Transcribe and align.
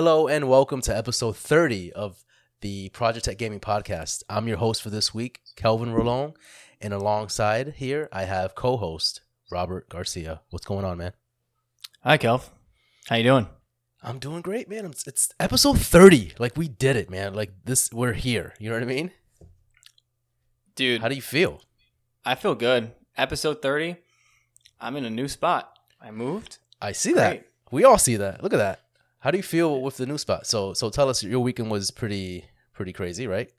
Hello 0.00 0.28
and 0.28 0.48
welcome 0.48 0.80
to 0.80 0.96
episode 0.96 1.36
30 1.36 1.92
of 1.92 2.24
the 2.62 2.88
Project 2.88 3.26
Tech 3.26 3.36
Gaming 3.36 3.60
Podcast. 3.60 4.22
I'm 4.30 4.48
your 4.48 4.56
host 4.56 4.80
for 4.80 4.88
this 4.88 5.12
week, 5.12 5.42
Kelvin 5.56 5.92
Rolong, 5.92 6.36
and 6.80 6.94
alongside 6.94 7.74
here 7.76 8.08
I 8.10 8.24
have 8.24 8.54
co-host 8.54 9.20
Robert 9.52 9.90
Garcia. 9.90 10.40
What's 10.48 10.64
going 10.64 10.86
on, 10.86 10.96
man? 10.96 11.12
Hi, 12.02 12.16
Kelv. 12.16 12.48
How 13.08 13.16
you 13.16 13.24
doing? 13.24 13.46
I'm 14.02 14.18
doing 14.18 14.40
great, 14.40 14.70
man. 14.70 14.86
It's, 14.86 15.06
it's 15.06 15.34
episode 15.38 15.78
30. 15.78 16.32
Like 16.38 16.56
we 16.56 16.66
did 16.66 16.96
it, 16.96 17.10
man. 17.10 17.34
Like 17.34 17.52
this, 17.66 17.92
we're 17.92 18.14
here. 18.14 18.54
You 18.58 18.70
know 18.70 18.76
what 18.76 18.82
I 18.82 18.86
mean? 18.86 19.10
Dude, 20.76 21.02
How 21.02 21.08
do 21.08 21.14
you 21.14 21.20
feel? 21.20 21.60
I 22.24 22.36
feel 22.36 22.54
good. 22.54 22.92
Episode 23.18 23.60
30, 23.60 23.96
I'm 24.80 24.96
in 24.96 25.04
a 25.04 25.10
new 25.10 25.28
spot. 25.28 25.78
I 26.00 26.10
moved. 26.10 26.56
I 26.80 26.92
see 26.92 27.12
that. 27.12 27.30
Great. 27.30 27.44
We 27.70 27.84
all 27.84 27.98
see 27.98 28.16
that. 28.16 28.42
Look 28.42 28.54
at 28.54 28.56
that. 28.56 28.80
How 29.20 29.30
do 29.30 29.36
you 29.36 29.42
feel 29.42 29.80
with 29.80 29.96
the 29.96 30.06
new 30.06 30.18
spot? 30.18 30.46
So, 30.46 30.72
so 30.74 30.90
tell 30.90 31.08
us. 31.08 31.22
Your 31.22 31.40
weekend 31.40 31.70
was 31.70 31.90
pretty, 31.90 32.46
pretty 32.72 32.92
crazy, 32.92 33.26
right? 33.26 33.50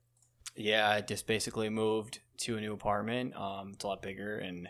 Yeah, 0.56 0.90
I 0.90 1.02
just 1.02 1.28
basically 1.28 1.70
moved 1.70 2.20
to 2.40 2.58
a 2.58 2.62
new 2.62 2.74
apartment. 2.74 3.36
Um, 3.36 3.72
it's 3.74 3.84
a 3.84 3.88
lot 3.88 4.02
bigger, 4.02 4.38
and 4.38 4.68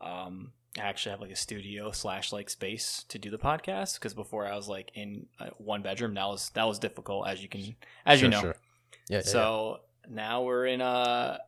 um, 0.00 0.52
I 0.78 0.82
actually 0.82 1.10
have 1.10 1.20
like 1.20 1.30
a 1.30 1.36
studio 1.36 1.90
slash 1.92 2.32
like 2.32 2.48
space 2.48 3.04
to 3.08 3.18
do 3.18 3.30
the 3.30 3.38
podcast. 3.38 3.94
Because 3.94 4.14
before 4.14 4.46
I 4.46 4.56
was 4.56 4.66
like 4.68 4.90
in 4.94 5.26
uh, 5.38 5.50
one 5.58 5.82
bedroom. 5.82 6.14
That 6.14 6.26
was 6.26 6.50
that 6.50 6.64
was 6.64 6.78
difficult, 6.78 7.28
as 7.28 7.42
you 7.42 7.48
can 7.48 7.76
as 8.06 8.22
you 8.22 8.28
know. 8.28 8.40
sure. 8.40 8.56
Yeah. 9.08 9.18
yeah, 9.18 9.22
So 9.22 9.80
now 10.08 10.42
we're 10.42 10.66
in 10.66 10.80
a, 10.80 11.38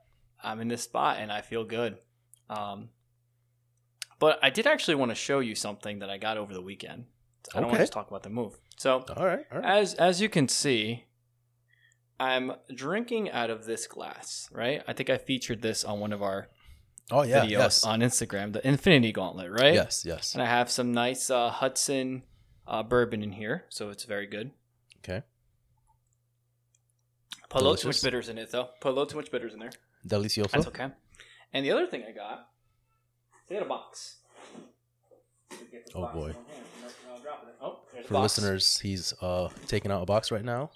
I'm 0.43 0.61
in 0.61 0.69
this 0.69 0.83
spot 0.83 1.19
and 1.19 1.33
I 1.33 1.41
feel 1.41 1.65
good. 1.65 1.97
Um, 2.51 2.91
but 4.19 4.39
I 4.43 4.51
did 4.51 4.67
actually 4.67 4.97
want 4.97 5.11
to 5.11 5.15
show 5.15 5.41
you 5.41 5.55
something 5.55 6.01
that 6.01 6.11
I 6.11 6.19
got 6.19 6.37
over 6.37 6.53
the 6.53 6.61
weekend. 6.61 7.07
I 7.55 7.61
don't 7.61 7.71
want 7.71 7.81
to 7.81 7.87
talk 7.89 8.09
about 8.09 8.23
the 8.23 8.31
move. 8.31 8.59
So. 8.79 9.05
All 9.17 9.27
right. 9.27 9.45
All 9.53 9.59
right. 9.61 9.79
as 9.79 9.95
as 9.95 10.21
you 10.21 10.29
can 10.29 10.49
see, 10.49 11.05
I'm 12.21 12.53
drinking 12.75 13.31
out 13.31 13.51
of 13.51 13.65
this 13.65 13.87
glass. 13.87 14.49
Right? 14.53 14.83
I 14.87 14.93
think 14.93 15.11
I 15.11 15.19
featured 15.19 15.63
this 15.63 15.85
on 15.85 16.01
one 16.01 16.13
of 16.13 16.23
our 16.23 16.49
Oh 17.11 17.23
yeah. 17.23 17.45
videos 17.45 17.51
Yes. 17.51 17.85
on 17.85 18.01
Instagram, 18.01 18.53
the 18.53 18.67
Infinity 18.67 19.13
Gauntlet. 19.13 19.51
Right? 19.51 19.75
Yes. 19.75 20.05
Yes. 20.07 20.35
And 20.35 20.43
I 20.43 20.47
have 20.47 20.71
some 20.71 20.93
nice 20.93 21.31
uh, 21.31 21.51
Hudson 21.51 22.23
uh, 22.67 22.83
bourbon 22.83 23.23
in 23.23 23.33
here, 23.33 23.65
so 23.71 23.91
it's 23.91 24.05
very 24.05 24.27
good. 24.27 24.53
Okay. 25.05 25.23
Put 27.51 27.61
a 27.61 27.65
little 27.65 27.77
too 27.77 27.89
much 27.89 28.03
bitters 28.03 28.29
in 28.29 28.39
it, 28.39 28.51
though. 28.51 28.69
Put 28.81 28.89
a 28.91 28.95
little 28.95 29.07
too 29.07 29.17
much 29.19 29.31
bitters 29.31 29.53
in 29.53 29.59
there. 29.59 29.73
Delicioso. 30.07 30.51
That's 30.53 30.67
okay. 30.69 30.89
And 31.53 31.67
the 31.67 31.71
other 31.73 31.87
thing 31.87 32.03
I 32.09 32.13
got, 32.13 32.49
I 33.51 33.55
got 33.55 33.63
a 33.63 33.67
box. 33.69 34.21
Oh, 35.95 36.09
boy. 36.13 36.35
Oh, 37.61 37.79
For 38.07 38.15
box. 38.15 38.39
listeners, 38.39 38.79
he's 38.79 39.13
uh 39.21 39.49
taking 39.67 39.91
out 39.91 40.03
a 40.03 40.07
box 40.07 40.31
right 40.31 40.45
now. 40.45 40.71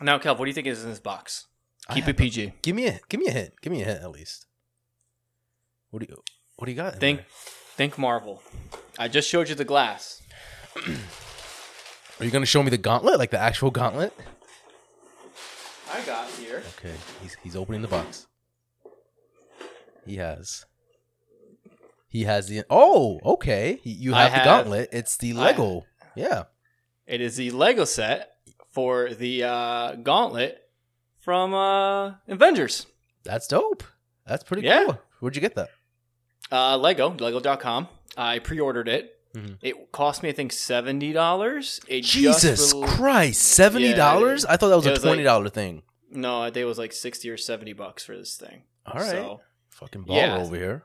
Now, 0.00 0.18
Kev, 0.18 0.38
what 0.38 0.46
do 0.46 0.48
you 0.50 0.54
think 0.54 0.66
is 0.66 0.82
in 0.82 0.90
this 0.90 0.98
box? 0.98 1.46
Keep 1.92 2.08
it 2.08 2.16
PG. 2.16 2.52
Give 2.62 2.74
me 2.76 2.86
a 2.86 3.00
give 3.08 3.20
me 3.20 3.26
a 3.26 3.32
hint. 3.32 3.52
Give 3.60 3.72
me 3.72 3.82
a 3.82 3.84
hint 3.84 4.02
at 4.02 4.10
least. 4.10 4.46
What 5.90 6.00
do 6.00 6.06
you 6.08 6.22
What 6.56 6.66
do 6.66 6.72
you 6.72 6.76
got? 6.76 6.96
Think, 6.96 7.18
there? 7.18 7.26
think 7.76 7.98
Marvel. 7.98 8.42
I 8.98 9.08
just 9.08 9.28
showed 9.28 9.48
you 9.48 9.54
the 9.54 9.64
glass. 9.64 10.22
Are 12.20 12.24
you 12.24 12.30
gonna 12.30 12.46
show 12.46 12.62
me 12.62 12.70
the 12.70 12.78
gauntlet, 12.78 13.18
like 13.18 13.30
the 13.30 13.38
actual 13.40 13.70
gauntlet? 13.70 14.12
I 15.92 16.00
got 16.02 16.28
here. 16.30 16.62
Okay. 16.78 16.94
He's 17.22 17.36
he's 17.42 17.56
opening 17.56 17.82
the 17.82 17.88
box. 17.88 18.26
He 20.06 20.16
has. 20.16 20.64
He 22.10 22.24
has 22.24 22.48
the. 22.48 22.64
Oh, 22.68 23.18
okay. 23.24 23.80
You 23.84 24.14
I 24.14 24.24
have 24.28 24.44
the 24.44 24.44
gauntlet. 24.50 24.88
It's 24.92 25.16
the 25.16 25.32
I- 25.32 25.36
Lego. 25.36 25.86
yeah. 26.14 26.44
It 27.06 27.20
is 27.22 27.36
the 27.36 27.50
Lego 27.52 27.84
set 27.84 28.32
for 28.70 29.10
the 29.14 29.44
uh, 29.44 29.94
Gauntlet 29.96 30.58
from 31.20 31.54
uh, 31.54 32.14
Avengers. 32.28 32.86
That's 33.24 33.48
dope. 33.48 33.82
That's 34.26 34.44
pretty 34.44 34.66
Yeah. 34.66 34.84
cool. 34.84 34.98
Where'd 35.20 35.34
you 35.36 35.40
get 35.40 35.54
that? 35.56 35.70
Uh, 36.52 36.76
Lego, 36.76 37.10
Lego.com. 37.18 37.88
I 38.16 38.38
pre-ordered 38.40 38.88
it. 38.88 39.16
Mhm. 39.34 39.58
It 39.62 39.92
cost 39.92 40.22
me, 40.24 40.28
I 40.28 40.32
think, 40.32 40.52
seventy 40.52 41.12
dollars. 41.12 41.80
Jesus 41.88 42.72
Christ, 42.72 43.40
seventy 43.42 43.94
dollars? 43.94 44.44
I 44.44 44.56
thought 44.56 44.68
that 44.70 44.76
was 44.76 44.86
a 44.86 44.90
was 44.90 45.02
twenty 45.02 45.22
dollar 45.22 45.48
thing. 45.48 45.82
No, 46.10 46.40
I 46.42 46.46
think 46.46 46.58
it 46.58 46.64
was 46.64 46.78
like 46.78 46.92
sixty 46.92 47.30
or 47.30 47.36
seventy 47.36 47.72
bucks 47.72 48.04
for 48.04 48.16
this 48.16 48.36
thing. 48.36 48.64
All 48.86 49.00
right, 49.00 49.10
So 49.10 49.40
fucking 49.68 50.04
baller 50.04 50.16
Yeah. 50.16 50.38
over 50.38 50.56
here. 50.56 50.82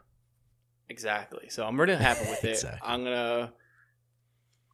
Exactly. 0.89 1.49
So 1.49 1.65
I'm 1.65 1.79
really 1.79 1.95
happy 1.95 2.29
with 2.29 2.43
it. 2.43 2.49
Exactly. 2.51 2.79
I'm 2.83 3.03
gonna 3.03 3.53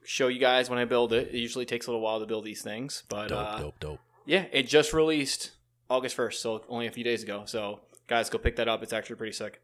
show 0.03 0.27
you 0.27 0.39
guys 0.39 0.69
when 0.69 0.79
I 0.79 0.85
build 0.85 1.13
it. 1.13 1.29
It 1.33 1.37
usually 1.37 1.65
takes 1.65 1.87
a 1.87 1.89
little 1.91 2.01
while 2.01 2.19
to 2.19 2.25
build 2.25 2.45
these 2.45 2.61
things, 2.61 3.03
but 3.09 3.27
Dope, 3.29 3.37
uh, 3.47 3.57
dope, 3.59 3.79
dope. 3.79 3.99
yeah, 4.25 4.45
it 4.51 4.67
just 4.67 4.93
released 4.93 5.51
August 5.89 6.15
first, 6.15 6.41
so 6.41 6.63
only 6.69 6.87
a 6.87 6.91
few 6.91 7.03
days 7.03 7.23
ago. 7.23 7.43
So 7.45 7.81
guys, 8.07 8.29
go 8.29 8.37
pick 8.37 8.55
that 8.57 8.67
up. 8.67 8.81
It's 8.83 8.93
actually 8.93 9.17
pretty 9.17 9.33
sick. 9.33 9.61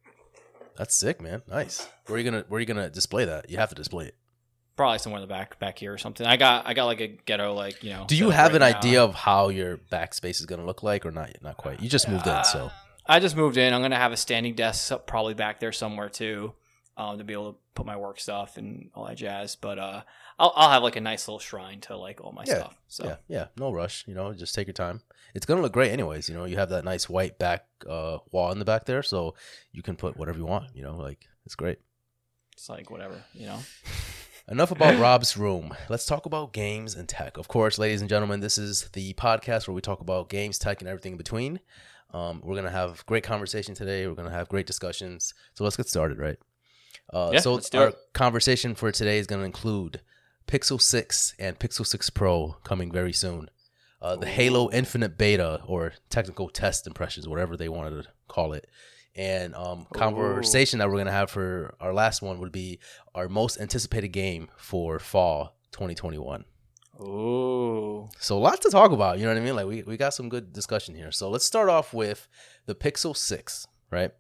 That's 0.77 0.95
sick, 0.95 1.19
man. 1.21 1.41
Nice. 1.49 1.87
Where 2.05 2.15
are 2.15 2.19
you 2.19 2.29
gonna 2.29 2.45
Where 2.47 2.57
are 2.57 2.59
you 2.59 2.65
gonna 2.67 2.89
display 2.89 3.25
that? 3.25 3.49
You 3.49 3.57
have 3.57 3.69
to 3.69 3.75
display 3.75 4.05
it. 4.05 4.15
Probably 4.75 4.99
somewhere 4.99 5.19
in 5.19 5.27
the 5.27 5.33
back, 5.33 5.57
back 5.57 5.79
here 5.79 5.91
or 5.91 5.97
something. 5.97 6.27
I 6.27 6.37
got, 6.37 6.67
I 6.67 6.75
got 6.75 6.85
like 6.85 7.01
a 7.01 7.07
ghetto, 7.07 7.55
like 7.55 7.83
you 7.83 7.89
know. 7.89 8.05
Do 8.07 8.15
you 8.15 8.29
have 8.29 8.51
right 8.53 8.61
an 8.61 8.71
now. 8.71 8.77
idea 8.77 9.03
of 9.03 9.15
how 9.15 9.49
your 9.49 9.77
backspace 9.77 10.39
is 10.39 10.45
gonna 10.45 10.65
look 10.67 10.83
like, 10.83 11.03
or 11.03 11.11
not? 11.11 11.31
Not 11.41 11.57
quite. 11.57 11.81
You 11.81 11.89
just 11.89 12.07
moved 12.07 12.27
in, 12.27 12.43
so 12.43 12.65
Uh, 12.65 12.69
I 13.07 13.19
just 13.19 13.35
moved 13.35 13.57
in. 13.57 13.73
I'm 13.73 13.81
gonna 13.81 13.95
have 13.95 14.11
a 14.11 14.17
standing 14.17 14.53
desk 14.55 14.91
up- 14.91 15.07
probably 15.07 15.33
back 15.33 15.59
there 15.59 15.71
somewhere 15.71 16.09
too, 16.09 16.53
um, 16.97 17.17
to 17.17 17.23
be 17.23 17.33
able 17.33 17.53
to 17.53 17.59
put 17.73 17.85
my 17.85 17.95
work 17.95 18.19
stuff 18.19 18.57
and 18.57 18.89
all 18.95 19.05
that 19.07 19.17
jazz. 19.17 19.55
But 19.55 19.79
uh, 19.79 20.01
I'll, 20.39 20.53
I'll 20.55 20.69
have 20.71 20.83
like 20.83 20.95
a 20.95 21.01
nice 21.01 21.27
little 21.27 21.39
shrine 21.39 21.79
to 21.81 21.95
like 21.97 22.21
all 22.21 22.31
my 22.31 22.43
Yeah, 22.45 22.55
stuff. 22.59 22.77
So 22.87 23.05
yeah, 23.05 23.15
yeah. 23.27 23.45
No 23.57 23.71
rush. 23.71 24.03
You 24.07 24.13
know, 24.13 24.33
just 24.33 24.53
take 24.55 24.67
your 24.67 24.73
time. 24.73 25.01
It's 25.33 25.45
gonna 25.45 25.61
look 25.61 25.73
great, 25.73 25.91
anyways. 25.91 26.27
You 26.29 26.35
know, 26.35 26.45
you 26.45 26.57
have 26.57 26.69
that 26.69 26.85
nice 26.85 27.07
white 27.09 27.37
back 27.39 27.65
uh, 27.87 28.17
wall 28.31 28.51
in 28.51 28.59
the 28.59 28.65
back 28.65 28.85
there, 28.85 29.03
so 29.03 29.35
you 29.71 29.83
can 29.83 29.95
put 29.95 30.17
whatever 30.17 30.37
you 30.37 30.45
want. 30.45 30.75
You 30.75 30.83
know, 30.83 30.97
like 30.97 31.27
it's 31.45 31.55
great. 31.55 31.79
it's 32.53 32.69
like 32.69 32.89
whatever, 32.89 33.23
you 33.33 33.45
know. 33.45 33.59
Enough 34.49 34.71
about 34.71 34.97
Rob's 34.97 35.35
room. 35.35 35.75
Let's 35.89 36.05
talk 36.05 36.25
about 36.25 36.53
games 36.53 36.95
and 36.95 37.07
tech. 37.09 37.37
Of 37.37 37.49
course, 37.49 37.77
ladies 37.77 37.99
and 37.99 38.09
gentlemen, 38.09 38.39
this 38.39 38.57
is 38.57 38.87
the 38.93 39.13
podcast 39.15 39.67
where 39.67 39.75
we 39.75 39.81
talk 39.81 39.99
about 39.99 40.29
games, 40.29 40.57
tech, 40.57 40.79
and 40.81 40.87
everything 40.87 41.11
in 41.11 41.17
between. 41.17 41.59
Um, 42.13 42.41
we're 42.43 42.55
gonna 42.55 42.69
have 42.71 43.05
great 43.05 43.23
conversation 43.23 43.75
today. 43.75 44.07
We're 44.07 44.15
gonna 44.15 44.31
have 44.31 44.49
great 44.49 44.65
discussions. 44.67 45.33
So 45.53 45.63
let's 45.63 45.77
get 45.77 45.89
started, 45.89 46.17
right? 46.17 46.37
Uh, 47.13 47.31
Yeah, 47.33 47.39
so 47.39 47.59
our 47.73 47.89
it. 47.89 47.95
conversation 48.13 48.75
for 48.75 48.91
today 48.91 49.17
is 49.19 49.27
gonna 49.27 49.43
include 49.43 50.01
Pixel 50.47 50.81
Six 50.81 51.33
and 51.37 51.59
Pixel 51.59 51.85
Six 51.85 52.09
Pro 52.09 52.57
coming 52.63 52.91
very 52.91 53.13
soon. 53.13 53.49
Uh, 54.01 54.15
the 54.15 54.27
Halo 54.27 54.69
Infinite 54.71 55.17
Beta 55.17 55.61
or 55.65 55.93
technical 56.09 56.49
test 56.49 56.85
impressions, 56.87 57.27
whatever 57.27 57.57
they 57.57 57.67
wanted 57.69 58.03
to 58.03 58.09
call 58.27 58.53
it. 58.53 58.67
And 59.15 59.55
um, 59.55 59.87
conversation 59.93 60.77
that 60.79 60.89
we're 60.89 60.97
gonna 60.97 61.11
have 61.11 61.31
for 61.31 61.75
our 61.79 61.93
last 61.93 62.21
one 62.21 62.39
would 62.39 62.51
be 62.51 62.79
our 63.15 63.27
most 63.27 63.59
anticipated 63.59 64.09
game 64.09 64.49
for 64.55 64.99
fall 64.99 65.55
2021. 65.71 66.45
Ooh, 66.99 68.09
So 68.19 68.37
a 68.37 68.39
lot 68.39 68.61
to 68.61 68.69
talk 68.69 68.91
about, 68.91 69.19
you 69.19 69.25
know 69.25 69.31
what 69.31 69.41
I 69.41 69.45
mean? 69.45 69.55
Like 69.55 69.67
we, 69.67 69.83
we 69.83 69.97
got 69.97 70.13
some 70.13 70.29
good 70.29 70.51
discussion 70.51 70.95
here. 70.95 71.11
So 71.11 71.29
let's 71.29 71.45
start 71.45 71.69
off 71.69 71.93
with 71.93 72.27
the 72.65 72.73
Pixel 72.75 73.15
6, 73.15 73.67
right? 73.91 74.11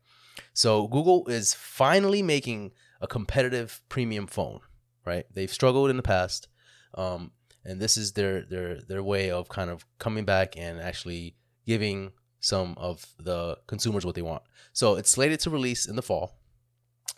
So 0.53 0.87
Google 0.87 1.27
is 1.27 1.53
finally 1.53 2.21
making 2.21 2.71
a 3.01 3.07
competitive 3.07 3.81
premium 3.89 4.27
phone, 4.27 4.59
right? 5.05 5.25
They've 5.33 5.51
struggled 5.51 5.89
in 5.89 5.97
the 5.97 6.03
past. 6.03 6.47
Um, 6.93 7.31
and 7.65 7.81
this 7.81 7.97
is 7.97 8.13
their 8.13 8.43
their 8.43 8.79
their 8.81 9.03
way 9.03 9.29
of 9.29 9.49
kind 9.49 9.69
of 9.69 9.85
coming 9.99 10.23
back 10.23 10.55
and 10.57 10.79
actually 10.79 11.35
giving 11.65 12.13
some 12.39 12.75
of 12.77 13.05
the 13.19 13.57
consumers 13.67 14.05
what 14.05 14.15
they 14.15 14.21
want. 14.21 14.43
So 14.71 14.95
it's 14.95 15.09
slated 15.09 15.39
to 15.41 15.49
release 15.49 15.85
in 15.85 15.95
the 15.95 16.01
fall. 16.01 16.36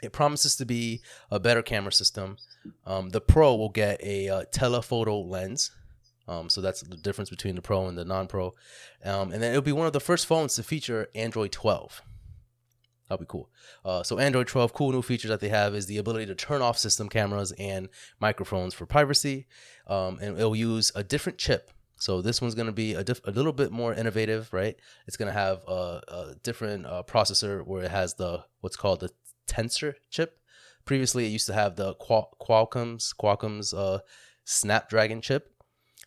It 0.01 0.11
promises 0.11 0.55
to 0.57 0.65
be 0.65 1.01
a 1.29 1.39
better 1.39 1.61
camera 1.61 1.91
system. 1.91 2.37
Um, 2.85 3.09
the 3.09 3.21
Pro 3.21 3.55
will 3.55 3.69
get 3.69 4.01
a 4.03 4.29
uh, 4.29 4.43
telephoto 4.51 5.19
lens, 5.19 5.71
um, 6.27 6.49
so 6.49 6.61
that's 6.61 6.81
the 6.81 6.95
difference 6.95 7.29
between 7.29 7.55
the 7.55 7.61
Pro 7.61 7.87
and 7.87 7.97
the 7.97 8.05
non-Pro. 8.05 8.53
Um, 9.03 9.31
and 9.31 9.41
then 9.41 9.51
it'll 9.51 9.61
be 9.61 9.71
one 9.71 9.87
of 9.87 9.93
the 9.93 9.99
first 9.99 10.27
phones 10.27 10.55
to 10.55 10.63
feature 10.63 11.07
Android 11.15 11.51
12. 11.51 12.03
That'll 13.07 13.23
be 13.23 13.27
cool. 13.27 13.49
Uh, 13.83 14.03
so 14.03 14.19
Android 14.19 14.47
12, 14.47 14.71
cool 14.71 14.91
new 14.91 15.01
features 15.01 15.29
that 15.29 15.39
they 15.39 15.49
have 15.49 15.73
is 15.73 15.87
the 15.87 15.97
ability 15.97 16.27
to 16.27 16.35
turn 16.35 16.61
off 16.61 16.77
system 16.77 17.09
cameras 17.09 17.51
and 17.53 17.89
microphones 18.19 18.75
for 18.75 18.85
privacy, 18.85 19.47
um, 19.87 20.19
and 20.21 20.37
it'll 20.37 20.55
use 20.55 20.91
a 20.93 21.03
different 21.03 21.39
chip. 21.39 21.71
So 21.95 22.21
this 22.21 22.39
one's 22.41 22.55
going 22.55 22.67
to 22.67 22.71
be 22.71 22.93
a, 22.93 23.03
diff- 23.03 23.25
a 23.25 23.31
little 23.31 23.51
bit 23.51 23.71
more 23.71 23.93
innovative, 23.93 24.53
right? 24.53 24.77
It's 25.07 25.17
going 25.17 25.27
to 25.27 25.37
have 25.37 25.63
a, 25.67 26.01
a 26.07 26.35
different 26.43 26.85
uh, 26.85 27.03
processor 27.05 27.65
where 27.65 27.83
it 27.83 27.91
has 27.91 28.13
the 28.13 28.45
what's 28.61 28.77
called 28.77 28.99
the 28.99 29.09
Tensor 29.49 29.95
chip. 30.09 30.39
Previously, 30.85 31.25
it 31.25 31.29
used 31.29 31.47
to 31.47 31.53
have 31.53 31.75
the 31.75 31.93
Qual- 31.95 32.35
Qualcomm's 32.41 33.13
Qualcomm's 33.19 33.73
uh, 33.73 33.99
Snapdragon 34.45 35.21
chip, 35.21 35.53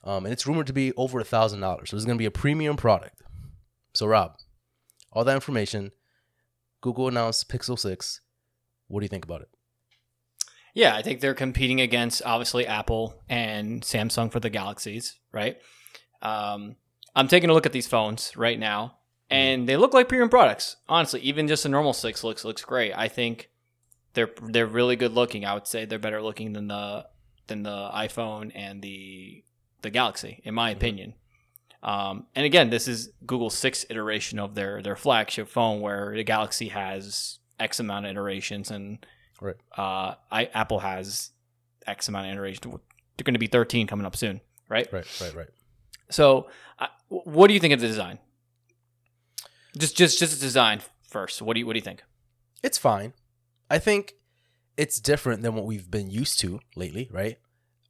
um, 0.04 0.24
and 0.24 0.32
it's 0.32 0.46
rumored 0.46 0.66
to 0.68 0.72
be 0.72 0.92
over 0.94 1.20
a 1.20 1.24
thousand 1.24 1.60
dollars. 1.60 1.90
So 1.90 1.96
it's 1.96 2.06
going 2.06 2.16
to 2.16 2.22
be 2.22 2.26
a 2.26 2.30
premium 2.30 2.76
product. 2.76 3.22
So 3.94 4.06
Rob, 4.06 4.36
all 5.12 5.24
that 5.24 5.34
information. 5.34 5.92
Google 6.80 7.08
announced 7.08 7.48
Pixel 7.48 7.78
Six. 7.78 8.20
What 8.88 9.00
do 9.00 9.04
you 9.04 9.08
think 9.08 9.24
about 9.24 9.42
it? 9.42 9.48
Yeah, 10.74 10.96
I 10.96 11.02
think 11.02 11.20
they're 11.20 11.34
competing 11.34 11.80
against 11.80 12.22
obviously 12.24 12.66
Apple 12.66 13.22
and 13.28 13.82
Samsung 13.82 14.32
for 14.32 14.40
the 14.40 14.50
Galaxies, 14.50 15.18
right? 15.30 15.58
Um, 16.22 16.76
I'm 17.14 17.28
taking 17.28 17.50
a 17.50 17.52
look 17.52 17.66
at 17.66 17.72
these 17.72 17.86
phones 17.86 18.36
right 18.36 18.58
now, 18.58 18.96
and 19.32 19.68
they 19.68 19.76
look 19.76 19.94
like 19.94 20.08
premium 20.08 20.28
products. 20.28 20.76
Honestly, 20.88 21.20
even 21.20 21.48
just 21.48 21.64
a 21.64 21.68
normal 21.68 21.92
six 21.92 22.22
looks 22.22 22.44
looks 22.44 22.62
great. 22.64 22.92
I 22.96 23.08
think 23.08 23.50
they're 24.14 24.30
they're 24.42 24.66
really 24.66 24.96
good 24.96 25.12
looking. 25.12 25.44
I 25.44 25.54
would 25.54 25.66
say 25.66 25.84
they're 25.84 25.98
better 25.98 26.22
looking 26.22 26.52
than 26.52 26.68
the 26.68 27.06
than 27.46 27.62
the 27.62 27.90
iPhone 27.94 28.52
and 28.54 28.82
the 28.82 29.44
the 29.82 29.90
Galaxy, 29.90 30.40
in 30.44 30.54
my 30.54 30.70
opinion. 30.70 31.14
Um, 31.82 32.26
and 32.36 32.46
again, 32.46 32.70
this 32.70 32.86
is 32.86 33.10
Google's 33.26 33.54
sixth 33.56 33.86
iteration 33.90 34.38
of 34.38 34.54
their 34.54 34.82
their 34.82 34.94
flagship 34.96 35.48
phone, 35.48 35.80
where 35.80 36.12
the 36.14 36.22
Galaxy 36.24 36.68
has 36.68 37.40
X 37.58 37.80
amount 37.80 38.06
of 38.06 38.12
iterations, 38.12 38.70
and 38.70 39.04
Right. 39.40 39.56
uh, 39.76 40.14
I, 40.30 40.44
Apple 40.54 40.78
has 40.78 41.30
X 41.86 42.06
amount 42.08 42.26
of 42.26 42.32
iterations. 42.32 42.62
They're 43.16 43.24
going 43.24 43.34
to 43.34 43.40
be 43.40 43.48
13 43.48 43.88
coming 43.88 44.06
up 44.06 44.14
soon, 44.16 44.40
right? 44.68 44.88
Right, 44.92 45.04
right, 45.20 45.34
right. 45.34 45.48
So, 46.10 46.48
uh, 46.78 46.86
what 47.08 47.48
do 47.48 47.54
you 47.54 47.60
think 47.60 47.74
of 47.74 47.80
the 47.80 47.88
design? 47.88 48.20
Just, 49.78 49.96
just, 49.96 50.18
just 50.18 50.40
design 50.40 50.80
first. 51.08 51.40
What 51.42 51.54
do 51.54 51.60
you, 51.60 51.66
what 51.66 51.72
do 51.74 51.78
you 51.78 51.84
think? 51.84 52.02
It's 52.62 52.78
fine. 52.78 53.14
I 53.70 53.78
think 53.78 54.14
it's 54.76 55.00
different 55.00 55.42
than 55.42 55.54
what 55.54 55.64
we've 55.66 55.90
been 55.90 56.10
used 56.10 56.40
to 56.40 56.60
lately, 56.76 57.08
right? 57.10 57.38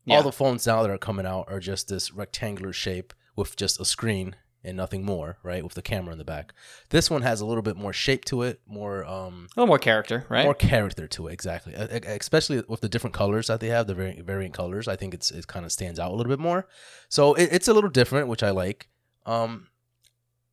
Yeah. 0.04 0.16
All 0.16 0.22
the 0.22 0.32
phones 0.32 0.66
now 0.66 0.82
that 0.82 0.90
are 0.90 0.98
coming 0.98 1.26
out 1.26 1.46
are 1.48 1.60
just 1.60 1.88
this 1.88 2.12
rectangular 2.12 2.72
shape 2.72 3.12
with 3.36 3.56
just 3.56 3.80
a 3.80 3.84
screen 3.84 4.36
and 4.64 4.76
nothing 4.76 5.04
more, 5.04 5.38
right? 5.42 5.64
With 5.64 5.74
the 5.74 5.82
camera 5.82 6.12
in 6.12 6.18
the 6.18 6.24
back. 6.24 6.52
This 6.90 7.10
one 7.10 7.22
has 7.22 7.40
a 7.40 7.46
little 7.46 7.62
bit 7.62 7.76
more 7.76 7.92
shape 7.92 8.24
to 8.26 8.42
it, 8.42 8.60
more 8.66 9.04
um 9.04 9.48
A 9.56 9.60
little 9.60 9.66
more 9.66 9.78
character, 9.78 10.24
right? 10.28 10.44
more 10.44 10.54
character 10.54 11.06
to 11.08 11.26
it 11.28 11.32
exactly 11.32 11.74
especially 11.74 12.62
with 12.68 12.80
the 12.80 12.88
different 12.88 13.14
colors 13.14 13.48
that 13.48 13.60
they 13.60 13.68
have 13.68 13.86
the 13.88 13.94
variant, 13.94 14.24
variant 14.24 14.54
colors 14.54 14.86
i 14.86 14.94
think 14.96 15.14
it's 15.14 15.30
it 15.32 15.46
kind 15.48 15.64
of 15.64 15.72
stands 15.72 15.98
out 15.98 16.10
a 16.12 16.14
little 16.14 16.30
bit 16.30 16.38
more 16.38 16.66
so 17.08 17.34
it, 17.34 17.48
it's 17.52 17.68
a 17.68 17.74
little 17.74 17.90
different 17.90 18.28
which 18.28 18.42
i 18.42 18.50
like 18.50 18.88
um 19.26 19.66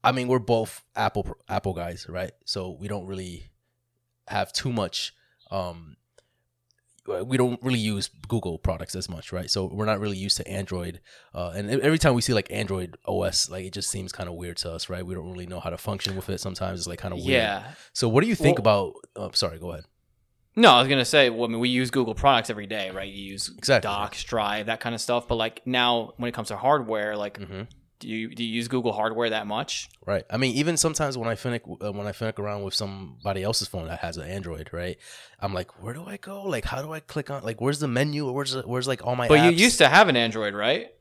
i 0.04 0.12
mean 0.12 0.28
we're 0.28 0.40
both 0.40 0.84
apple 0.96 1.36
apple 1.48 1.74
guys 1.74 2.06
right 2.10 2.32
so 2.46 2.78
we 2.80 2.88
don't 2.88 3.06
really 3.06 3.52
have 4.28 4.52
too 4.54 4.72
much 4.72 5.14
um 5.52 5.96
we 7.28 7.38
don't 7.38 7.60
really 7.64 7.80
use 7.80 8.08
Google 8.28 8.60
products 8.60 8.94
as 8.94 9.10
much, 9.10 9.32
right? 9.32 9.50
So 9.50 9.66
we're 9.66 9.88
not 9.88 10.00
really 10.00 10.18
used 10.18 10.38
to 10.38 10.48
Android, 10.48 11.00
uh, 11.34 11.54
and 11.56 11.68
every 11.82 11.98
time 11.98 12.14
we 12.14 12.22
see 12.22 12.36
like 12.36 12.52
Android 12.52 12.98
OS, 13.08 13.50
like 13.50 13.66
it 13.66 13.74
just 13.74 13.90
seems 13.90 14.12
kind 14.12 14.30
of 14.30 14.36
weird 14.36 14.58
to 14.58 14.72
us, 14.72 14.90
right? 14.90 15.04
We 15.04 15.16
don't 15.16 15.32
really 15.32 15.48
know 15.48 15.60
how 15.60 15.72
to 15.72 15.78
function 15.78 16.16
with 16.16 16.30
it. 16.30 16.40
Sometimes 16.40 16.82
it's 16.82 16.88
like 16.88 17.00
kind 17.00 17.12
of 17.12 17.20
weird. 17.20 17.30
yeah. 17.42 17.72
So 17.94 18.08
what 18.08 18.22
do 18.22 18.28
you 18.28 18.36
think 18.36 18.60
Well- 18.64 18.94
about? 19.16 19.24
Oh, 19.24 19.32
sorry, 19.34 19.58
go 19.58 19.72
ahead. 19.72 19.86
No, 20.56 20.70
I 20.70 20.80
was 20.80 20.88
gonna 20.88 21.04
say. 21.06 21.32
Well, 21.32 21.46
I 21.46 21.48
mean, 21.48 21.60
we 21.60 21.70
use 21.70 21.90
Google 21.90 22.14
products 22.14 22.52
every 22.52 22.68
day, 22.68 22.92
right? 22.92 23.12
You 23.12 23.24
use 23.24 23.50
Exactly. 23.58 23.88
Docs, 23.88 24.24
Drive, 24.26 24.68
that 24.68 24.80
kind 24.80 24.94
of 24.94 25.02
stuff. 25.02 25.28
But 25.28 25.36
like 25.36 25.66
now, 25.66 26.14
when 26.18 26.30
it 26.30 26.34
comes 26.34 26.50
to 26.50 26.58
hardware, 26.58 27.18
like, 27.18 27.38
hmm 27.42 27.62
do 28.00 28.08
you 28.08 28.34
do 28.34 28.44
you 28.44 28.50
use 28.54 28.68
Google 28.68 28.94
hardware 28.94 29.30
that 29.32 29.46
much? 29.48 29.90
Right. 30.06 30.24
I 30.30 30.38
mean, 30.38 30.56
even 30.56 30.78
sometimes 30.78 31.18
when 31.18 31.28
I 31.28 31.36
finick 31.36 31.62
uh, 31.84 31.92
when 31.92 32.08
I 32.08 32.12
finick 32.12 32.40
around 32.40 32.64
with 32.64 32.74
somebody 32.74 33.44
else's 33.44 33.68
phone 33.68 33.88
that 33.88 34.00
has 34.00 34.18
an 34.18 34.28
Android, 34.30 34.70
right? 34.72 34.98
I'm 35.40 35.54
like, 35.54 35.82
where 35.84 35.94
do 35.94 36.06
I 36.06 36.18
go? 36.18 36.44
Like, 36.44 36.66
how 36.66 36.82
do 36.82 36.92
I 36.94 37.00
click 37.02 37.30
on? 37.30 37.44
Like, 37.44 37.60
where's 37.62 37.80
the 37.80 37.88
menu? 37.88 38.32
Where's 38.32 38.54
the, 38.54 38.62
where's 38.64 38.88
like 38.88 39.06
all 39.06 39.16
my? 39.16 39.28
But 39.28 39.44
you 39.44 39.52
used 39.52 39.78
to 39.80 39.90
have 39.90 40.08
an 40.10 40.16
Android, 40.16 40.54
right? 40.54 40.92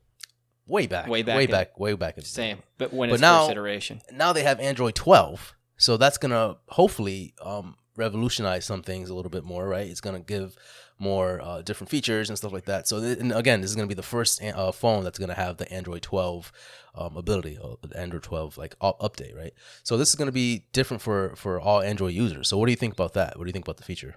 way 0.66 0.86
back, 0.86 1.08
way 1.08 1.22
back 1.22 1.36
way 1.36 1.44
in- 1.44 1.50
back, 1.50 1.80
way 1.80 1.94
back. 1.94 2.14
in 2.18 2.22
the 2.22 2.28
day. 2.28 2.28
Same, 2.28 2.58
but 2.76 2.92
when 2.92 3.08
But 3.08 3.14
it's 3.14 3.20
now- 3.22 3.40
first 3.44 3.52
iteration. 3.52 4.02
Now 4.12 4.32
they 4.34 4.42
have 4.42 4.60
Android 4.60 4.94
12, 4.94 5.54
so 5.78 5.96
that's 5.96 6.18
gonna 6.18 6.56
hopefully 6.68 7.32
um, 7.42 7.76
revolutionize 7.96 8.66
some 8.66 8.82
things 8.82 9.08
a 9.08 9.14
little 9.14 9.30
bit 9.30 9.44
more, 9.44 9.66
right? 9.66 9.86
It's 9.88 10.02
gonna 10.02 10.20
give 10.20 10.54
more 10.98 11.40
uh, 11.40 11.62
different 11.62 11.90
features 11.90 12.28
and 12.28 12.36
stuff 12.38 12.52
like 12.52 12.64
that. 12.64 12.88
So, 12.88 13.00
th- 13.00 13.18
and 13.18 13.32
again, 13.32 13.60
this 13.60 13.70
is 13.70 13.76
gonna 13.76 13.86
be 13.88 13.94
the 13.94 14.02
first 14.02 14.42
uh, 14.42 14.72
phone 14.72 15.04
that's 15.04 15.18
gonna 15.18 15.34
have 15.34 15.56
the 15.58 15.70
Android 15.72 16.02
12 16.02 16.50
um, 16.94 17.16
ability, 17.16 17.56
uh, 17.62 17.74
the 17.86 17.96
Android 17.98 18.22
12 18.24 18.58
like 18.58 18.74
up- 18.80 18.98
update, 19.00 19.36
right? 19.36 19.52
So 19.84 19.96
this 19.96 20.08
is 20.08 20.14
gonna 20.16 20.32
be 20.32 20.64
different 20.72 21.00
for 21.02 21.34
for 21.36 21.60
all 21.60 21.80
Android 21.82 22.14
users. 22.14 22.48
So, 22.48 22.58
what 22.58 22.66
do 22.66 22.72
you 22.72 22.76
think 22.76 22.94
about 22.94 23.14
that? 23.14 23.38
What 23.38 23.44
do 23.44 23.48
you 23.48 23.52
think 23.52 23.64
about 23.66 23.76
the 23.76 23.84
feature? 23.84 24.16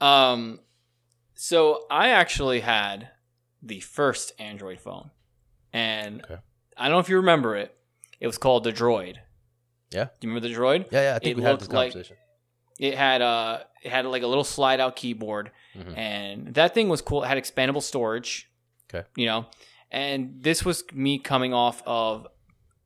Um, 0.00 0.60
so 1.34 1.84
I 1.90 2.08
actually 2.08 2.60
had 2.60 3.10
the 3.62 3.80
first 3.80 4.32
Android 4.38 4.80
phone, 4.80 5.10
and 5.72 6.22
Okay. 6.24 6.38
I 6.76 6.84
don't 6.84 6.92
know 6.92 6.98
if 7.00 7.08
you 7.08 7.16
remember 7.16 7.56
it. 7.56 7.76
It 8.18 8.26
was 8.26 8.38
called 8.38 8.64
the 8.64 8.72
Droid. 8.72 9.16
Yeah. 9.90 10.04
Do 10.20 10.26
you 10.28 10.34
remember 10.34 10.48
the 10.48 10.54
Droid? 10.54 10.86
Yeah, 10.90 11.02
yeah, 11.02 11.16
I 11.16 11.18
think 11.18 11.32
It 11.32 11.36
we 11.36 11.42
had 11.42 11.56
this 11.56 11.62
looked 11.62 11.74
like- 11.74 11.92
conversation. 11.92 12.16
It 12.80 12.94
had 12.96 13.20
uh, 13.22 13.60
it 13.82 13.92
had 13.92 14.06
like 14.06 14.22
a 14.22 14.26
little 14.26 14.42
slide 14.44 14.80
out 14.80 14.96
keyboard, 14.96 15.50
Mhm. 15.76 15.96
and 15.98 16.54
that 16.54 16.72
thing 16.74 16.88
was 16.88 17.02
cool. 17.02 17.22
It 17.22 17.26
had 17.28 17.36
expandable 17.38 17.82
storage. 17.82 18.50
Okay. 18.92 19.06
You 19.16 19.26
know, 19.26 19.46
and 19.90 20.42
this 20.42 20.64
was 20.64 20.82
me 20.92 21.18
coming 21.18 21.52
off 21.54 21.82
of 21.86 22.26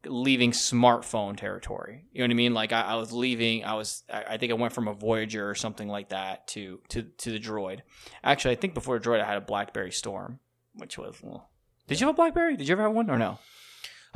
leaving 0.06 0.50
smartphone 0.50 1.36
territory. 1.36 2.04
You 2.12 2.18
know 2.18 2.24
what 2.24 2.30
I 2.32 2.34
mean? 2.34 2.54
Like 2.54 2.72
I, 2.72 2.80
I 2.82 2.94
was 2.96 3.12
leaving. 3.12 3.64
I 3.64 3.74
was. 3.74 4.02
I, 4.12 4.24
I 4.30 4.36
think 4.36 4.50
I 4.50 4.56
went 4.56 4.72
from 4.74 4.88
a 4.88 4.92
Voyager 4.94 5.48
or 5.48 5.54
something 5.54 5.88
like 5.88 6.08
that 6.08 6.48
to 6.48 6.80
to 6.88 7.02
to 7.04 7.30
the 7.30 7.38
Droid. 7.40 7.80
Actually, 8.24 8.56
I 8.56 8.60
think 8.60 8.74
before 8.74 8.98
Droid, 8.98 9.22
I 9.22 9.26
had 9.26 9.38
a 9.38 9.40
BlackBerry 9.42 9.92
Storm, 9.92 10.40
which 10.74 10.98
was. 10.98 11.16
Well, 11.22 11.48
did 11.86 12.00
you 12.00 12.06
have 12.08 12.14
a 12.14 12.16
BlackBerry? 12.16 12.56
Did 12.56 12.66
you 12.68 12.72
ever 12.72 12.82
have 12.82 12.92
one 12.92 13.08
or 13.10 13.16
no? 13.18 13.38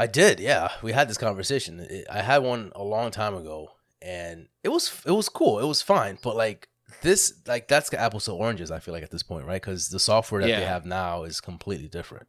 I 0.00 0.06
did, 0.06 0.38
yeah. 0.40 0.68
We 0.82 0.92
had 0.92 1.08
this 1.08 1.18
conversation. 1.18 2.04
I 2.10 2.22
had 2.22 2.38
one 2.44 2.70
a 2.76 2.84
long 2.84 3.10
time 3.10 3.34
ago, 3.34 3.70
and 4.02 4.48
it 4.62 4.68
was 4.68 5.02
it 5.06 5.12
was 5.12 5.28
cool. 5.28 5.58
It 5.58 5.66
was 5.66 5.82
fine, 5.82 6.18
but 6.22 6.36
like 6.36 6.68
this, 7.02 7.34
like 7.46 7.68
that's 7.68 7.92
apples 7.92 8.24
to 8.26 8.32
oranges. 8.32 8.70
I 8.70 8.78
feel 8.78 8.94
like 8.94 9.02
at 9.02 9.10
this 9.10 9.22
point, 9.22 9.46
right? 9.46 9.60
Because 9.60 9.88
the 9.88 9.98
software 9.98 10.40
that 10.42 10.48
they 10.48 10.64
have 10.64 10.86
now 10.86 11.24
is 11.24 11.40
completely 11.40 11.88
different. 11.88 12.26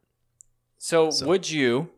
So, 0.78 1.10
So- 1.10 1.26
would 1.26 1.50
you? 1.50 1.90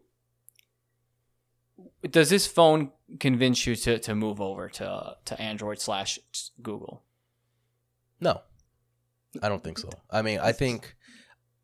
Does 2.08 2.30
this 2.30 2.46
phone 2.48 2.90
convince 3.20 3.66
you 3.66 3.76
to, 3.76 3.98
to 4.00 4.14
move 4.14 4.40
over 4.40 4.68
to 4.68 5.16
to 5.24 5.40
Android 5.40 5.80
slash 5.80 6.18
Google? 6.60 7.02
No, 8.20 8.40
I 9.42 9.48
don't 9.48 9.62
think 9.62 9.78
so. 9.78 9.88
I 10.10 10.22
mean, 10.22 10.40
I 10.40 10.52
think 10.52 10.96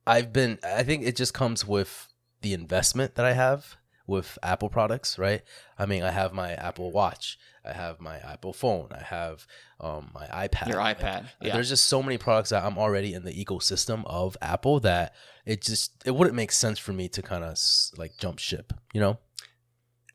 I've 0.07 0.33
been. 0.33 0.59
I 0.63 0.83
think 0.85 1.05
it 1.05 1.17
just 1.17 1.35
comes 1.35 1.67
with 1.67 2.09
the 2.41 2.53
investment 2.53 3.17
that 3.17 3.25
I 3.25 3.33
have 3.33 3.77
with 4.09 4.37
Apple 4.43 4.69
products, 4.71 5.19
right? 5.19 5.43
I 5.79 5.87
mean, 5.87 6.03
I 6.03 6.11
have 6.11 6.33
my 6.33 6.55
Apple 6.55 6.91
Watch, 6.91 7.39
I 7.65 7.73
have 7.75 8.01
my 8.01 8.17
Apple 8.19 8.53
phone, 8.53 8.89
I 8.91 9.03
have 9.05 9.47
um, 9.81 10.11
my 10.15 10.27
iPad, 10.27 10.69
Your 10.69 10.79
Like, 10.79 10.99
iPad, 10.99 11.27
yeah. 11.41 11.53
There's 11.53 11.69
just 11.69 11.85
so 11.87 12.03
many 12.03 12.19
products 12.19 12.51
that 12.51 12.65
I'm 12.65 12.79
already 12.79 13.15
in 13.15 13.25
the 13.25 13.33
ecosystem 13.33 14.03
of 14.07 14.37
Apple 14.43 14.81
that 14.81 15.15
it 15.47 15.63
just 15.63 15.93
it 16.05 16.15
wouldn't 16.17 16.35
make 16.35 16.51
sense 16.51 16.79
for 16.81 16.93
me 16.93 17.09
to 17.11 17.23
kind 17.23 17.45
of 17.45 17.57
like 17.97 18.17
jump 18.19 18.39
ship, 18.41 18.73
you 18.93 19.01
know? 19.01 19.19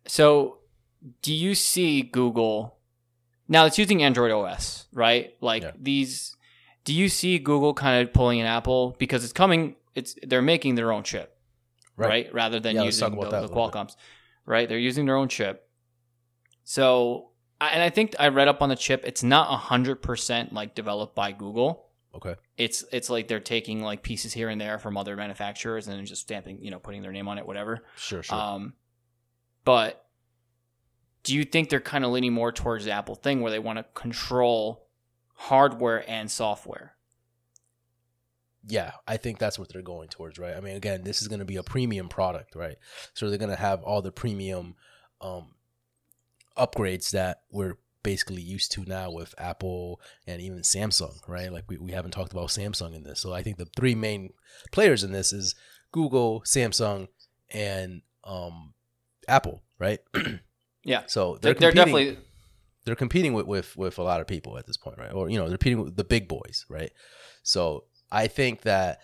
So, 0.07 0.57
do 1.21 1.33
you 1.33 1.55
see 1.55 2.01
Google 2.01 2.77
now? 3.47 3.65
It's 3.65 3.77
using 3.77 4.03
Android 4.03 4.31
OS, 4.31 4.87
right? 4.91 5.33
Like 5.39 5.63
Yeah. 5.63 5.71
these. 5.79 6.35
Do 6.83 6.93
you 6.93 7.07
see 7.07 7.39
Google 7.39 7.73
kind 7.73 8.05
of 8.05 8.13
pulling 8.13 8.41
an 8.41 8.45
Apple 8.47 8.95
because 8.99 9.23
it's 9.23 9.31
coming? 9.33 9.75
It's 9.95 10.15
they're 10.23 10.41
making 10.41 10.75
their 10.75 10.91
own 10.91 11.03
chip, 11.03 11.32
right? 11.97 12.33
Rather 12.33 12.59
than 12.59 12.75
Yeah, 12.75 12.83
using 12.83 13.15
the, 13.19 13.29
the. 13.29 13.47
Qualcomm's, 13.49 13.95
right? 14.45 14.67
They're 14.67 14.77
using 14.77 15.05
their 15.05 15.15
own 15.15 15.27
chip. 15.29 15.69
So, 16.63 17.29
I- 17.61 17.69
and 17.69 17.81
I 17.83 17.89
think 17.89 18.15
I 18.19 18.27
read 18.29 18.47
up 18.47 18.61
on 18.61 18.69
the 18.69 18.75
chip. 18.75 19.03
It's 19.05 19.23
not 19.23 19.47
hundred 19.59 20.01
percent 20.01 20.53
like 20.53 20.75
developed 20.75 21.15
by 21.15 21.31
Google. 21.31 21.89
Okay. 22.15 22.35
It's 22.57 22.83
it's 22.91 23.09
like 23.09 23.27
they're 23.27 23.39
taking 23.39 23.81
like 23.81 24.03
pieces 24.03 24.33
here 24.33 24.49
and 24.49 24.61
there 24.61 24.77
from 24.77 24.97
other 24.97 25.15
manufacturers 25.15 25.87
and 25.87 25.97
then 25.97 26.05
just 26.05 26.21
stamping, 26.21 26.59
you 26.61 26.69
know, 26.71 26.77
putting 26.79 27.01
their 27.01 27.11
name 27.11 27.27
on 27.27 27.37
it, 27.39 27.45
whatever. 27.47 27.83
Sure, 27.95 28.21
sure. 28.21 28.37
Um, 28.37 28.73
but 29.65 30.05
do 31.23 31.33
you 31.35 31.43
think 31.43 31.69
they're 31.69 31.79
kind 31.79 32.05
of 32.05 32.11
leaning 32.11 32.33
more 32.33 32.51
towards 32.51 32.85
the 32.85 32.91
Apple 32.91 33.15
thing 33.15 33.41
where 33.41 33.51
they 33.51 33.59
want 33.59 33.79
to 33.79 33.85
control 33.95 34.87
hardware 35.35 36.07
and 36.09 36.29
software? 36.29 36.95
Yeah, 38.67 38.91
I 39.07 39.17
think 39.17 39.39
that's 39.39 39.59
what 39.59 39.69
they're 39.71 39.81
going 39.81 40.09
towards, 40.09 40.39
right? 40.39 40.55
I 40.55 40.59
mean, 40.59 40.75
again, 40.75 41.03
this 41.03 41.21
is 41.21 41.27
going 41.27 41.39
to 41.39 41.45
be 41.45 41.57
a 41.57 41.63
premium 41.63 42.09
product, 42.09 42.55
right? 42.55 42.77
So 43.13 43.29
they're 43.29 43.37
going 43.37 43.49
to 43.49 43.55
have 43.55 43.83
all 43.83 44.01
the 44.01 44.11
premium 44.11 44.75
um, 45.21 45.55
upgrades 46.57 47.11
that 47.11 47.41
we're 47.51 47.77
basically 48.03 48.41
used 48.41 48.71
to 48.73 48.83
now 48.85 49.09
with 49.11 49.33
Apple 49.37 50.01
and 50.27 50.41
even 50.41 50.59
Samsung, 50.59 51.17
right? 51.27 51.51
Like 51.51 51.65
we, 51.67 51.77
we 51.77 51.91
haven't 51.91 52.11
talked 52.11 52.33
about 52.33 52.49
Samsung 52.49 52.95
in 52.95 53.03
this. 53.03 53.19
So 53.19 53.33
I 53.33 53.43
think 53.43 53.57
the 53.57 53.67
three 53.77 53.95
main 53.95 54.31
players 54.71 55.03
in 55.03 55.11
this 55.11 55.33
is 55.33 55.55
Google, 55.91 56.41
Samsung, 56.41 57.07
and 57.49 58.01
um, 58.23 58.73
Apple, 59.27 59.63
right? 59.79 59.99
Yeah. 60.85 61.03
So 61.07 61.37
They're, 61.41 61.53
they're, 61.53 61.71
they're 61.71 61.71
definitely 61.71 62.17
they're 62.85 62.95
competing 62.95 63.33
with, 63.33 63.45
with 63.45 63.77
with 63.77 63.97
a 63.97 64.03
lot 64.03 64.19
of 64.19 64.27
people 64.27 64.57
at 64.57 64.67
this 64.67 64.77
point, 64.77 64.97
right? 64.97 65.13
Or 65.13 65.29
you 65.29 65.37
know, 65.37 65.47
they're 65.47 65.57
competing 65.57 65.81
with 65.81 65.95
the 65.95 66.03
big 66.03 66.27
boys, 66.27 66.65
right? 66.69 66.91
So 67.43 67.85
I 68.13 68.27
think 68.27 68.61
that 68.61 69.01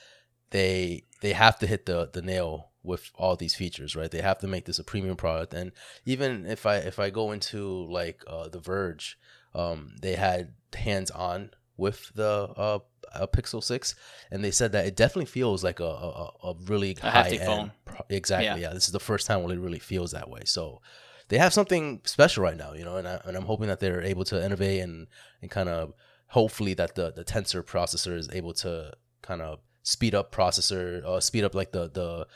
they 0.51 1.03
they 1.21 1.33
have 1.33 1.59
to 1.59 1.67
hit 1.67 1.85
the 1.85 2.09
the 2.11 2.21
nail 2.21 2.69
with 2.83 3.11
all 3.15 3.35
these 3.35 3.55
features, 3.55 3.95
right? 3.95 4.09
They 4.09 4.21
have 4.21 4.39
to 4.39 4.47
make 4.47 4.65
this 4.65 4.79
a 4.79 4.83
premium 4.83 5.17
product. 5.17 5.53
And 5.53 5.71
even 6.05 6.45
if 6.45 6.65
I 6.65 6.77
if 6.77 6.99
I 6.99 7.09
go 7.09 7.31
into 7.31 7.85
like 7.91 8.23
uh, 8.27 8.47
the 8.47 8.59
Verge, 8.59 9.17
um, 9.53 9.95
they 10.01 10.15
had 10.15 10.53
hands 10.73 11.11
on 11.11 11.51
with 11.75 12.11
the 12.15 12.53
uh, 12.57 12.79
uh, 13.13 13.27
Pixel 13.27 13.63
Six, 13.63 13.95
and 14.31 14.43
they 14.43 14.51
said 14.51 14.71
that 14.73 14.85
it 14.85 14.95
definitely 14.95 15.25
feels 15.25 15.63
like 15.63 15.79
a 15.79 15.83
a, 15.83 16.31
a 16.43 16.53
really 16.65 16.95
A 17.01 17.09
high 17.09 17.29
end 17.29 17.41
phone. 17.45 17.71
Pro- 17.85 18.05
exactly. 18.09 18.45
Yeah. 18.45 18.69
Yeah. 18.69 18.73
This 18.73 18.85
is 18.85 18.93
the 18.93 18.99
first 18.99 19.27
time 19.27 19.43
when 19.43 19.51
it 19.51 19.59
really 19.59 19.79
feels 19.79 20.11
that 20.11 20.29
way. 20.29 20.41
So 20.45 20.81
they 21.27 21.37
have 21.37 21.53
something 21.53 22.01
special 22.05 22.43
right 22.43 22.57
now, 22.57 22.73
you 22.73 22.83
know, 22.83 22.95
and 22.97 23.07
I, 23.07 23.21
and 23.25 23.35
I'm 23.37 23.45
hoping 23.45 23.67
that 23.67 23.79
they're 23.79 24.01
able 24.01 24.25
to 24.25 24.43
innovate 24.43 24.81
and 24.81 25.07
and 25.41 25.51
kind 25.51 25.69
of 25.69 25.93
hopefully 26.29 26.74
that 26.74 26.95
the 26.95 27.12
the 27.12 27.24
tensor 27.24 27.63
processor 27.63 28.15
is 28.15 28.29
able 28.31 28.53
to 28.53 28.91
kind 29.21 29.41
of 29.41 29.59
speed 29.83 30.15
up 30.15 30.33
processor 30.33 31.03
uh, 31.03 31.19
speed 31.19 31.43
up 31.43 31.55
like 31.55 31.71
the 31.71 31.89
the 31.89 32.27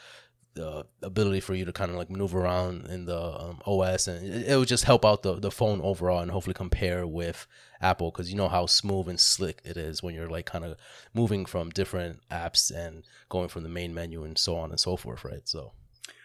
the 0.55 0.85
ability 1.01 1.39
for 1.39 1.55
you 1.55 1.65
to 1.65 1.73
kind 1.73 1.89
of 1.89 1.97
like 1.97 2.11
maneuver 2.11 2.41
around 2.41 2.85
in 2.85 3.05
the 3.05 3.19
um, 3.19 3.59
OS 3.65 4.07
and 4.07 4.23
it, 4.23 4.49
it 4.49 4.55
would 4.55 4.67
just 4.67 4.83
help 4.83 5.03
out 5.03 5.23
the 5.23 5.39
the 5.39 5.49
phone 5.49 5.81
overall 5.81 6.19
and 6.19 6.31
hopefully 6.31 6.53
compare 6.53 7.07
with 7.07 7.47
Apple 7.81 8.11
because 8.11 8.31
you 8.31 8.37
know 8.37 8.47
how 8.47 8.65
smooth 8.65 9.09
and 9.09 9.19
slick 9.19 9.61
it 9.65 9.77
is 9.77 10.03
when 10.03 10.13
you're 10.13 10.29
like 10.29 10.45
kind 10.45 10.63
of 10.63 10.77
moving 11.13 11.45
from 11.45 11.69
different 11.69 12.19
apps 12.31 12.71
and 12.71 13.03
going 13.29 13.49
from 13.49 13.63
the 13.63 13.69
main 13.69 13.93
menu 13.93 14.23
and 14.23 14.37
so 14.37 14.55
on 14.55 14.69
and 14.69 14.79
so 14.79 14.95
forth, 14.95 15.25
right? 15.25 15.47
So 15.47 15.73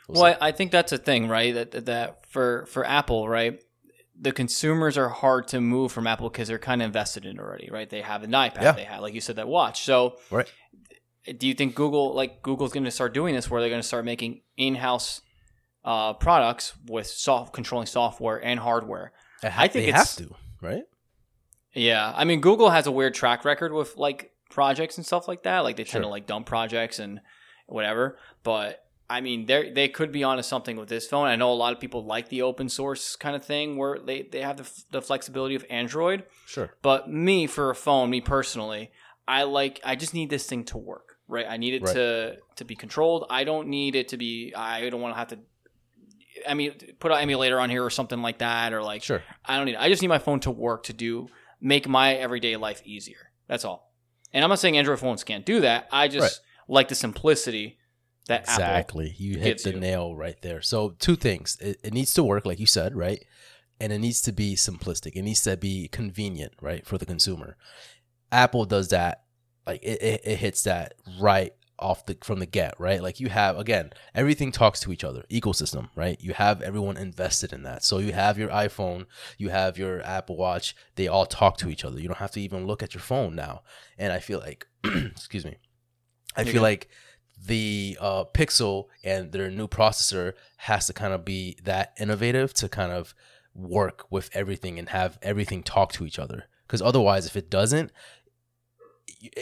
we'll 0.08 0.22
Well. 0.22 0.36
I, 0.40 0.48
I 0.48 0.52
think 0.52 0.72
that's 0.72 0.92
a 0.92 0.98
thing, 0.98 1.28
right? 1.28 1.54
That 1.54 1.86
that 1.86 2.26
for 2.26 2.66
for 2.66 2.86
Apple, 2.86 3.28
right? 3.28 3.62
The 4.20 4.32
consumers 4.32 4.98
are 4.98 5.08
hard 5.08 5.46
to 5.48 5.60
move 5.60 5.92
from 5.92 6.06
Apple 6.06 6.28
because 6.28 6.48
they're 6.48 6.58
kind 6.58 6.82
of 6.82 6.86
invested 6.86 7.24
in 7.24 7.36
it 7.36 7.40
already, 7.40 7.68
right? 7.70 7.88
They 7.88 8.02
have 8.02 8.22
an 8.24 8.32
iPad, 8.32 8.62
Yeah. 8.62 8.72
they 8.72 8.84
have, 8.84 9.00
like 9.00 9.14
you 9.14 9.20
said, 9.20 9.36
that 9.36 9.46
watch. 9.48 9.82
So, 9.84 10.16
Right. 10.30 10.50
do 11.38 11.46
you 11.46 11.54
think 11.54 11.74
Google, 11.74 12.14
like 12.14 12.42
Google's 12.42 12.72
going 12.72 12.84
to 12.84 12.90
start 12.90 13.14
doing 13.14 13.34
this, 13.34 13.48
where 13.50 13.60
they're 13.60 13.70
going 13.70 13.82
to 13.82 13.86
start 13.86 14.04
making 14.04 14.42
in-house 14.56 15.20
uh, 15.84 16.12
products 16.14 16.72
with 16.86 17.06
soft 17.06 17.52
controlling 17.52 17.86
software 17.86 18.44
and 18.44 18.58
hardware? 18.60 19.12
I, 19.42 19.48
ha- 19.48 19.62
I 19.62 19.68
think 19.68 19.84
they 19.84 19.88
it's- 19.90 20.16
have 20.18 20.26
to, 20.28 20.34
right? 20.60 20.82
Yeah, 21.74 22.12
I 22.16 22.24
mean, 22.24 22.40
Google 22.40 22.70
has 22.70 22.86
a 22.86 22.90
weird 22.90 23.14
track 23.14 23.44
record 23.44 23.72
with 23.72 23.96
like 23.96 24.32
projects 24.50 24.96
and 24.96 25.06
stuff 25.06 25.28
like 25.28 25.44
that. 25.44 25.60
Like 25.60 25.76
they 25.76 25.84
tend 25.84 26.02
to 26.02 26.08
like 26.08 26.26
dump 26.26 26.46
projects 26.46 26.98
and 26.98 27.20
whatever. 27.66 28.18
But 28.42 28.82
I 29.10 29.20
mean, 29.22 29.46
they 29.46 29.70
they 29.70 29.88
could 29.88 30.12
be 30.12 30.22
onto 30.22 30.42
something 30.42 30.76
with 30.76 30.88
this 30.88 31.06
phone. 31.06 31.26
I 31.28 31.36
know 31.36 31.50
a 31.50 31.54
lot 31.54 31.72
of 31.72 31.80
people 31.80 32.04
like 32.04 32.28
the 32.28 32.42
open 32.42 32.68
source 32.68 33.16
kind 33.16 33.34
of 33.34 33.44
thing 33.44 33.76
where 33.76 33.98
they 33.98 34.22
they 34.22 34.42
have 34.42 34.58
the, 34.58 34.64
f- 34.64 34.84
the 34.90 35.00
flexibility 35.02 35.54
of 35.54 35.64
Android. 35.70 36.24
Sure. 36.46 36.74
But 36.82 37.10
me, 37.10 37.46
for 37.46 37.70
a 37.70 37.74
phone, 37.74 38.10
me 38.10 38.20
personally, 38.20 38.90
I 39.26 39.44
like 39.44 39.80
I 39.84 39.96
just 39.96 40.12
need 40.12 40.28
this 40.30 40.46
thing 40.46 40.64
to 40.66 40.78
work. 40.78 41.16
Right, 41.26 41.46
I 41.48 41.56
need 41.58 41.74
it 41.74 41.82
Right. 41.82 41.94
to 41.94 42.36
to 42.56 42.64
be 42.64 42.74
controlled. 42.74 43.26
I 43.30 43.44
don't 43.44 43.68
need 43.68 43.94
it 43.96 44.08
to 44.08 44.16
be. 44.16 44.52
I 44.54 44.88
don't 44.90 45.00
want 45.00 45.14
to 45.14 45.18
have 45.18 45.28
to. 45.28 45.38
I 46.46 46.54
mean, 46.54 46.72
put 47.00 47.10
an 47.10 47.18
emulator 47.18 47.58
on 47.60 47.68
here 47.70 47.84
or 47.84 47.90
something 47.90 48.22
like 48.22 48.38
that, 48.38 48.72
or 48.72 48.82
like 48.82 49.02
Sure. 49.02 49.22
I 49.44 49.56
don't 49.56 49.66
need. 49.66 49.76
I 49.76 49.88
just 49.88 50.02
need 50.02 50.08
my 50.08 50.18
phone 50.18 50.40
to 50.40 50.50
work 50.50 50.84
to 50.84 50.92
do 50.92 51.28
make 51.60 51.88
my 51.88 52.14
everyday 52.14 52.56
life 52.56 52.80
easier. 52.84 53.30
That's 53.48 53.64
all. 53.64 53.92
And 54.32 54.44
I'm 54.44 54.50
not 54.50 54.58
saying 54.58 54.76
Android 54.78 55.00
phones 55.00 55.24
can't 55.24 55.44
do 55.44 55.60
that. 55.62 55.88
I 55.90 56.08
just 56.08 56.40
like 56.68 56.88
the 56.88 56.94
simplicity 56.94 57.77
that 58.28 58.42
Apple. 58.48 58.54
Exactly. 58.54 59.14
You 59.18 59.38
hit 59.38 59.62
the 59.62 59.72
you. 59.72 59.80
nail 59.80 60.14
right 60.14 60.40
there. 60.42 60.62
So 60.62 60.90
two 60.98 61.16
things. 61.16 61.58
It, 61.60 61.80
it 61.82 61.92
needs 61.92 62.14
to 62.14 62.22
work, 62.22 62.46
like 62.46 62.60
you 62.60 62.66
said, 62.66 62.94
right? 62.94 63.24
And 63.80 63.92
it 63.92 63.98
needs 63.98 64.22
to 64.22 64.32
be 64.32 64.54
simplistic. 64.54 65.12
It 65.14 65.22
needs 65.22 65.42
to 65.42 65.56
be 65.56 65.88
convenient, 65.88 66.52
right, 66.60 66.86
for 66.86 66.98
the 66.98 67.06
consumer. 67.06 67.56
Apple 68.30 68.64
does 68.64 68.88
that. 68.88 69.24
Like 69.66 69.82
it, 69.82 70.02
it, 70.02 70.20
it 70.24 70.36
hits 70.38 70.62
that 70.62 70.94
right 71.20 71.52
off 71.78 72.06
the 72.06 72.16
from 72.22 72.38
the 72.40 72.46
get, 72.46 72.74
right? 72.78 73.02
Like 73.02 73.20
you 73.20 73.28
have 73.28 73.58
again, 73.58 73.92
everything 74.14 74.50
talks 74.50 74.80
to 74.80 74.92
each 74.92 75.04
other. 75.04 75.24
Ecosystem, 75.30 75.90
right? 75.94 76.18
You 76.20 76.32
have 76.34 76.60
everyone 76.62 76.96
invested 76.96 77.52
in 77.52 77.62
that. 77.62 77.84
So 77.84 77.98
you 77.98 78.12
have 78.12 78.38
your 78.38 78.48
iPhone, 78.48 79.06
you 79.36 79.50
have 79.50 79.78
your 79.78 80.02
Apple 80.02 80.36
Watch. 80.36 80.74
They 80.96 81.08
all 81.08 81.26
talk 81.26 81.56
to 81.58 81.68
each 81.68 81.84
other. 81.84 82.00
You 82.00 82.08
don't 82.08 82.18
have 82.18 82.32
to 82.32 82.40
even 82.40 82.66
look 82.66 82.82
at 82.82 82.94
your 82.94 83.02
phone 83.02 83.34
now. 83.34 83.62
And 83.96 84.12
I 84.12 84.18
feel 84.18 84.38
like, 84.38 84.66
excuse 84.84 85.44
me, 85.44 85.58
I 86.36 86.44
feel 86.44 86.54
good. 86.54 86.62
like 86.62 86.88
the 87.46 87.96
uh, 88.00 88.24
Pixel 88.32 88.86
and 89.04 89.32
their 89.32 89.50
new 89.50 89.68
processor 89.68 90.32
has 90.58 90.86
to 90.86 90.92
kind 90.92 91.12
of 91.12 91.24
be 91.24 91.56
that 91.64 91.94
innovative 92.00 92.52
to 92.54 92.68
kind 92.68 92.92
of 92.92 93.14
work 93.54 94.06
with 94.10 94.30
everything 94.34 94.78
and 94.78 94.88
have 94.90 95.18
everything 95.22 95.62
talk 95.62 95.92
to 95.92 96.04
each 96.06 96.18
other. 96.18 96.44
Because 96.66 96.82
otherwise, 96.82 97.26
if 97.26 97.36
it 97.36 97.50
doesn't, 97.50 97.90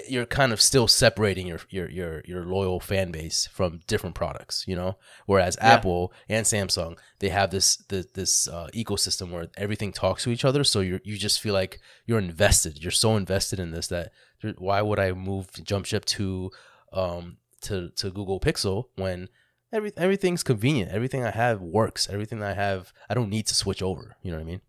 you're 0.09 0.25
kind 0.27 0.53
of 0.53 0.61
still 0.61 0.89
separating 0.89 1.47
your 1.47 1.61
your 1.69 1.91
your 1.91 2.23
your 2.25 2.45
loyal 2.47 2.81
fan 2.81 3.11
base 3.11 3.47
from 3.53 3.81
different 3.87 4.15
products, 4.15 4.65
you 4.67 4.75
know. 4.75 4.97
Whereas 5.27 5.59
Yeah. 5.61 5.75
Apple 5.75 6.13
and 6.29 6.47
Samsung, 6.47 6.97
they 7.19 7.29
have 7.29 7.51
this 7.51 7.77
this, 7.89 8.07
this 8.15 8.49
uh, 8.49 8.69
ecosystem 8.73 9.31
where 9.31 9.49
everything 9.57 9.93
talks 9.93 10.23
to 10.25 10.31
each 10.31 10.45
other, 10.45 10.65
so 10.65 10.81
you 10.81 11.01
you 11.05 11.19
just 11.19 11.41
feel 11.41 11.53
like 11.53 11.81
you're 12.07 12.19
invested. 12.19 12.83
You're 12.83 12.91
so 12.91 13.17
invested 13.17 13.59
in 13.61 13.73
this 13.73 13.89
that 13.89 14.13
why 14.57 14.81
would 14.81 14.99
I 14.99 15.13
move 15.13 15.51
jump 15.65 15.85
ship 15.87 16.05
to 16.07 16.51
um 16.93 17.39
to 17.67 17.91
to 17.91 18.11
Google 18.11 18.41
Pixel 18.41 18.87
when 18.97 19.29
every 19.73 19.93
everything's 19.97 20.43
convenient. 20.43 20.93
Everything 20.93 21.25
I 21.25 21.31
have 21.31 21.61
works. 21.61 22.09
Everything 22.11 22.43
I 22.43 22.55
have, 22.55 22.93
I 23.09 23.15
don't 23.15 23.31
need 23.31 23.47
to 23.47 23.55
switch 23.55 23.83
over. 23.83 24.17
You 24.23 24.33
know 24.33 24.39
what 24.39 24.45
I 24.45 24.47
mean? 24.47 24.61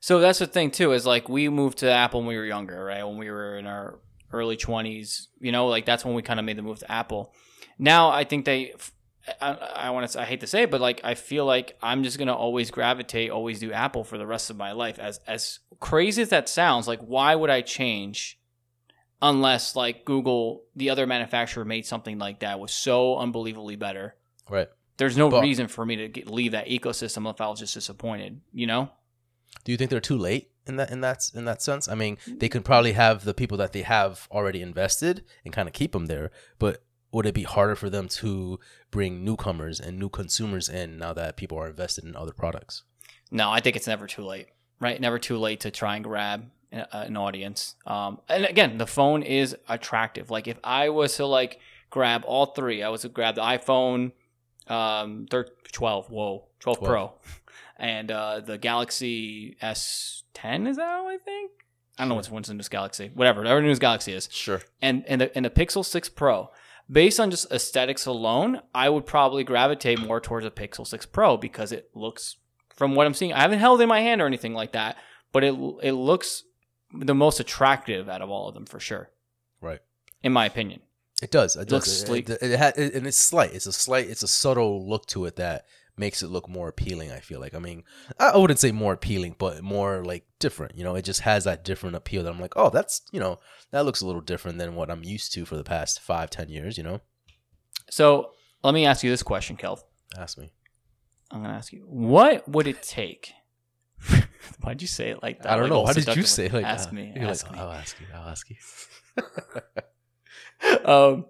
So 0.00 0.20
that's 0.20 0.38
the 0.38 0.46
thing 0.46 0.70
too. 0.70 0.92
Is 0.92 1.06
like 1.06 1.28
we 1.28 1.48
moved 1.48 1.78
to 1.78 1.90
Apple 1.90 2.20
when 2.20 2.28
we 2.28 2.36
were 2.36 2.44
younger, 2.44 2.84
right? 2.84 3.04
When 3.04 3.18
we 3.18 3.30
were 3.30 3.56
in 3.56 3.66
our 3.66 4.00
early 4.32 4.56
twenties, 4.56 5.28
you 5.40 5.52
know, 5.52 5.68
like 5.68 5.86
that's 5.86 6.04
when 6.04 6.14
we 6.14 6.22
kind 6.22 6.38
of 6.38 6.46
made 6.46 6.58
the 6.58 6.62
move 6.62 6.80
to 6.80 6.90
Apple. 6.90 7.32
Now 7.78 8.10
I 8.10 8.24
think 8.24 8.44
they. 8.44 8.74
I, 9.40 9.52
I 9.52 9.90
want 9.90 10.10
to. 10.10 10.20
I 10.20 10.24
hate 10.24 10.40
to 10.40 10.46
say 10.46 10.64
it, 10.64 10.70
but 10.70 10.82
like 10.82 11.00
I 11.02 11.14
feel 11.14 11.46
like 11.46 11.78
I'm 11.82 12.02
just 12.02 12.18
gonna 12.18 12.34
always 12.34 12.70
gravitate, 12.70 13.30
always 13.30 13.58
do 13.58 13.72
Apple 13.72 14.04
for 14.04 14.18
the 14.18 14.26
rest 14.26 14.50
of 14.50 14.56
my 14.56 14.72
life. 14.72 14.98
As 14.98 15.18
as 15.26 15.60
crazy 15.80 16.20
as 16.20 16.28
that 16.28 16.48
sounds, 16.48 16.86
like 16.86 17.00
why 17.00 17.34
would 17.34 17.48
I 17.48 17.62
change? 17.62 18.38
Unless 19.22 19.76
like 19.76 20.04
Google, 20.04 20.64
the 20.76 20.90
other 20.90 21.06
manufacturer, 21.06 21.64
made 21.64 21.86
something 21.86 22.18
like 22.18 22.40
that 22.40 22.60
was 22.60 22.72
so 22.72 23.18
unbelievably 23.18 23.76
better. 23.76 24.16
Right. 24.50 24.68
There's 24.96 25.16
no 25.16 25.28
But- 25.28 25.42
reason 25.42 25.68
for 25.68 25.84
me 25.84 25.96
to 25.96 26.08
get, 26.08 26.28
leave 26.28 26.52
that 26.52 26.68
ecosystem 26.68 27.28
if 27.30 27.40
I 27.40 27.48
was 27.48 27.60
just 27.60 27.74
disappointed. 27.74 28.40
You 28.52 28.66
know? 28.66 28.90
Do 29.64 29.72
you 29.72 29.78
think 29.78 29.90
they're 29.90 30.00
too 30.00 30.18
late 30.18 30.50
in 30.66 30.76
that 30.76 30.90
in 30.90 31.00
that 31.00 31.30
in 31.34 31.44
that 31.44 31.62
sense? 31.62 31.88
I 31.88 31.94
mean, 31.94 32.18
they 32.26 32.48
could 32.48 32.62
mm. 32.62 32.66
probably 32.66 32.92
have 32.92 33.24
the 33.24 33.34
people 33.34 33.56
that 33.58 33.72
they 33.72 33.82
have 33.82 34.28
already 34.30 34.60
invested 34.60 35.24
and 35.44 35.54
kind 35.54 35.68
of 35.68 35.72
keep 35.72 35.92
them 35.92 36.06
there, 36.06 36.30
but 36.58 36.82
would 37.12 37.26
it 37.26 37.34
be 37.34 37.44
harder 37.44 37.76
for 37.76 37.88
them 37.88 38.08
to 38.08 38.58
bring 38.90 39.24
newcomers 39.24 39.78
and 39.78 39.98
new 39.98 40.08
consumers 40.08 40.68
in 40.68 40.98
now 40.98 41.12
that 41.12 41.36
people 41.36 41.56
are 41.56 41.68
invested 41.68 42.04
in 42.04 42.16
other 42.16 42.32
products? 42.32 42.82
No, 43.30 43.50
I 43.50 43.60
think 43.60 43.76
it's 43.76 43.86
never 43.86 44.06
too 44.06 44.24
late. 44.24 44.48
Right, 44.80 45.00
never 45.00 45.18
too 45.20 45.38
late 45.38 45.60
to 45.60 45.70
try 45.70 45.94
and 45.94 46.04
grab 46.04 46.50
an 46.92 47.16
audience. 47.16 47.74
Um, 47.86 48.20
and 48.28 48.44
again, 48.44 48.78
the 48.78 48.86
phone 48.86 49.22
is 49.22 49.56
attractive. 49.68 50.30
Like 50.30 50.48
if 50.48 50.58
I 50.64 50.88
was 50.88 51.16
to 51.16 51.26
like 51.26 51.60
grab 51.90 52.24
all 52.26 52.46
three, 52.46 52.82
I 52.82 52.88
was 52.88 53.02
to 53.02 53.08
grab 53.08 53.34
the 53.36 53.42
iPhone, 53.42 54.12
um, 54.68 55.26
thir- 55.30 55.48
12, 55.72 56.10
whoa, 56.10 56.44
12, 56.60 56.78
12. 56.78 56.88
Pro, 56.90 57.12
and 57.78 58.10
uh, 58.10 58.40
the 58.40 58.58
Galaxy 58.58 59.56
S10. 59.62 60.68
Is 60.68 60.76
that 60.76 60.82
I 60.88 61.18
think? 61.24 61.50
I 61.98 62.02
don't 62.02 62.08
know 62.08 62.14
what's 62.16 62.30
what's 62.30 62.48
in 62.48 62.56
this 62.56 62.68
Galaxy. 62.68 63.10
Whatever, 63.14 63.40
whatever 63.40 63.60
the 63.60 63.66
newest 63.66 63.80
Galaxy 63.80 64.12
is 64.12 64.28
Sure. 64.32 64.60
and 64.82 65.04
and 65.06 65.20
the, 65.20 65.36
and 65.36 65.44
the 65.44 65.50
Pixel 65.50 65.84
6 65.84 66.08
Pro. 66.10 66.50
Based 66.90 67.18
on 67.18 67.30
just 67.30 67.50
aesthetics 67.50 68.04
alone, 68.04 68.60
I 68.74 68.90
would 68.90 69.06
probably 69.06 69.42
gravitate 69.42 69.98
more 70.00 70.20
towards 70.20 70.44
a 70.44 70.50
Pixel 70.50 70.86
6 70.86 71.06
Pro 71.06 71.38
because 71.38 71.72
it 71.72 71.88
looks, 71.94 72.36
from 72.74 72.94
what 72.94 73.06
I'm 73.06 73.14
seeing, 73.14 73.32
I 73.32 73.40
haven't 73.40 73.60
held 73.60 73.80
in 73.80 73.88
my 73.88 74.00
hand 74.00 74.20
or 74.20 74.26
anything 74.26 74.52
like 74.52 74.72
that, 74.72 74.96
but 75.32 75.44
it 75.44 75.54
it 75.82 75.92
looks 75.92 76.42
the 76.96 77.14
most 77.14 77.40
attractive 77.40 78.08
out 78.08 78.22
of 78.22 78.30
all 78.30 78.48
of 78.48 78.54
them 78.54 78.66
for 78.66 78.78
sure, 78.80 79.10
Right. 79.60 79.80
in 80.22 80.32
my 80.32 80.46
opinion. 80.46 80.80
It 81.22 81.30
does. 81.30 81.56
It, 81.56 81.70
looks 81.70 81.86
does. 81.86 82.02
It, 82.02 82.06
sleek. 82.06 82.28
it, 82.28 82.42
it, 82.42 82.58
ha- 82.58 82.72
it- 82.76 82.94
and 82.94 83.06
it's 83.06 83.16
slight. 83.16 83.54
It's 83.54 83.66
a 83.66 83.72
slight. 83.72 84.08
It's 84.08 84.22
a 84.22 84.28
subtle 84.28 84.86
look 84.88 85.06
to 85.06 85.24
it 85.26 85.36
that 85.36 85.64
makes 85.96 86.22
it 86.24 86.28
look 86.28 86.48
more 86.48 86.68
appealing. 86.68 87.12
I 87.12 87.20
feel 87.20 87.38
like. 87.40 87.54
I 87.54 87.60
mean, 87.60 87.84
I 88.18 88.30
I 88.30 88.36
wouldn't 88.36 88.58
say 88.58 88.72
more 88.72 88.92
appealing, 88.94 89.36
but 89.38 89.62
more 89.62 90.04
like 90.04 90.26
different. 90.40 90.76
You 90.76 90.82
know, 90.84 90.96
it 90.96 91.02
just 91.04 91.20
has 91.20 91.44
that 91.44 91.64
different 91.64 91.94
appeal 91.96 92.24
that 92.24 92.30
I'm 92.32 92.40
like, 92.40 92.54
oh, 92.56 92.68
that's 92.68 93.02
you 93.12 93.20
know, 93.20 93.38
that 93.70 93.84
looks 93.84 94.00
a 94.00 94.06
little 94.06 94.20
different 94.20 94.58
than 94.58 94.74
what 94.74 94.90
I'm 94.90 95.04
used 95.04 95.32
to 95.34 95.44
for 95.44 95.56
the 95.56 95.64
past 95.64 96.00
five, 96.00 96.30
ten 96.30 96.48
years. 96.48 96.76
You 96.76 96.82
know, 96.84 97.00
So 97.90 98.32
let 98.64 98.74
me 98.74 98.84
ask 98.84 99.04
you 99.04 99.10
this 99.10 99.22
question, 99.22 99.56
Kelv. 99.56 99.80
ask 100.18 100.36
me. 100.36 100.50
I'm 101.30 101.42
gonna 101.42 101.54
ask 101.54 101.72
you, 101.72 101.84
what 101.86 102.46
would 102.48 102.66
it 102.66 102.82
take? 102.82 103.32
Why'd 104.60 104.82
you 104.82 104.88
say 104.88 105.10
it 105.10 105.22
like 105.22 105.42
that? 105.42 105.52
I 105.52 105.56
don't 105.56 105.64
Like 105.64 105.70
know. 105.70 105.80
Why 105.82 105.92
did 105.92 106.16
you 106.16 106.22
say 106.22 106.46
it 106.46 106.52
like 106.52 106.64
ask 106.64 106.90
that? 106.90 106.94
me? 106.94 107.12
You're 107.14 107.28
ask 107.28 107.46
like, 107.46 107.54
me. 107.54 107.60
I'll 107.60 107.72
ask 107.72 108.00
you. 108.00 108.06
I'll 108.14 108.28
ask 108.28 108.50
you. 108.50 108.56
um, 110.84 111.26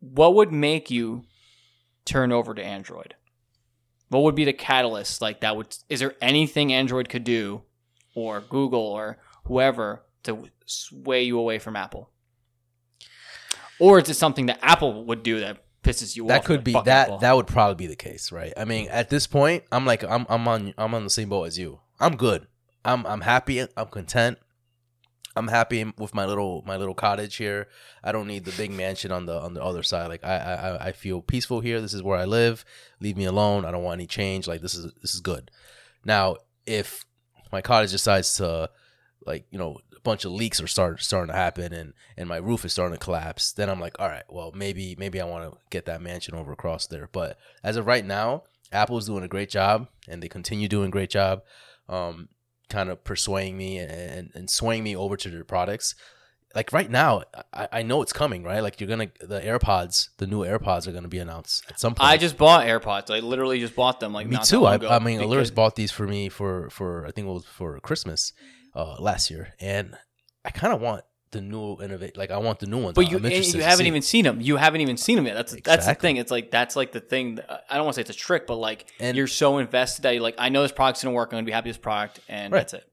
what 0.00 0.34
would 0.34 0.52
make 0.52 0.90
you 0.90 1.24
turn 2.04 2.32
over 2.32 2.54
to 2.54 2.62
Android? 2.62 3.14
What 4.08 4.22
would 4.22 4.34
be 4.34 4.44
the 4.44 4.52
catalyst? 4.52 5.20
Like 5.20 5.40
that 5.40 5.56
would 5.56 5.76
is 5.88 6.00
there 6.00 6.14
anything 6.20 6.72
Android 6.72 7.08
could 7.08 7.24
do, 7.24 7.62
or 8.14 8.40
Google 8.40 8.80
or 8.80 9.18
whoever 9.44 10.02
to 10.24 10.48
sway 10.66 11.22
you 11.22 11.38
away 11.38 11.58
from 11.58 11.76
Apple? 11.76 12.10
Or 13.80 14.00
is 14.00 14.08
it 14.08 14.14
something 14.14 14.46
that 14.46 14.58
Apple 14.62 15.04
would 15.04 15.22
do 15.22 15.40
that 15.40 15.64
pisses 15.82 16.16
you 16.16 16.24
off? 16.24 16.28
that 16.28 16.44
could 16.44 16.64
be 16.64 16.72
that. 16.72 16.88
Apple"? 16.88 17.18
That 17.18 17.36
would 17.36 17.46
probably 17.46 17.76
be 17.76 17.86
the 17.86 17.96
case, 17.96 18.32
right? 18.32 18.52
I 18.56 18.64
mean, 18.64 18.88
at 18.88 19.08
this 19.08 19.26
point, 19.26 19.64
I'm 19.70 19.86
like, 19.86 20.02
I'm, 20.02 20.26
I'm 20.28 20.48
on, 20.48 20.74
I'm 20.76 20.94
on 20.94 21.04
the 21.04 21.10
same 21.10 21.28
boat 21.28 21.44
as 21.44 21.58
you. 21.58 21.78
I'm 22.00 22.16
good. 22.16 22.46
I'm, 22.84 23.06
I'm 23.06 23.22
happy. 23.22 23.60
I'm 23.60 23.88
content. 23.88 24.38
I'm 25.36 25.48
happy 25.48 25.84
with 25.96 26.14
my 26.14 26.26
little 26.26 26.64
my 26.66 26.76
little 26.76 26.94
cottage 26.94 27.36
here. 27.36 27.68
I 28.02 28.10
don't 28.10 28.26
need 28.26 28.44
the 28.44 28.52
big 28.52 28.72
mansion 28.72 29.12
on 29.12 29.26
the 29.26 29.38
on 29.38 29.54
the 29.54 29.62
other 29.62 29.84
side. 29.84 30.08
Like 30.08 30.24
I 30.24 30.36
I 30.36 30.86
I 30.88 30.92
feel 30.92 31.22
peaceful 31.22 31.60
here. 31.60 31.80
This 31.80 31.94
is 31.94 32.02
where 32.02 32.18
I 32.18 32.24
live. 32.24 32.64
Leave 33.00 33.16
me 33.16 33.24
alone. 33.24 33.64
I 33.64 33.70
don't 33.70 33.84
want 33.84 34.00
any 34.00 34.08
change. 34.08 34.48
Like 34.48 34.62
this 34.62 34.74
is 34.74 34.92
this 35.00 35.14
is 35.14 35.20
good. 35.20 35.52
Now, 36.04 36.36
if 36.66 37.04
my 37.52 37.60
cottage 37.60 37.92
decides 37.92 38.34
to 38.36 38.70
like 39.24 39.46
you 39.50 39.58
know 39.58 39.78
a 39.96 40.00
bunch 40.00 40.24
of 40.24 40.32
leaks 40.32 40.60
are 40.60 40.66
start 40.66 41.02
starting 41.02 41.32
to 41.32 41.38
happen 41.38 41.72
and 41.72 41.92
and 42.16 42.28
my 42.28 42.38
roof 42.38 42.64
is 42.64 42.72
starting 42.72 42.98
to 42.98 43.04
collapse, 43.04 43.52
then 43.52 43.70
I'm 43.70 43.80
like, 43.80 44.00
all 44.00 44.08
right, 44.08 44.24
well 44.28 44.50
maybe 44.52 44.96
maybe 44.98 45.20
I 45.20 45.24
want 45.24 45.52
to 45.52 45.58
get 45.70 45.84
that 45.86 46.02
mansion 46.02 46.34
over 46.34 46.50
across 46.50 46.88
there. 46.88 47.08
But 47.12 47.38
as 47.62 47.76
of 47.76 47.86
right 47.86 48.04
now, 48.04 48.42
Apple's 48.72 49.06
doing 49.06 49.22
a 49.22 49.28
great 49.28 49.50
job 49.50 49.88
and 50.08 50.20
they 50.20 50.28
continue 50.28 50.66
doing 50.66 50.88
a 50.88 50.92
great 50.92 51.10
job. 51.10 51.42
Um, 51.88 52.28
kind 52.68 52.90
of 52.90 53.02
persuading 53.02 53.56
me 53.56 53.78
and, 53.78 53.90
and, 53.90 54.30
and 54.34 54.50
swaying 54.50 54.84
me 54.84 54.94
over 54.94 55.16
to 55.16 55.30
their 55.30 55.44
products. 55.44 55.94
Like 56.54 56.72
right 56.72 56.90
now, 56.90 57.22
I, 57.52 57.68
I 57.72 57.82
know 57.82 58.02
it's 58.02 58.12
coming, 58.12 58.42
right? 58.42 58.60
Like 58.60 58.80
you're 58.80 58.88
gonna 58.88 59.10
the 59.20 59.40
AirPods, 59.40 60.08
the 60.16 60.26
new 60.26 60.44
AirPods 60.44 60.86
are 60.86 60.92
gonna 60.92 61.08
be 61.08 61.18
announced 61.18 61.64
at 61.68 61.78
some 61.78 61.94
point. 61.94 62.08
I 62.08 62.16
just 62.16 62.36
bought 62.38 62.66
AirPods. 62.66 63.14
I 63.14 63.20
literally 63.20 63.60
just 63.60 63.76
bought 63.76 64.00
them. 64.00 64.12
Like 64.12 64.26
me 64.26 64.38
too. 64.42 64.64
I, 64.64 64.74
I 64.74 64.98
mean, 64.98 65.20
because- 65.20 65.50
bought 65.50 65.76
these 65.76 65.92
for 65.92 66.06
me 66.06 66.28
for 66.28 66.70
for 66.70 67.06
I 67.06 67.10
think 67.10 67.26
it 67.26 67.30
was 67.30 67.44
for 67.44 67.78
Christmas 67.80 68.32
uh, 68.74 68.96
last 68.98 69.30
year, 69.30 69.54
and 69.60 69.96
I 70.44 70.50
kind 70.50 70.72
of 70.72 70.80
want 70.80 71.04
the 71.30 71.40
new 71.40 71.76
innovate. 71.82 72.16
Like 72.16 72.30
I 72.30 72.38
want 72.38 72.58
the 72.58 72.66
new 72.66 72.82
ones. 72.82 72.94
But 72.94 73.10
you 73.10 73.16
and 73.18 73.24
you 73.26 73.60
haven't 73.62 73.78
see. 73.84 73.86
even 73.86 74.02
seen 74.02 74.24
them. 74.24 74.40
You 74.40 74.56
haven't 74.56 74.80
even 74.80 74.96
seen 74.96 75.16
them 75.16 75.26
yet. 75.26 75.34
That's 75.34 75.54
that's 75.62 75.86
the 75.86 75.94
thing. 75.94 76.16
It's 76.16 76.30
like 76.30 76.50
that's 76.50 76.76
like 76.76 76.92
the 76.92 77.00
thing. 77.00 77.36
That, 77.36 77.64
I 77.70 77.76
don't 77.76 77.84
want 77.84 77.94
to 77.94 77.98
say 77.98 78.02
it's 78.02 78.10
a 78.10 78.14
trick, 78.14 78.46
but 78.46 78.56
like 78.56 78.86
And- 79.00 79.16
you're 79.16 79.26
so 79.26 79.58
invested 79.58 80.02
that 80.02 80.12
you're 80.12 80.22
like, 80.22 80.36
I 80.38 80.48
know 80.48 80.62
this 80.62 80.72
product's 80.72 81.02
gonna 81.02 81.14
work. 81.14 81.28
I'm 81.32 81.36
gonna 81.36 81.46
be 81.46 81.52
happy 81.52 81.68
with 81.68 81.76
this 81.76 81.82
product, 81.82 82.20
and 82.28 82.52
Right. 82.52 82.60
that's 82.60 82.74
it. 82.74 82.84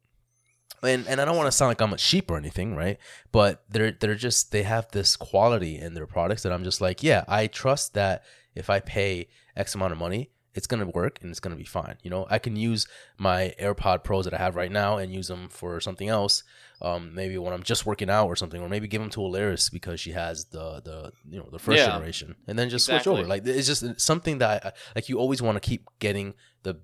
and 0.83 1.07
and 1.07 1.19
I 1.19 1.25
don't 1.25 1.37
want 1.37 1.47
to 1.47 1.51
sound 1.51 1.69
like 1.69 1.81
I'm 1.81 1.93
a 1.93 1.97
sheep 1.97 2.29
or 2.29 2.37
anything, 2.37 2.75
right? 2.75 2.97
But 3.31 3.63
they're 3.69 3.91
they're 3.91 4.15
just 4.15 4.51
they 4.51 4.63
have 4.63 4.89
this 4.91 5.15
quality 5.15 5.77
in 5.79 5.93
their 5.93 6.05
products 6.07 6.43
that 6.43 6.51
I'm 6.51 6.63
just 6.63 6.81
like, 6.81 7.01
yeah, 7.03 7.23
I 7.27 7.47
trust 7.47 7.93
that 7.95 8.23
if 8.53 8.69
I 8.69 8.79
pay 8.79 9.27
X 9.55 9.73
amount 9.75 9.93
of 9.93 9.97
money, 9.97 10.29
it's 10.53 10.67
gonna 10.67 10.85
work 10.85 11.19
and 11.21 11.31
it's 11.31 11.39
gonna 11.39 11.55
be 11.55 11.63
fine. 11.63 11.95
You 12.03 12.09
know, 12.09 12.27
I 12.29 12.39
can 12.39 12.55
use 12.55 12.87
my 13.17 13.55
AirPod 13.59 14.03
Pros 14.03 14.25
that 14.25 14.33
I 14.33 14.37
have 14.37 14.55
right 14.55 14.71
now 14.71 14.97
and 14.97 15.11
use 15.13 15.27
them 15.27 15.49
for 15.49 15.79
something 15.81 16.07
else. 16.09 16.43
Um, 16.81 17.15
maybe 17.15 17.37
when 17.37 17.53
I'm 17.53 17.63
just 17.63 17.85
working 17.85 18.09
out 18.09 18.27
or 18.27 18.35
something, 18.35 18.61
or 18.61 18.67
maybe 18.67 18.87
give 18.87 19.01
them 19.01 19.09
to 19.11 19.19
Alaris 19.21 19.71
because 19.71 19.99
she 19.99 20.11
has 20.11 20.45
the 20.45 20.81
the 20.81 21.11
you 21.29 21.39
know 21.39 21.47
the 21.51 21.59
first 21.59 21.79
Yeah. 21.79 21.87
generation, 21.87 22.35
and 22.47 22.59
then 22.59 22.69
just 22.69 22.85
switch 22.85 23.07
over. 23.07 23.25
Like 23.25 23.45
it's 23.45 23.67
just 23.67 23.99
something 23.99 24.39
that 24.39 24.65
I, 24.65 24.71
like 24.95 25.07
you 25.09 25.17
always 25.17 25.41
want 25.41 25.55
to 25.55 25.61
keep 25.69 25.87
getting 25.99 26.33
the 26.63 26.81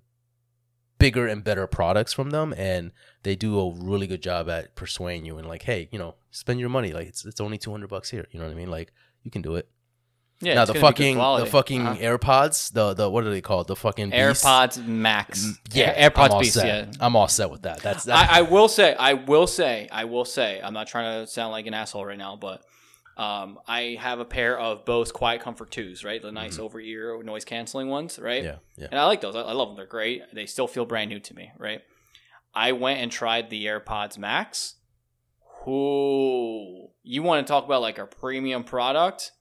bigger 0.97 1.25
and 1.27 1.43
better 1.43 1.65
products 1.65 2.13
from 2.13 2.29
them 2.29 2.53
and 2.55 2.91
they 3.23 3.35
do 3.35 3.59
a 3.59 3.73
really 3.73 4.05
good 4.05 4.21
job 4.21 4.47
at 4.47 4.75
persuading 4.75 5.25
you 5.25 5.39
and 5.39 5.47
like 5.47 5.63
hey 5.63 5.89
you 5.91 5.97
know 5.97 6.13
spend 6.29 6.59
your 6.59 6.69
money 6.69 6.93
like 6.93 7.07
it's, 7.07 7.25
it's 7.25 7.41
only 7.41 7.57
200 7.57 7.89
bucks 7.89 8.11
here 8.11 8.27
you 8.29 8.39
know 8.39 8.45
what 8.45 8.51
i 8.51 8.55
mean 8.55 8.69
like 8.69 8.93
you 9.23 9.31
can 9.31 9.41
do 9.41 9.55
it 9.55 9.67
Yeah. 10.41 10.55
now 10.55 10.63
it's 10.63 10.71
the 10.71 10.79
gonna 10.79 10.91
be 10.93 10.97
good 11.13 11.15
fucking 11.19 11.39
the 11.39 11.45
fucking 11.45 11.81
Uh-huh. 11.87 12.01
airpods 12.17 12.73
the 12.73 12.93
the 12.93 13.09
what 13.09 13.23
are 13.25 13.29
they 13.29 13.41
called 13.41 13.67
the 13.67 13.75
fucking 13.75 14.09
Beast? 14.09 14.43
AirPods 14.43 14.85
Max. 14.85 15.45
Mm, 15.45 15.57
yeah 15.73 15.93
Air- 15.95 16.05
I'm 16.07 16.11
AirPods 16.11 16.29
all 16.31 16.39
Beast. 16.39 16.53
set. 16.55 16.65
Yeah. 16.87 16.91
i'm 16.99 17.15
all 17.15 17.27
set 17.27 17.49
with 17.51 17.61
that 17.63 17.81
that's 17.81 18.05
that 18.05 18.29
I, 18.31 18.39
I 18.39 18.41
will 18.41 18.67
say, 18.67 18.95
I 18.95 19.13
will 19.13 19.47
say, 19.47 19.87
I 19.91 20.05
will 20.05 20.25
say, 20.25 20.59
I'm 20.63 20.73
not 20.73 20.87
trying 20.87 21.21
to 21.23 21.27
sound 21.31 21.51
like 21.51 21.67
an 21.67 21.73
asshole 21.73 22.05
right 22.05 22.17
now, 22.17 22.35
but 22.35 22.63
um, 23.17 23.59
I 23.67 23.97
have 23.99 24.19
a 24.19 24.25
pair 24.25 24.57
of 24.57 24.83
Bose 24.85 25.11
Quiet 25.11 25.41
Comfort 25.41 25.69
2s, 25.69 26.03
right? 26.03 26.21
The 26.21 26.31
nice 26.31 26.57
over 26.57 26.79
ear 26.79 27.21
noise 27.21 27.45
canceling 27.45 27.87
ones, 27.89 28.17
right? 28.17 28.41
Mm-hmm. 28.43 28.47
yeah 28.77 28.83
yeah 28.83 28.87
And 28.89 28.99
I 28.99 29.05
like 29.05 29.21
those. 29.21 29.35
I, 29.35 29.41
I 29.41 29.51
love 29.51 29.67
them. 29.67 29.75
They're 29.77 29.85
great. 29.85 30.23
They 30.33 30.45
still 30.47 30.67
feel 30.67 30.85
brand 30.85 31.09
new 31.11 31.19
to 31.19 31.33
me, 31.35 31.51
right? 31.59 31.81
I 32.55 32.71
went 32.71 32.99
and 32.99 33.11
tried 33.11 33.49
the 33.49 33.65
AirPods 33.65 34.17
Max. 34.17 34.75
Who 35.65 36.87
you 37.03 37.21
want 37.23 37.45
to 37.45 37.51
talk 37.51 37.65
about 37.65 37.81
like 37.81 37.97
a 37.99 38.05
premium 38.05 38.63
product? 38.63 39.31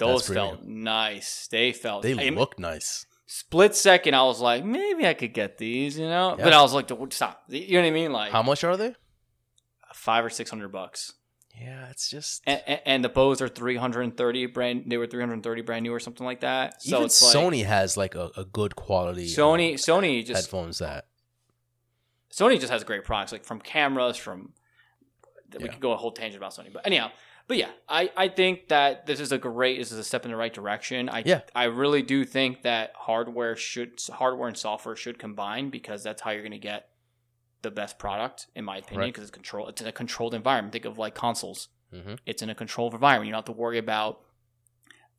Those 0.00 0.28
felt 0.28 0.64
nice. 0.64 1.46
They 1.50 1.72
felt 1.72 2.02
they 2.02 2.14
I- 2.28 2.30
look 2.30 2.58
nice 2.58 3.06
split 3.32 3.76
second. 3.76 4.14
I 4.14 4.24
was 4.24 4.40
like, 4.40 4.64
maybe 4.64 5.06
I 5.06 5.14
could 5.14 5.32
get 5.32 5.56
these, 5.56 5.96
you 5.96 6.06
know. 6.08 6.34
Yeah. 6.36 6.42
But 6.44 6.52
I 6.52 6.62
was 6.62 6.72
like, 6.74 6.90
stop. 7.12 7.44
You 7.48 7.74
know 7.74 7.82
what 7.82 7.86
I 7.86 7.90
mean? 7.92 8.12
Like 8.12 8.32
how 8.32 8.42
much 8.42 8.64
are 8.64 8.76
they 8.76 8.94
five 9.94 10.24
or 10.24 10.30
six 10.30 10.50
hundred 10.50 10.68
bucks. 10.72 11.12
yeah 11.60 11.88
it's 11.90 12.08
just 12.10 12.42
And, 12.46 12.60
and, 12.66 12.80
and 12.86 13.04
the 13.04 13.08
Bose 13.08 13.40
are 13.42 13.48
three 13.48 13.76
hundred 13.76 14.02
and 14.02 14.16
thirty 14.16 14.46
brand. 14.46 14.84
They 14.88 14.96
were 14.96 15.06
three 15.06 15.20
hundred 15.20 15.34
and 15.34 15.42
thirty 15.44 15.62
brand 15.62 15.82
new 15.84 15.92
or 15.94 16.00
something 16.00 16.24
like 16.26 16.40
that. 16.40 16.82
So 16.82 16.96
even 16.96 17.06
it's 17.06 17.22
like 17.22 17.36
sony 17.36 17.64
has 17.64 17.96
like 17.96 18.14
a, 18.14 18.30
a 18.36 18.44
good 18.44 18.74
quality 18.76 19.26
Sony, 19.26 19.74
uh, 19.74 19.76
Sony 19.76 20.24
just 20.24 20.42
headphones 20.46 20.78
that 20.78 21.06
Sony 22.32 22.58
just 22.60 22.72
has 22.72 22.84
great 22.84 23.04
products, 23.04 23.32
like 23.32 23.44
from 23.44 23.60
cameras, 23.60 24.16
from 24.16 24.52
we 25.58 25.64
Yeah. 25.64 25.72
could 25.72 25.80
go 25.80 25.92
a 25.92 25.96
whole 25.96 26.12
tangent 26.12 26.36
about 26.40 26.52
Sony, 26.52 26.72
but 26.72 26.86
anyhow, 26.86 27.10
but 27.50 27.56
yeah, 27.58 27.70
I, 27.88 28.12
I 28.16 28.28
think 28.28 28.68
that 28.68 29.06
this 29.06 29.18
is 29.18 29.32
a 29.32 29.38
great, 29.38 29.78
this 29.78 29.90
is 29.90 29.98
a 29.98 30.04
step 30.04 30.24
in 30.24 30.30
the 30.30 30.36
right 30.36 30.54
direction. 30.54 31.08
I 31.08 31.24
Yeah. 31.26 31.40
I 31.52 31.64
really 31.64 32.00
do 32.00 32.24
think 32.24 32.62
that 32.62 32.92
hardware 32.94 33.56
should 33.56 34.00
hardware 34.08 34.46
and 34.46 34.56
software 34.56 34.94
should 34.94 35.18
combine 35.18 35.68
because 35.68 36.04
that's 36.04 36.22
how 36.22 36.30
you're 36.30 36.42
going 36.42 36.52
to 36.52 36.58
get 36.58 36.90
the 37.62 37.72
best 37.72 37.98
product, 37.98 38.46
in 38.54 38.64
my 38.64 38.76
opinion, 38.78 39.00
Right. 39.00 39.06
because 39.12 39.22
it's 39.24 39.32
control. 39.32 39.66
It's 39.66 39.80
in 39.82 39.88
a 39.88 39.92
controlled 39.92 40.32
environment. 40.32 40.72
Think 40.72 40.84
of 40.84 40.96
like 40.96 41.16
consoles. 41.16 41.68
hmm 41.92 42.14
It's 42.24 42.40
in 42.40 42.50
a 42.50 42.54
controlled 42.54 42.94
environment. 42.94 43.26
You 43.26 43.32
don't 43.32 43.38
have 43.44 43.54
to 43.56 43.60
worry 43.60 43.78
about 43.78 44.20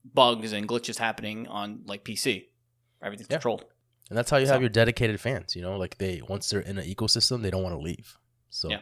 bugs 0.06 0.54
and 0.54 0.68
glitches 0.68 0.98
happening 1.00 1.48
on 1.48 1.82
like 1.86 2.06
PC. 2.06 2.46
Everything's 3.04 3.28
Yeah. 3.30 3.38
controlled. 3.38 3.66
and 4.10 4.18
that's 4.18 4.30
how 4.30 4.38
you 4.38 4.46
So- 4.46 4.54
have 4.54 4.62
your 4.62 4.70
dedicated 4.70 5.20
fans 5.22 5.56
you 5.56 5.62
know 5.62 5.78
like 5.78 5.98
they 5.98 6.22
once 6.28 6.50
they're 6.50 6.60
in 6.72 6.78
an 6.78 6.86
ecosystem 6.86 7.42
they 7.42 7.50
don't 7.50 7.64
want 7.64 7.76
to 7.76 7.80
leave 7.80 8.18
so 8.50 8.70
Yeah. 8.70 8.82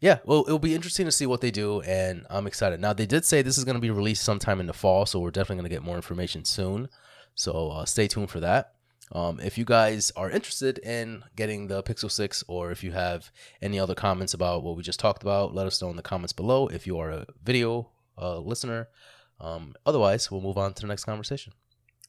Yeah 0.00 0.18
well 0.24 0.40
it'll 0.46 0.58
be 0.58 0.74
interesting 0.74 1.06
to 1.06 1.12
see 1.12 1.26
what 1.26 1.40
they 1.40 1.50
do 1.50 1.80
and 1.82 2.26
i'm 2.30 2.46
excited. 2.46 2.80
Now 2.80 2.92
they 2.92 3.06
did 3.06 3.24
say 3.24 3.42
this 3.42 3.58
is 3.58 3.64
going 3.64 3.76
to 3.76 3.80
be 3.80 3.90
released 3.90 4.24
sometime 4.24 4.60
in 4.60 4.66
the 4.66 4.72
fall 4.72 5.06
so 5.06 5.20
we're 5.20 5.30
definitely 5.30 5.56
going 5.62 5.70
to 5.70 5.76
get 5.76 5.82
more 5.82 5.96
information 5.96 6.44
soon. 6.44 6.88
So 7.34 7.70
uh, 7.70 7.84
stay 7.84 8.08
tuned 8.08 8.30
for 8.30 8.40
that. 8.40 8.72
Um, 9.12 9.40
if 9.40 9.58
you 9.58 9.64
guys 9.64 10.12
are 10.16 10.30
interested 10.30 10.78
in 10.78 11.24
getting 11.34 11.66
the 11.66 11.82
pixel 11.82 12.10
6 12.10 12.44
or 12.46 12.70
if 12.70 12.84
you 12.84 12.92
have 12.92 13.30
any 13.60 13.78
other 13.78 13.94
comments 13.94 14.34
about 14.34 14.62
what 14.62 14.76
we 14.76 14.82
just 14.82 15.00
talked 15.00 15.22
about 15.22 15.54
let 15.54 15.66
us 15.66 15.82
know 15.82 15.90
in 15.90 15.96
the 15.96 16.02
comments 16.02 16.32
below 16.32 16.68
if 16.68 16.86
you 16.86 16.98
are 16.98 17.10
a 17.10 17.26
video 17.42 17.90
uh, 18.18 18.38
listener. 18.38 18.88
Um, 19.40 19.74
otherwise 19.84 20.30
we'll 20.30 20.42
move 20.42 20.58
on 20.58 20.74
to 20.74 20.82
the 20.82 20.88
next 20.88 21.04
conversation. 21.04 21.52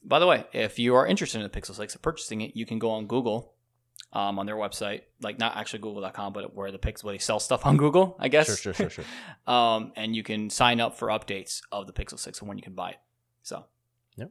By 0.04 0.18
the 0.18 0.26
way, 0.26 0.44
if 0.52 0.78
you 0.78 0.94
are 0.96 1.06
interested 1.06 1.38
in 1.38 1.44
the 1.44 1.60
Pixel 1.60 1.76
6 1.76 1.94
and 1.94 2.02
purchasing 2.02 2.40
it, 2.40 2.56
you 2.56 2.66
can 2.66 2.78
go 2.78 2.90
on 2.90 3.06
Google 3.06 3.54
um, 4.12 4.38
on 4.38 4.46
their 4.46 4.56
website, 4.56 5.02
like 5.20 5.38
not 5.38 5.56
actually 5.56 5.80
google.com, 5.80 6.32
but 6.32 6.54
where 6.54 6.70
the 6.70 6.78
Pixel 6.78 7.04
where 7.04 7.14
they 7.14 7.18
sell 7.18 7.40
stuff 7.40 7.64
on 7.64 7.76
Google, 7.76 8.16
I 8.18 8.28
guess. 8.28 8.46
sure 8.46 8.56
sure 8.56 8.74
sure 8.74 8.90
sure 8.90 9.04
um, 9.52 9.92
and 9.96 10.14
you 10.14 10.22
can 10.22 10.50
sign 10.50 10.80
up 10.80 10.98
for 10.98 11.08
updates 11.08 11.62
of 11.70 11.86
the 11.86 11.92
Pixel 11.92 12.18
6 12.18 12.40
and 12.40 12.48
when 12.48 12.58
you 12.58 12.62
can 12.62 12.74
buy 12.74 12.90
it. 12.90 12.98
So, 13.42 13.64
yeah. 14.16 14.26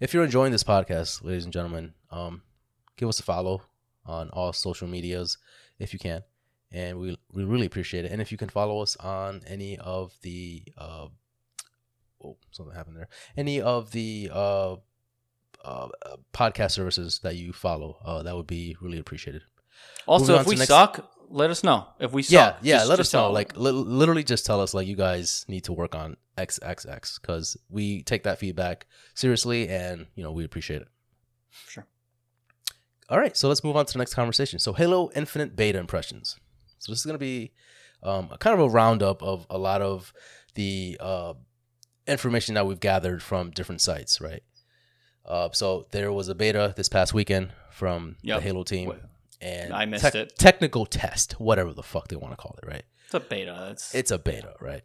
If 0.00 0.12
you're 0.12 0.24
enjoying 0.24 0.52
this 0.52 0.64
podcast, 0.64 1.22
ladies 1.22 1.44
and 1.44 1.52
gentlemen, 1.52 1.94
um, 2.10 2.42
give 2.96 3.08
us 3.08 3.20
a 3.20 3.22
follow 3.22 3.62
on 4.04 4.30
all 4.30 4.52
social 4.52 4.88
medias 4.88 5.38
if 5.78 5.92
you 5.92 5.98
can, 5.98 6.22
and 6.72 6.98
we 6.98 7.18
we 7.32 7.44
really 7.44 7.66
appreciate 7.66 8.04
it. 8.04 8.12
And 8.12 8.20
if 8.20 8.32
you 8.32 8.38
can 8.38 8.48
follow 8.48 8.80
us 8.80 8.96
on 8.96 9.42
any 9.46 9.78
of 9.78 10.12
the 10.22 10.64
uh, 10.76 11.06
oh 12.22 12.36
something 12.50 12.74
happened 12.74 12.96
there, 12.96 13.08
any 13.36 13.60
of 13.60 13.92
the 13.92 14.30
uh, 14.32 14.76
uh, 15.64 15.88
uh, 16.06 16.16
podcast 16.32 16.72
services 16.72 17.20
that 17.22 17.36
you 17.36 17.52
follow, 17.52 17.98
uh, 18.04 18.22
that 18.22 18.36
would 18.36 18.46
be 18.46 18.76
really 18.80 18.98
appreciated. 18.98 19.42
also, 20.06 20.32
Moving 20.32 20.40
if 20.40 20.46
we 20.46 20.54
next- 20.56 20.68
suck, 20.68 21.10
let 21.30 21.50
us 21.50 21.64
know. 21.64 21.88
If 21.98 22.12
we 22.12 22.22
suck, 22.22 22.32
yeah, 22.32 22.56
yeah. 22.62 22.76
just- 22.78 22.88
let 22.90 22.96
just 22.98 23.08
us 23.08 23.14
know. 23.14 23.20
tell- 23.26 23.32
Like 23.32 23.56
li- 23.56 23.70
literally, 23.72 24.22
just 24.24 24.44
tell 24.46 24.60
us 24.60 24.74
like 24.74 24.86
you 24.86 24.96
guys 24.96 25.44
need 25.48 25.64
to 25.64 25.72
work 25.72 25.94
on 25.94 26.16
XXX 26.36 27.18
because 27.20 27.56
we 27.70 28.02
take 28.02 28.22
that 28.24 28.38
feedback 28.38 28.86
seriously, 29.14 29.68
and 29.68 30.06
you 30.14 30.22
know 30.22 30.32
we 30.32 30.44
appreciate 30.44 30.82
it. 30.82 30.88
sure. 31.68 31.86
All 33.08 33.18
right, 33.18 33.36
so 33.36 33.48
let's 33.48 33.62
move 33.62 33.76
on 33.76 33.86
to 33.86 33.92
the 33.92 33.98
next 33.98 34.14
conversation. 34.14 34.58
So, 34.58 34.72
Halo 34.72 35.10
Infinite 35.14 35.54
beta 35.56 35.78
impressions. 35.78 36.38
So, 36.78 36.90
this 36.90 37.00
is 37.00 37.04
going 37.06 37.14
to 37.14 37.18
be 37.18 37.52
um, 38.02 38.28
a 38.32 38.38
kind 38.38 38.54
of 38.54 38.60
a 38.60 38.68
roundup 38.68 39.22
of 39.22 39.46
a 39.50 39.58
lot 39.58 39.80
of 39.82 40.12
the 40.54 40.96
uh, 41.00 41.34
information 42.06 42.54
that 42.54 42.66
we've 42.66 42.80
gathered 42.80 43.22
from 43.22 43.50
different 43.50 43.80
sites, 43.80 44.20
right? 44.20 44.42
Uh, 45.24 45.48
so, 45.52 45.86
there 45.90 46.12
was 46.12 46.28
a 46.28 46.34
beta 46.34 46.72
this 46.76 46.88
past 46.88 47.14
weekend 47.14 47.50
from 47.70 48.16
Yep. 48.22 48.38
the 48.38 48.42
Halo 48.42 48.62
team, 48.62 48.92
and 49.40 49.72
I 49.72 49.84
missed 49.86 50.02
tec- 50.04 50.14
it. 50.14 50.38
Technical 50.38 50.86
test, 50.86 51.32
whatever 51.40 51.72
the 51.72 51.82
fuck 51.82 52.08
they 52.08 52.16
want 52.16 52.32
to 52.32 52.36
call 52.36 52.56
it, 52.62 52.66
right? 52.66 52.82
It's 53.06 53.14
a 53.14 53.20
beta. 53.20 53.68
It's, 53.72 53.94
It's 53.94 54.10
a 54.10 54.18
beta, 54.18 54.54
right? 54.60 54.82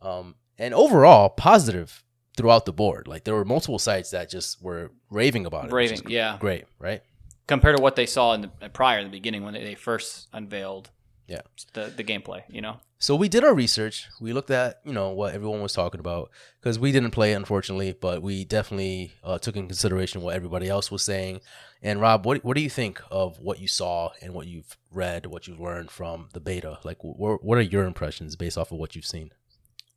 Um, 0.00 0.36
and 0.58 0.72
overall, 0.74 1.28
positive 1.30 2.02
throughout 2.36 2.64
the 2.64 2.72
board. 2.72 3.06
Like 3.08 3.24
there 3.24 3.34
were 3.34 3.44
multiple 3.44 3.78
sites 3.78 4.10
that 4.10 4.30
just 4.30 4.62
were 4.62 4.90
raving 5.10 5.46
about 5.46 5.66
it. 5.66 5.72
raving. 5.72 6.02
Yeah. 6.08 6.36
great, 6.38 6.64
right? 6.78 7.02
Compared 7.46 7.76
to 7.76 7.82
what 7.82 7.96
they 7.96 8.06
saw 8.06 8.32
in 8.34 8.42
the 8.60 8.68
prior 8.68 8.98
in 8.98 9.04
the 9.06 9.10
beginning 9.10 9.42
when 9.44 9.52
they, 9.54 9.62
they 9.64 9.74
first 9.74 10.28
unveiled 10.32 10.90
Yeah. 11.26 11.42
the, 11.74 11.92
the 11.94 12.04
gameplay, 12.04 12.42
you 12.48 12.60
know? 12.60 12.78
So 13.02 13.16
we 13.16 13.28
did 13.28 13.42
our 13.42 13.52
research. 13.52 14.08
We 14.20 14.32
looked 14.32 14.52
at 14.52 14.80
you 14.84 14.92
know 14.92 15.10
what 15.10 15.34
everyone 15.34 15.60
was 15.60 15.72
talking 15.72 15.98
about 15.98 16.30
because 16.60 16.78
we 16.78 16.92
didn't 16.92 17.10
play 17.10 17.32
it 17.32 17.34
unfortunately, 17.34 17.96
but 18.00 18.22
we 18.22 18.44
definitely 18.44 19.12
uh, 19.24 19.38
took 19.38 19.56
in 19.56 19.66
consideration 19.66 20.22
what 20.22 20.36
everybody 20.36 20.68
else 20.68 20.88
was 20.88 21.02
saying. 21.02 21.40
And 21.82 22.00
Rob, 22.00 22.24
what 22.24 22.44
what 22.44 22.54
do 22.56 22.62
you 22.62 22.70
think 22.70 23.02
of 23.10 23.40
what 23.40 23.58
you 23.58 23.66
saw 23.66 24.10
and 24.22 24.34
what 24.34 24.46
you've 24.46 24.76
read, 24.92 25.26
what 25.26 25.48
you've 25.48 25.58
learned 25.58 25.90
from 25.90 26.28
the 26.32 26.38
beta? 26.38 26.78
Like, 26.84 26.98
wh- 26.98 27.44
what 27.44 27.58
are 27.58 27.62
your 27.62 27.86
impressions 27.86 28.36
based 28.36 28.56
off 28.56 28.70
of 28.70 28.78
what 28.78 28.94
you've 28.94 29.04
seen? 29.04 29.32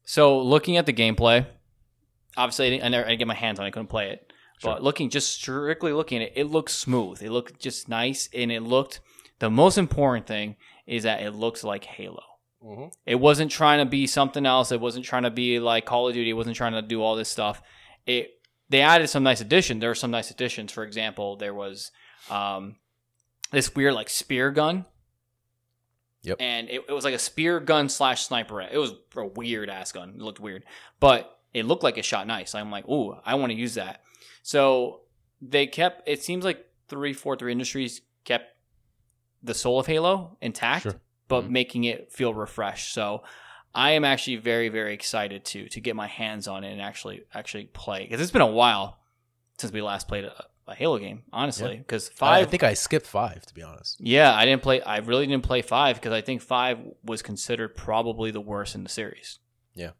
So 0.03 0.41
looking 0.41 0.75
at 0.77 0.87
the 0.87 0.93
gameplay, 0.93 1.45
obviously 2.35 2.65
I 2.65 2.69
didn't, 2.71 2.85
I, 2.85 2.87
never, 2.87 3.05
I 3.05 3.09
didn't 3.09 3.19
get 3.19 3.27
my 3.27 3.35
hands 3.35 3.59
on. 3.59 3.65
it. 3.65 3.67
I 3.67 3.71
couldn't 3.71 3.89
play 3.89 4.09
it. 4.09 4.33
Sure. 4.57 4.73
But 4.73 4.83
looking 4.83 5.11
just 5.11 5.31
strictly 5.31 5.93
looking 5.93 6.23
at 6.23 6.29
it, 6.29 6.33
it 6.37 6.45
looked 6.45 6.71
smooth. 6.71 7.21
It 7.21 7.29
looked 7.29 7.59
just 7.61 7.87
nice, 7.87 8.29
and 8.33 8.51
it 8.51 8.61
looked. 8.61 8.99
The 9.37 9.51
most 9.51 9.77
important 9.77 10.25
thing 10.25 10.55
is 10.87 11.03
that 11.03 11.21
it 11.21 11.35
looks 11.35 11.63
like 11.63 11.83
Halo. 11.83 12.23
Mm-hmm. 12.65 12.88
It 13.06 13.15
wasn't 13.15 13.51
trying 13.51 13.80
to 13.80 13.89
be 13.89 14.08
something 14.08 14.45
else. 14.45 14.71
It 14.71 14.82
wasn't 14.82 15.06
trying 15.06 15.23
to 15.23 15.30
be 15.30 15.60
like 15.60 15.86
Call 15.86 16.08
of 16.08 16.13
Duty. 16.13 16.32
It 16.32 16.34
wasn't 16.34 16.56
trying 16.56 16.73
to 16.73 16.82
do 16.82 17.01
all 17.01 17.15
this 17.15 17.30
stuff. 17.30 17.62
It 18.06 18.32
they 18.69 18.82
added 18.82 19.08
some 19.08 19.23
nice 19.23 19.41
addition. 19.41 19.80
There 19.80 19.89
were 19.89 19.95
some 19.95 20.12
nice 20.12 20.32
additions. 20.32 20.71
For 20.71 20.84
example, 20.84 21.36
there 21.36 21.54
was 21.54 21.91
um, 22.30 22.78
this 23.51 23.75
weird 23.75 23.93
like 23.93 24.10
spear 24.10 24.51
gun. 24.51 24.86
Yep. 26.23 26.38
And 26.39 26.69
it, 26.69 26.84
it 26.89 26.91
was 26.91 27.06
like 27.06 27.13
a 27.13 27.19
spear 27.19 27.60
gun 27.60 27.88
slash 27.88 28.25
sniper. 28.25 28.60
It 28.62 28.78
was 28.78 28.93
a 29.15 29.28
weird 29.28 29.69
ass 29.69 29.91
gun. 29.91 30.13
It 30.15 30.21
looked 30.21 30.39
weird, 30.39 30.63
but 30.99 31.39
it 31.54 31.65
looked 31.65 31.84
like 31.84 31.99
it 31.99 32.06
shot 32.06 32.25
nice. 32.25 32.56
I'm 32.56 32.71
like, 32.71 32.88
ooh, 32.89 33.15
I 33.23 33.36
want 33.36 33.51
to 33.51 33.58
use 33.58 33.75
that. 33.75 34.01
So 34.41 35.01
they 35.39 35.67
kept. 35.67 36.08
It 36.08 36.23
seems 36.23 36.43
like 36.43 36.65
three 36.88 37.13
four 37.13 37.36
three 37.36 37.51
Industries 37.51 38.01
kept 38.23 38.56
the 39.43 39.54
soul 39.54 39.80
of 39.80 39.86
Halo 39.86 40.38
intact, 40.41 40.84
Sure. 40.84 40.95
But 41.27 41.43
Mhm. 41.43 41.49
making 41.49 41.83
it 41.85 42.11
feel 42.11 42.33
refreshed. 42.33 42.93
So 42.93 43.23
I 43.73 43.91
am 43.91 44.05
actually 44.05 44.38
very 44.38 44.69
very 44.69 44.93
excited 44.93 45.43
to 45.45 45.67
to 45.69 45.81
get 45.81 45.95
my 45.95 46.07
hands 46.07 46.47
on 46.47 46.63
it 46.63 46.71
and 46.71 46.81
actually 46.81 47.23
actually 47.33 47.65
play 47.65 48.03
because 48.03 48.21
it's 48.21 48.31
been 48.31 48.41
a 48.41 48.47
while 48.47 48.99
since 49.57 49.71
we 49.73 49.81
last 49.81 50.07
played 50.07 50.25
a, 50.25 50.45
a 50.67 50.75
Halo 50.75 50.97
game. 50.97 51.23
Honestly, 51.33 51.77
because 51.77 52.09
I, 52.21 52.41
I 52.41 52.45
think 52.45 52.63
I 52.63 52.73
skipped 52.73 53.07
five 53.07 53.45
to 53.45 53.53
be 53.53 53.61
honest. 53.63 53.97
yeah, 53.99 54.33
I 54.33 54.45
didn't 54.45 54.61
play. 54.63 54.81
I 54.81 54.97
really 54.97 55.27
didn't 55.27 55.43
play 55.43 55.61
five 55.61 55.95
because 55.97 56.13
I 56.13 56.21
think 56.21 56.41
five 56.41 56.79
was 57.03 57.21
considered 57.21 57.75
probably 57.75 58.31
the 58.31 58.41
worst 58.41 58.75
in 58.75 58.83
the 58.83 58.89
series. 58.89 59.39
Yeah. 59.73 59.91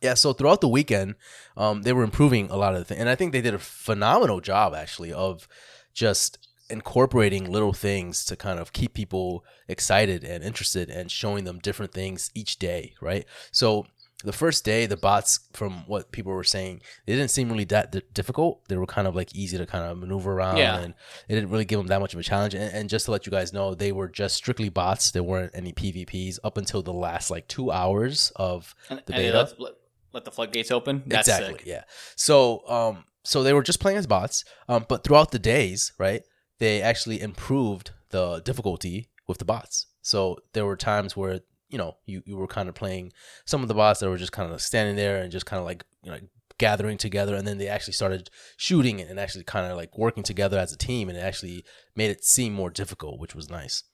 Yeah, 0.00 0.14
so 0.14 0.32
throughout 0.32 0.60
the 0.60 0.68
weekend, 0.68 1.16
um, 1.56 1.82
they 1.82 1.92
were 1.92 2.04
improving 2.04 2.50
a 2.50 2.56
lot 2.56 2.74
of 2.74 2.78
the 2.80 2.84
things, 2.84 3.00
and 3.00 3.08
I 3.08 3.16
think 3.16 3.32
they 3.32 3.40
did 3.40 3.54
a 3.54 3.58
phenomenal 3.58 4.40
job 4.40 4.72
actually 4.74 5.12
of 5.12 5.48
just 5.92 6.47
incorporating 6.70 7.50
little 7.50 7.72
things 7.72 8.24
to 8.26 8.36
kind 8.36 8.58
of 8.58 8.72
keep 8.72 8.94
people 8.94 9.44
excited 9.68 10.24
and 10.24 10.44
interested 10.44 10.90
and 10.90 11.10
showing 11.10 11.44
them 11.44 11.58
different 11.58 11.92
things 11.92 12.30
each 12.34 12.58
day, 12.58 12.94
right? 13.00 13.24
So 13.52 13.86
the 14.24 14.32
first 14.32 14.64
day, 14.64 14.84
the 14.86 14.96
bots, 14.96 15.40
from 15.52 15.86
what 15.86 16.10
people 16.10 16.32
were 16.32 16.42
saying, 16.44 16.82
they 17.06 17.14
didn't 17.14 17.30
seem 17.30 17.48
really 17.50 17.64
that 17.66 17.92
di- 17.92 18.02
difficult. 18.12 18.66
They 18.68 18.76
were 18.76 18.84
kind 18.86 19.06
of 19.06 19.14
like 19.14 19.34
easy 19.34 19.56
to 19.58 19.64
kind 19.66 19.84
of 19.84 19.96
maneuver 19.96 20.32
around, 20.32 20.56
Yeah. 20.56 20.78
and 20.78 20.94
it 21.28 21.34
didn't 21.36 21.50
really 21.50 21.64
give 21.64 21.78
them 21.78 21.86
that 21.86 22.00
much 22.00 22.14
of 22.14 22.20
a 22.20 22.24
challenge. 22.24 22.52
And, 22.54 22.74
and 22.74 22.88
just 22.88 23.04
to 23.04 23.12
let 23.12 23.26
you 23.26 23.30
guys 23.30 23.52
know, 23.52 23.74
they 23.74 23.92
were 23.92 24.08
just 24.08 24.34
strictly 24.34 24.68
bots. 24.70 25.12
There 25.12 25.22
weren't 25.22 25.52
any 25.54 25.72
PvPs 25.72 26.38
up 26.42 26.58
until 26.58 26.82
the 26.82 26.92
last 26.92 27.30
like 27.30 27.46
two 27.46 27.70
hours 27.70 28.32
of 28.36 28.74
And, 28.90 29.00
The 29.06 29.12
beta? 29.12 29.38
let, 29.38 29.60
let, 29.60 29.72
let 30.12 30.24
the 30.24 30.32
floodgates 30.32 30.72
open. 30.72 31.04
That's 31.06 31.28
exactly 31.28 31.58
sick. 31.58 31.66
yeah 31.66 31.82
so 32.16 32.66
um 32.68 33.04
so 33.24 33.42
they 33.42 33.52
were 33.52 33.62
just 33.62 33.78
playing 33.78 33.98
as 33.98 34.06
bots 34.06 34.42
um 34.68 34.84
but 34.88 35.04
throughout 35.04 35.30
the 35.32 35.38
days 35.38 35.92
right 35.98 36.22
they 36.58 36.82
actually 36.82 37.20
improved 37.20 37.92
the 38.10 38.40
difficulty 38.44 39.08
with 39.26 39.38
the 39.38 39.44
bots. 39.44 39.86
So 40.02 40.38
there 40.52 40.66
were 40.66 40.76
times 40.76 41.16
where 41.16 41.40
you 41.68 41.78
know 41.78 41.96
you, 42.06 42.22
you 42.24 42.36
were 42.36 42.46
kind 42.46 42.68
of 42.68 42.74
playing 42.74 43.12
some 43.44 43.62
of 43.62 43.68
the 43.68 43.74
bots 43.74 44.00
that 44.00 44.08
were 44.08 44.16
just 44.16 44.32
kind 44.32 44.52
of 44.52 44.60
standing 44.62 44.96
there 44.96 45.22
and 45.22 45.30
just 45.30 45.46
kind 45.46 45.60
of 45.60 45.66
like 45.66 45.84
you 46.02 46.10
know 46.10 46.18
gathering 46.58 46.98
together 46.98 47.36
and 47.36 47.46
then 47.46 47.58
they 47.58 47.68
actually 47.68 47.92
started 47.92 48.30
shooting 48.56 49.00
and 49.00 49.20
actually 49.20 49.44
kind 49.44 49.70
of 49.70 49.76
like 49.76 49.96
working 49.96 50.24
together 50.24 50.58
as 50.58 50.72
a 50.72 50.76
team 50.76 51.08
and 51.08 51.16
it 51.16 51.20
actually 51.20 51.64
made 51.94 52.10
it 52.10 52.24
seem 52.24 52.52
more 52.52 52.70
difficult 52.70 53.20
which 53.20 53.34
was 53.34 53.48
nice. 53.50 53.84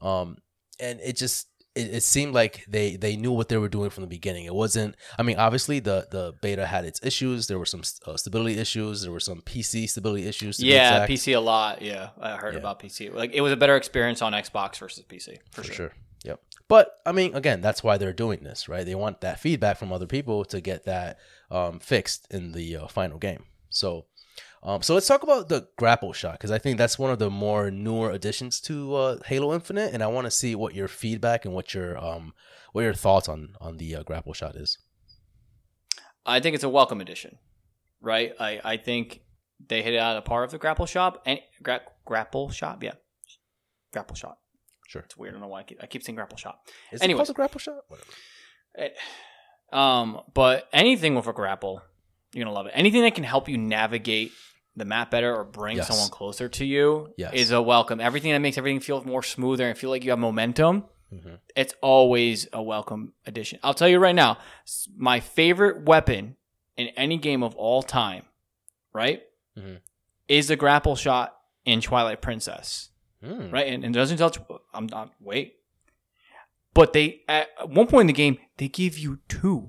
Um 0.00 0.38
and 0.80 1.00
it 1.00 1.16
just 1.16 1.48
it, 1.74 1.94
it 1.94 2.02
seemed 2.02 2.34
like 2.34 2.64
they 2.68 2.96
they 2.96 3.16
knew 3.16 3.32
what 3.32 3.48
they 3.48 3.56
were 3.56 3.68
doing 3.68 3.90
from 3.90 4.02
the 4.02 4.08
beginning 4.08 4.44
it 4.44 4.54
wasn't 4.54 4.94
i 5.18 5.22
mean 5.22 5.36
obviously 5.38 5.78
the 5.80 6.06
the 6.10 6.34
beta 6.42 6.66
had 6.66 6.84
its 6.84 7.00
issues 7.02 7.46
there 7.46 7.58
were 7.58 7.66
some 7.66 7.82
uh, 8.06 8.16
stability 8.16 8.58
issues 8.58 9.02
there 9.02 9.12
were 9.12 9.20
some 9.20 9.40
pc 9.42 9.88
stability 9.88 10.26
issues 10.26 10.58
to 10.58 10.66
Yeah. 10.66 11.06
PC 11.06 11.34
a 11.36 11.40
lot. 11.40 11.82
Yeah, 11.82 12.10
I 12.20 12.36
heard 12.36 12.54
Yeah. 12.54 12.60
about 12.60 12.80
PC. 12.80 13.12
Like 13.12 13.32
it 13.34 13.40
was 13.40 13.52
a 13.52 13.56
better 13.56 13.76
experience 13.76 14.22
on 14.22 14.32
Xbox 14.32 14.78
versus 14.78 15.04
PC 15.08 15.36
for, 15.50 15.62
for 15.62 15.64
sure. 15.64 15.74
sure. 15.74 15.92
Yep. 16.24 16.40
But 16.68 16.94
I 17.04 17.12
mean, 17.12 17.34
again, 17.34 17.60
that's 17.60 17.82
why 17.82 17.96
they're 17.98 18.12
doing 18.12 18.44
this, 18.44 18.68
right? 18.68 18.84
They 18.86 18.94
want 18.94 19.20
that 19.22 19.40
feedback 19.40 19.76
from 19.76 19.92
other 19.92 20.06
people 20.06 20.44
to 20.46 20.60
get 20.60 20.84
that 20.84 21.18
um, 21.50 21.80
fixed 21.80 22.26
in 22.30 22.52
the 22.52 22.76
uh, 22.76 22.86
final 22.86 23.18
game. 23.18 23.44
So, 23.70 24.06
um, 24.62 24.82
so 24.82 24.94
let's 24.94 25.06
talk 25.06 25.22
about 25.22 25.48
the 25.48 25.68
grapple 25.76 26.12
shot 26.12 26.32
because 26.34 26.50
I 26.50 26.58
think 26.58 26.78
that's 26.78 26.98
one 26.98 27.10
of 27.10 27.18
the 27.18 27.30
more 27.30 27.70
newer 27.70 28.10
additions 28.10 28.60
to 28.62 28.94
uh, 28.94 29.18
Halo 29.26 29.52
Infinite, 29.54 29.92
and 29.92 30.02
I 30.02 30.06
want 30.06 30.26
to 30.26 30.30
see 30.30 30.54
what 30.54 30.74
your 30.74 30.88
feedback 30.88 31.44
and 31.44 31.52
what 31.54 31.74
your 31.74 31.98
um, 32.02 32.32
what 32.72 32.82
your 32.82 32.94
thoughts 32.94 33.28
on 33.28 33.54
on 33.60 33.76
the 33.78 33.96
uh, 33.96 34.02
grapple 34.02 34.32
shot 34.34 34.56
is. 34.56 34.78
I 36.24 36.40
think 36.40 36.54
it's 36.54 36.64
a 36.64 36.68
welcome 36.68 37.00
addition, 37.00 37.38
right? 38.00 38.32
I, 38.38 38.60
I 38.64 38.76
think 38.76 39.20
they 39.68 39.82
hit 39.82 39.94
it 39.94 39.98
out 39.98 40.16
of 40.16 40.22
the 40.24 40.28
par 40.28 40.44
of 40.44 40.50
the 40.52 40.58
grapple 40.58 40.86
shop 40.86 41.22
and 41.26 41.40
gra- 41.62 41.80
grapple 42.04 42.50
shop. 42.50 42.82
Yeah, 42.82 42.92
grapple 43.92 44.14
shot. 44.16 44.38
Sure. 44.86 45.02
It's 45.02 45.16
weird. 45.16 45.32
I 45.32 45.34
don't 45.34 45.40
know 45.42 45.48
why 45.48 45.60
I 45.60 45.62
keep, 45.64 45.82
I 45.82 45.86
keep 45.86 46.02
saying 46.02 46.16
grapple 46.16 46.36
shop. 46.36 46.68
Is 46.92 47.00
Anyways. 47.02 47.16
it 47.16 47.26
called 47.26 47.34
a 47.34 47.34
grapple 47.34 47.58
shot? 47.60 47.78
Whatever. 47.88 48.10
It- 48.74 48.96
um, 49.72 50.20
but 50.34 50.68
anything 50.72 51.14
with 51.14 51.26
a 51.26 51.32
grapple, 51.32 51.80
you're 52.34 52.44
gonna 52.44 52.54
love 52.54 52.66
it. 52.66 52.72
Anything 52.74 53.02
that 53.02 53.14
can 53.14 53.24
help 53.24 53.48
you 53.48 53.56
navigate 53.56 54.30
the 54.76 54.84
map 54.84 55.10
better 55.10 55.34
or 55.34 55.44
bring 55.44 55.76
Yes. 55.76 55.88
someone 55.88 56.08
closer 56.08 56.48
to 56.48 56.64
you 56.64 57.12
Yes. 57.16 57.32
is 57.34 57.50
a 57.50 57.60
welcome. 57.60 58.00
Everything 58.00 58.32
that 58.32 58.38
makes 58.38 58.56
everything 58.56 58.80
feel 58.80 59.02
more 59.04 59.22
smoother 59.22 59.68
and 59.68 59.76
feel 59.76 59.90
like 59.90 60.02
you 60.04 60.10
have 60.10 60.18
momentum. 60.18 60.84
Mhm. 61.12 61.40
It's 61.54 61.74
always 61.82 62.48
a 62.54 62.62
welcome 62.62 63.12
addition. 63.26 63.58
I'll 63.62 63.74
tell 63.74 63.88
you 63.88 63.98
right 63.98 64.14
now, 64.14 64.38
my 64.96 65.20
favorite 65.20 65.82
weapon 65.84 66.36
in 66.78 66.88
any 66.88 67.18
game 67.18 67.42
of 67.42 67.54
all 67.56 67.82
time, 67.82 68.24
right, 68.94 69.22
Mhm. 69.58 69.80
is 70.28 70.48
the 70.48 70.56
grapple 70.56 70.96
shot 70.96 71.36
in 71.66 71.80
Twilight 71.82 72.22
Princess 72.22 72.88
Mm. 73.22 73.52
right? 73.52 73.66
And, 73.66 73.84
and 73.84 73.92
doesn't 73.94 74.16
tell. 74.16 74.32
I'm 74.72 74.86
not. 74.86 75.12
Wait, 75.20 75.56
but 76.74 76.92
they 76.94 77.20
at 77.28 77.48
one 77.68 77.86
point 77.86 78.02
in 78.02 78.06
the 78.06 78.12
game 78.14 78.38
they 78.56 78.68
give 78.68 78.96
you 78.98 79.18
two, 79.28 79.68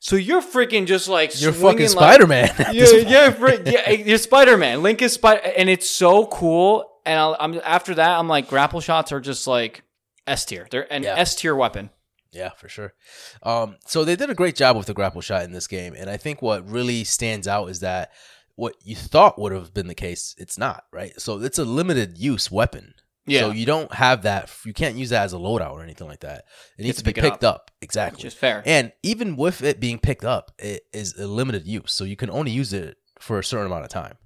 so 0.00 0.16
you're 0.16 0.42
freaking 0.42 0.86
just 0.86 1.08
like 1.08 1.40
You're 1.40 1.52
swinging 1.52 1.86
fucking 1.88 1.96
like- 1.96 2.18
Spider 2.18 2.26
Man. 2.26 2.54
Yeah, 2.72 2.86
yeah, 2.92 3.62
yeah. 3.64 3.90
You're 3.90 4.18
Spider 4.18 4.56
Man. 4.56 4.82
Link 4.82 5.00
is 5.02 5.12
Spider, 5.12 5.42
and 5.56 5.68
it's 5.70 5.88
so 5.88 6.26
cool. 6.26 6.86
And 7.06 7.18
I'll, 7.18 7.36
I'm 7.38 7.60
after 7.64 7.94
that, 7.94 8.18
I'm 8.18 8.26
like 8.28 8.48
grapple 8.48 8.80
shots 8.80 9.12
are 9.12 9.20
just 9.20 9.46
like 9.46 9.82
S 10.26 10.44
tier. 10.44 10.66
They're 10.70 10.92
an 10.92 11.02
Yeah. 11.04 11.14
S 11.16 11.34
tier 11.36 11.54
weapon. 11.54 11.90
Yeah, 12.32 12.50
for 12.50 12.68
sure. 12.68 12.94
Um, 13.42 13.76
so 13.86 14.04
they 14.04 14.16
did 14.16 14.30
a 14.30 14.34
great 14.34 14.54
job 14.56 14.76
with 14.76 14.86
the 14.86 14.94
grapple 14.94 15.20
shot 15.20 15.42
in 15.44 15.52
this 15.52 15.66
game, 15.66 15.94
and 15.96 16.08
I 16.08 16.16
think 16.16 16.42
what 16.42 16.68
really 16.68 17.04
stands 17.04 17.48
out 17.48 17.66
is 17.70 17.80
that 17.80 18.12
what 18.56 18.76
you 18.84 18.94
thought 18.94 19.38
would 19.38 19.52
have 19.52 19.72
been 19.74 19.86
the 19.88 19.94
case, 19.94 20.34
it's 20.38 20.56
not 20.58 20.84
right. 20.92 21.18
So 21.20 21.40
it's 21.40 21.58
a 21.58 21.64
limited 21.64 22.18
use 22.18 22.50
weapon. 22.50 22.94
Yeah, 23.30 23.40
So 23.40 23.50
you 23.52 23.66
don't 23.66 23.92
have 23.94 24.22
that. 24.22 24.50
You 24.64 24.72
can't 24.72 24.96
use 24.96 25.10
that 25.10 25.22
as 25.22 25.32
a 25.32 25.36
loadout 25.36 25.72
or 25.72 25.82
anything 25.82 26.08
like 26.08 26.20
that. 26.20 26.44
It 26.76 26.82
needs 26.82 26.96
to 26.98 27.04
to 27.04 27.10
be 27.10 27.12
pick 27.12 27.30
picked 27.30 27.44
up. 27.44 27.70
Exactly. 27.80 28.18
which 28.18 28.24
is 28.24 28.34
fair. 28.34 28.62
And 28.66 28.92
even 29.02 29.36
with 29.36 29.62
it 29.62 29.80
being 29.80 29.98
picked 29.98 30.24
up, 30.24 30.52
it 30.58 30.82
is 30.92 31.16
a 31.16 31.26
limited 31.26 31.66
use. 31.66 31.92
So 31.92 32.04
you 32.04 32.16
can 32.16 32.30
only 32.30 32.50
use 32.50 32.72
it 32.72 32.96
for 33.18 33.38
a 33.38 33.44
certain 33.44 33.66
amount 33.66 33.84
of 33.84 33.90
time. 33.90 34.16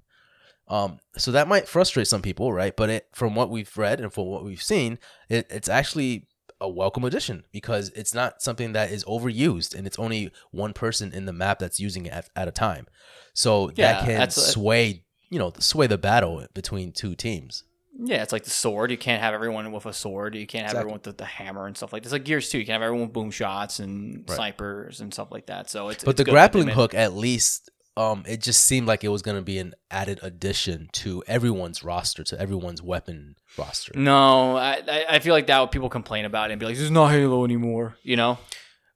Um, 0.67 0.99
so 1.15 1.31
that 1.31 1.47
might 1.47 1.67
frustrate 1.67 2.07
some 2.07 2.21
people, 2.21 2.51
right? 2.51 2.75
But 2.75 2.89
it, 2.89 3.07
from 3.13 3.35
what 3.35 3.49
we've 3.49 3.77
read 3.77 3.99
and 4.01 4.11
from 4.11 4.25
what 4.25 4.43
we've 4.43 4.63
seen, 4.63 4.97
it, 5.29 5.45
it's 5.51 5.69
actually 5.69 6.27
a 6.59 6.69
welcome 6.69 7.03
addition 7.03 7.43
because 7.51 7.89
it's 7.89 8.13
not 8.13 8.41
something 8.41 8.73
that 8.73 8.91
is 8.91 9.03
overused 9.05 9.75
and 9.75 9.85
it's 9.85 9.99
only 9.99 10.31
one 10.51 10.73
person 10.73 11.13
in 11.13 11.25
the 11.25 11.33
map 11.33 11.59
that's 11.59 11.79
using 11.79 12.05
it 12.05 12.13
at, 12.13 12.29
at 12.35 12.47
a 12.47 12.51
time. 12.51 12.87
So 13.33 13.71
Yeah, 13.75 13.93
that 13.93 14.05
can 14.05 14.29
sway, 14.31 15.03
you 15.29 15.37
know, 15.37 15.53
sway 15.59 15.87
the 15.87 15.97
battle 15.97 16.45
between 16.53 16.91
two 16.91 17.13
teams. 17.15 17.63
Yeah, 17.97 18.21
it's 18.23 18.33
like 18.33 18.43
the 18.43 18.49
sword. 18.49 18.91
You 18.91 18.97
can't 18.97 19.21
have 19.21 19.33
everyone 19.33 19.71
with 19.71 19.85
a 19.85 19.93
sword. 19.93 20.35
You 20.35 20.45
can't 20.45 20.63
have 20.63 20.71
Exactly. 20.71 20.79
everyone 20.81 20.95
with 20.95 21.03
the, 21.03 21.23
the 21.23 21.25
hammer 21.25 21.65
and 21.65 21.77
stuff 21.77 21.93
like 21.93 22.03
this. 22.03 22.11
Like 22.11 22.25
Gears 22.25 22.49
too. 22.49 22.59
You 22.59 22.65
can 22.65 22.73
have 22.73 22.81
everyone 22.81 23.05
with 23.07 23.13
boom 23.13 23.31
shots 23.31 23.79
and 23.79 24.25
Right. 24.27 24.35
snipers 24.35 24.99
and 24.99 25.13
stuff 25.13 25.29
like 25.31 25.45
that. 25.47 25.69
So 25.69 25.89
it's 25.89 26.03
But 26.03 26.11
it's 26.11 26.17
the 26.17 26.29
grappling 26.29 26.67
hook, 26.67 26.93
at 26.93 27.13
least, 27.13 27.69
um, 27.95 28.25
it 28.27 28.41
just 28.41 28.65
seemed 28.65 28.85
like 28.87 29.05
it 29.05 29.07
was 29.07 29.21
going 29.21 29.37
to 29.37 29.41
be 29.43 29.57
an 29.59 29.73
added 29.89 30.19
addition 30.21 30.89
to 30.93 31.23
everyone's 31.27 31.83
roster, 31.83 32.25
to 32.25 32.37
everyone's 32.39 32.81
weapon 32.81 33.35
roster. 33.57 33.93
No, 33.95 34.57
I 34.57 35.05
I- 35.09 35.19
feel 35.19 35.33
like 35.33 35.47
that 35.47 35.59
would 35.61 35.71
people 35.71 35.87
complain 35.89 36.25
about 36.25 36.49
it 36.49 36.53
and 36.53 36.59
be 36.59 36.65
like, 36.65 36.75
"This 36.75 36.83
is 36.83 36.91
not 36.91 37.11
Halo 37.11 37.45
anymore." 37.45 37.95
You 38.03 38.17
know? 38.17 38.37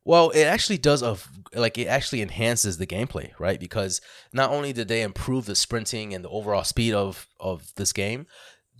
Well, 0.03 0.31
it 0.31 0.43
actually 0.43 0.77
does 0.79 1.01
a 1.01 1.17
like 1.53 1.77
it 1.77 1.85
actually 1.87 2.21
enhances 2.21 2.77
the 2.77 2.85
gameplay, 2.87 3.31
right? 3.39 3.59
Because 3.59 4.01
not 4.33 4.49
only 4.49 4.73
did 4.73 4.89
they 4.89 5.01
improve 5.03 5.45
the 5.45 5.55
sprinting 5.55 6.13
and 6.13 6.25
the 6.25 6.29
overall 6.29 6.65
speed 6.65 6.93
of 6.93 7.27
of 7.39 7.73
this 7.75 7.93
game, 7.93 8.27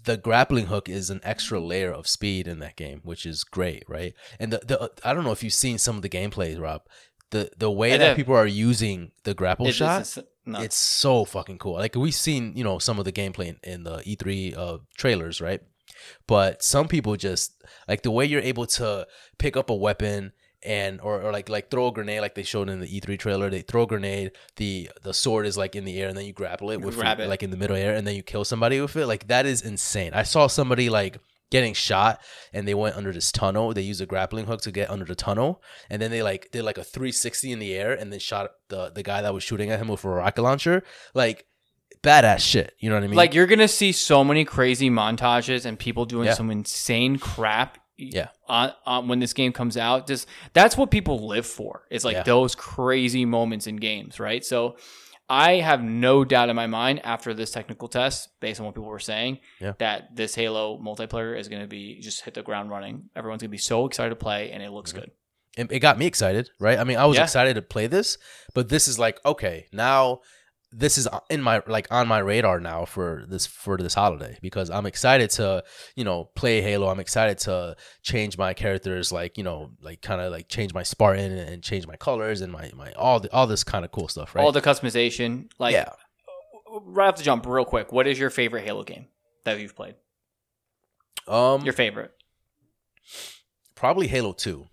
the 0.06 0.18
grappling 0.18 0.68
hook 0.68 0.88
is 0.90 1.10
an 1.10 1.20
extra 1.24 1.60
layer 1.60 1.92
of 1.92 2.08
speed 2.08 2.48
in 2.48 2.60
that 2.60 2.76
game, 2.76 3.02
which 3.04 3.26
is 3.26 3.44
great, 3.44 3.84
right? 3.88 4.14
And 4.40 4.54
the, 4.54 4.60
the 4.60 4.92
I 5.04 5.14
don't 5.14 5.24
know 5.24 5.32
if 5.32 5.44
you've 5.44 5.54
seen 5.54 5.78
some 5.78 5.96
of 5.96 6.02
the 6.02 6.10
gameplays, 6.10 6.60
Rob. 6.60 6.82
The 7.32 7.52
the 7.58 7.70
way 7.72 7.94
I 7.94 7.98
that 7.98 8.08
have. 8.10 8.16
people 8.18 8.36
are 8.36 8.48
using 8.48 9.12
the 9.24 9.34
grapple 9.34 9.68
It- 9.68 9.74
shot, 9.76 10.02
it's, 10.02 10.18
it's 10.18 10.28
nuts. 10.46 10.66
it's 10.66 10.76
so 10.78 11.26
fucking 11.26 11.60
cool. 11.60 11.74
Like 11.74 11.96
we've 11.96 12.14
seen, 12.14 12.54
you 12.56 12.64
know, 12.64 12.80
some 12.80 12.98
of 13.00 13.06
the 13.06 13.12
gameplay 13.12 13.48
in, 13.50 13.60
in 13.64 13.84
the 13.84 13.98
E3 14.00 14.58
uh, 14.58 14.78
trailers, 14.98 15.40
right? 15.40 15.62
But 16.28 16.64
some 16.64 16.88
people 16.88 17.16
just 17.18 17.62
like 17.88 18.02
the 18.04 18.12
way 18.12 18.26
you're 18.26 18.42
able 18.42 18.66
to 18.68 19.06
pick 19.38 19.58
up 19.58 19.70
a 19.70 19.76
weapon 19.76 20.32
and 20.64 21.00
or, 21.02 21.22
or 21.22 21.32
like 21.32 21.50
like 21.50 21.70
throw 21.70 21.88
a 21.88 21.92
grenade 21.92 22.22
like 22.22 22.36
they 22.36 22.44
showed 22.44 22.70
in 22.70 22.80
the 22.80 22.88
E3 22.88 23.18
trailer. 23.18 23.50
They 23.50 23.62
throw 23.62 23.84
a 23.84 23.88
grenade, 23.88 24.32
the 24.58 24.90
the 25.04 25.14
sword 25.14 25.46
is 25.46 25.58
like 25.58 25.76
in 25.76 25.86
the 25.86 26.00
air, 26.02 26.10
and 26.10 26.18
then 26.18 26.26
you 26.26 26.34
grapple 26.34 26.72
it 26.72 26.82
with 26.82 26.96
grab 26.96 27.20
it. 27.20 27.28
like 27.30 27.44
in 27.44 27.50
the 27.52 27.58
middle 27.58 27.76
air, 27.76 27.96
and 27.96 28.06
then 28.06 28.16
you 28.16 28.24
kill 28.24 28.44
somebody 28.46 28.80
with 28.82 28.96
it. 28.96 29.06
Like 29.08 29.28
that 29.28 29.46
is 29.46 29.62
insane. 29.62 30.12
I 30.14 30.24
saw 30.24 30.48
somebody 30.48 30.90
like 30.90 31.18
getting 31.52 31.74
shot 31.74 32.22
and 32.54 32.68
they 32.68 32.76
went 32.76 32.96
under 32.96 33.12
this 33.12 33.32
tunnel 33.32 33.74
they 33.74 33.82
used 33.82 34.00
a 34.02 34.06
grappling 34.06 34.46
hook 34.46 34.62
to 34.62 34.72
get 34.72 34.88
under 34.88 35.04
the 35.04 35.16
tunnel 35.16 35.64
and 35.90 36.00
then 36.00 36.12
they 36.12 36.22
like 36.22 36.52
did 36.52 36.62
like 36.64 36.78
a 36.78 36.84
360 36.84 37.52
in 37.52 37.58
the 37.58 37.74
air 37.74 37.92
and 37.92 38.14
then 38.14 38.20
shot 38.20 38.52
the 38.68 38.92
the 38.92 39.02
guy 39.02 39.24
that 39.24 39.34
was 39.34 39.42
shooting 39.42 39.72
at 39.72 39.80
him 39.80 39.88
with 39.88 40.06
a 40.06 40.10
rocket 40.10 40.44
launcher 40.44 40.84
like 41.16 41.48
badass 42.04 42.38
shit 42.42 42.76
you 42.78 42.88
know 42.88 42.96
what 42.96 43.04
i 43.04 43.08
mean 43.08 43.16
like 43.16 43.34
you're 43.34 43.48
gonna 43.48 43.68
see 43.68 43.92
so 43.92 44.24
many 44.24 44.46
crazy 44.46 44.92
montages 44.92 45.66
and 45.66 45.80
people 45.80 46.06
doing 46.06 46.28
Yeah. 46.28 46.34
some 46.36 46.52
insane 46.52 47.18
crap. 47.18 47.80
Yeah. 48.00 48.30
On, 48.48 48.72
on 48.86 49.08
when 49.08 49.20
this 49.20 49.34
game 49.34 49.52
comes 49.52 49.78
out, 49.78 50.08
just 50.08 50.28
that's 50.54 50.78
what 50.78 50.90
people 50.92 51.28
live 51.28 51.46
for. 51.46 51.84
it's 51.92 52.06
like 52.06 52.16
Yeah. 52.16 52.24
those 52.24 52.56
crazy 52.56 53.26
moments 53.26 53.68
in 53.68 53.76
games, 53.78 54.20
right? 54.20 54.44
So, 54.46 54.78
I 55.32 55.58
have 55.58 55.84
no 55.84 56.26
doubt 56.26 56.50
in 56.50 56.56
my 56.56 56.66
mind 56.66 57.02
after 57.06 57.36
this 57.36 57.52
technical 57.52 57.88
test, 57.88 58.30
based 58.40 58.60
on 58.60 58.66
what 58.66 58.74
people 58.74 58.90
were 58.90 58.98
saying, 58.98 59.40
Yeah. 59.62 59.74
that 59.78 60.16
this 60.16 60.34
Halo 60.34 60.80
multiplayer 60.80 61.38
is 61.40 61.48
going 61.48 61.62
to 61.62 61.68
be 61.68 62.00
just 62.00 62.24
hit 62.26 62.34
the 62.34 62.42
ground 62.42 62.72
running. 62.72 63.10
Everyone's 63.16 63.42
going 63.44 63.50
to 63.50 63.52
be 63.52 63.58
so 63.60 63.86
excited 63.86 64.10
to 64.10 64.16
play, 64.16 64.50
and 64.52 64.64
it 64.64 64.72
looks 64.72 64.92
Mm-hmm. 64.92 65.00
good. 65.02 65.12
it, 65.58 65.72
it 65.72 65.80
got 65.82 65.98
me 66.00 66.06
excited, 66.08 66.50
right? 66.60 66.80
I 66.80 66.84
mean, 66.84 66.98
I 66.98 67.06
was 67.06 67.18
Yeah. 67.18 67.24
excited 67.26 67.56
to 67.56 67.62
play 67.62 67.86
this, 67.88 68.18
but 68.56 68.70
this 68.70 68.88
is 68.88 68.98
like, 68.98 69.20
okay, 69.26 69.68
now 69.72 70.22
this 70.72 70.98
is 71.00 71.08
in 71.32 71.42
my 71.42 71.64
like 71.66 71.88
on 71.90 72.08
my 72.08 72.20
radar 72.20 72.60
now 72.60 72.86
for 72.86 73.26
this 73.28 73.48
for 73.48 73.78
this 73.78 73.96
holiday 73.96 74.38
because 74.42 74.70
I'm 74.70 74.86
excited 74.86 75.32
to 75.32 75.64
you 75.96 76.04
know 76.04 76.26
play 76.36 76.62
Halo. 76.62 76.90
I'm 76.90 77.00
excited 77.00 77.40
to 77.40 77.76
change 78.04 78.38
my 78.38 78.54
characters, 78.54 79.12
like 79.12 79.38
you 79.38 79.44
know, 79.44 79.72
like 79.82 80.02
kind 80.02 80.22
of 80.22 80.32
like 80.32 80.48
change 80.48 80.74
my 80.74 80.84
Spartan 80.84 81.32
and 81.32 81.64
change 81.64 81.88
my 81.88 81.96
colors 81.96 82.42
and 82.42 82.52
my 82.54 82.72
my 82.76 82.92
all 82.94 83.20
the 83.20 83.32
all 83.34 83.48
this 83.48 83.64
kind 83.64 83.84
of 83.84 83.92
cool 83.92 84.08
stuff, 84.08 84.36
right? 84.36 84.44
All 84.44 84.52
the 84.52 84.62
customization, 84.62 85.50
like 85.58 85.74
yeah, 85.74 85.90
right 86.84 87.08
off 87.08 87.16
the 87.16 87.24
jump, 87.24 87.46
real 87.48 87.66
quick. 87.66 87.92
What 87.92 88.06
is 88.06 88.20
your 88.20 88.30
favorite 88.30 88.64
Halo 88.64 88.84
game 88.84 89.08
that 89.46 89.60
you've 89.60 89.76
played? 89.76 89.96
um, 91.28 91.64
Your 91.64 91.74
favorite? 91.74 92.12
probably 93.76 94.08
Halo 94.08 94.34
Two. 94.34 94.68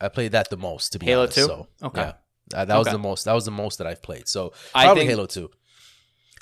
I 0.00 0.08
played 0.08 0.32
that 0.32 0.50
the 0.50 0.56
most 0.56 0.92
to 0.92 0.98
be 0.98 1.06
Halo 1.06 1.22
honest. 1.22 1.36
2? 1.36 1.46
So, 1.46 1.68
Okay. 1.82 2.00
yeah, 2.00 2.12
that, 2.50 2.68
that 2.68 2.76
was 2.78 2.88
the 2.88 2.98
most. 2.98 3.24
That 3.24 3.32
was 3.32 3.44
the 3.44 3.50
most 3.50 3.78
that 3.78 3.86
I've 3.86 4.02
played. 4.02 4.28
So 4.28 4.52
I 4.74 4.84
probably 4.84 5.00
think 5.02 5.10
Halo 5.10 5.26
Two. 5.26 5.50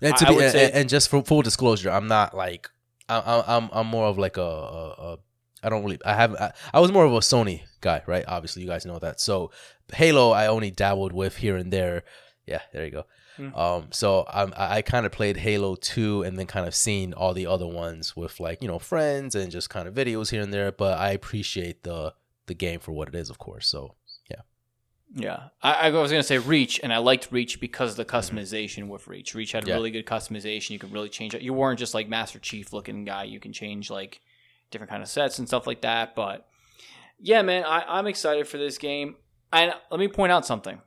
And 0.02 0.16
to 0.16 0.24
I- 0.24 0.28
I 0.28 0.30
be 0.30 0.34
would 0.36 0.44
and, 0.44 0.52
say- 0.52 0.70
and 0.72 0.88
just 0.88 1.08
for 1.08 1.22
full 1.22 1.42
disclosure, 1.42 1.90
I'm 1.90 2.08
not 2.08 2.34
like 2.36 2.68
I, 3.08 3.18
I, 3.18 3.56
I'm 3.56 3.68
I'm 3.72 3.86
more 3.86 4.06
of 4.06 4.18
like 4.18 4.36
a, 4.36 4.40
a, 4.42 4.88
a 5.12 5.18
I 5.62 5.68
don't 5.68 5.84
really 5.84 5.98
I 6.04 6.14
have 6.14 6.34
I, 6.34 6.52
I 6.74 6.80
was 6.80 6.90
more 6.90 7.04
of 7.04 7.12
a 7.12 7.18
Sony 7.18 7.62
guy, 7.80 8.02
right? 8.06 8.24
Obviously, 8.26 8.62
you 8.62 8.68
guys 8.68 8.84
know 8.86 8.98
that. 8.98 9.20
So 9.20 9.50
Halo, 9.92 10.30
I 10.30 10.46
only 10.46 10.70
dabbled 10.70 11.12
with 11.12 11.36
here 11.36 11.56
and 11.56 11.72
there. 11.72 12.02
Yeah, 12.46 12.62
there 12.72 12.84
you 12.84 12.90
go. 12.90 13.06
Hmm. 13.36 13.54
Um, 13.54 13.86
so 13.92 14.26
I'm, 14.30 14.52
I, 14.56 14.76
I 14.78 14.82
kind 14.82 15.06
of 15.06 15.12
played 15.12 15.38
Halo 15.38 15.74
2 15.76 16.22
and 16.22 16.38
then 16.38 16.46
kind 16.46 16.66
of 16.66 16.74
seen 16.74 17.14
all 17.14 17.32
the 17.32 17.46
other 17.46 17.66
ones 17.66 18.14
with 18.14 18.38
like, 18.40 18.60
you 18.60 18.68
know, 18.68 18.78
friends 18.78 19.34
and 19.34 19.50
just 19.50 19.70
kind 19.70 19.88
of 19.88 19.94
videos 19.94 20.30
here 20.30 20.42
and 20.42 20.52
there. 20.52 20.70
But 20.72 20.98
I 20.98 21.12
appreciate 21.12 21.82
the 21.84 22.12
the 22.46 22.54
game 22.54 22.80
for 22.80 22.92
what 22.92 23.08
it 23.08 23.14
is, 23.14 23.30
of 23.30 23.38
course. 23.38 23.66
So 23.68 23.94
Yeah, 25.14 25.48
I, 25.62 25.88
I 25.88 25.90
was 25.90 26.10
gonna 26.10 26.22
say 26.22 26.38
Reach, 26.38 26.80
and 26.82 26.92
I 26.92 26.98
liked 26.98 27.28
Reach 27.30 27.60
because 27.60 27.90
of 27.90 27.96
the 27.96 28.04
customization 28.04 28.88
with 28.88 29.06
Reach. 29.06 29.34
Reach 29.34 29.52
had 29.52 29.62
Mm-hmm. 29.64 29.68
Yeah. 29.68 29.74
really 29.74 29.90
good 29.90 30.06
customization. 30.06 30.70
You 30.70 30.78
could 30.78 30.92
really 30.92 31.08
change 31.10 31.34
it. 31.34 31.42
You 31.42 31.52
weren't 31.52 31.78
just 31.78 31.92
like 31.94 32.08
Master 32.08 32.38
Chief 32.38 32.72
looking 32.72 33.04
guy. 33.04 33.24
You 33.24 33.38
can 33.38 33.52
change 33.52 33.90
like 33.90 34.20
different 34.70 34.90
kind 34.90 35.02
of 35.02 35.08
sets 35.08 35.38
and 35.38 35.46
stuff 35.46 35.66
like 35.66 35.82
that. 35.82 36.14
But 36.14 36.46
yeah, 37.20 37.42
man, 37.42 37.64
I, 37.64 37.84
I'm 37.86 38.06
excited 38.06 38.48
for 38.48 38.56
this 38.58 38.78
game. 38.78 39.16
And 39.52 39.74
let 39.90 40.00
me 40.00 40.08
point 40.08 40.32
out 40.32 40.46
something. 40.46 40.80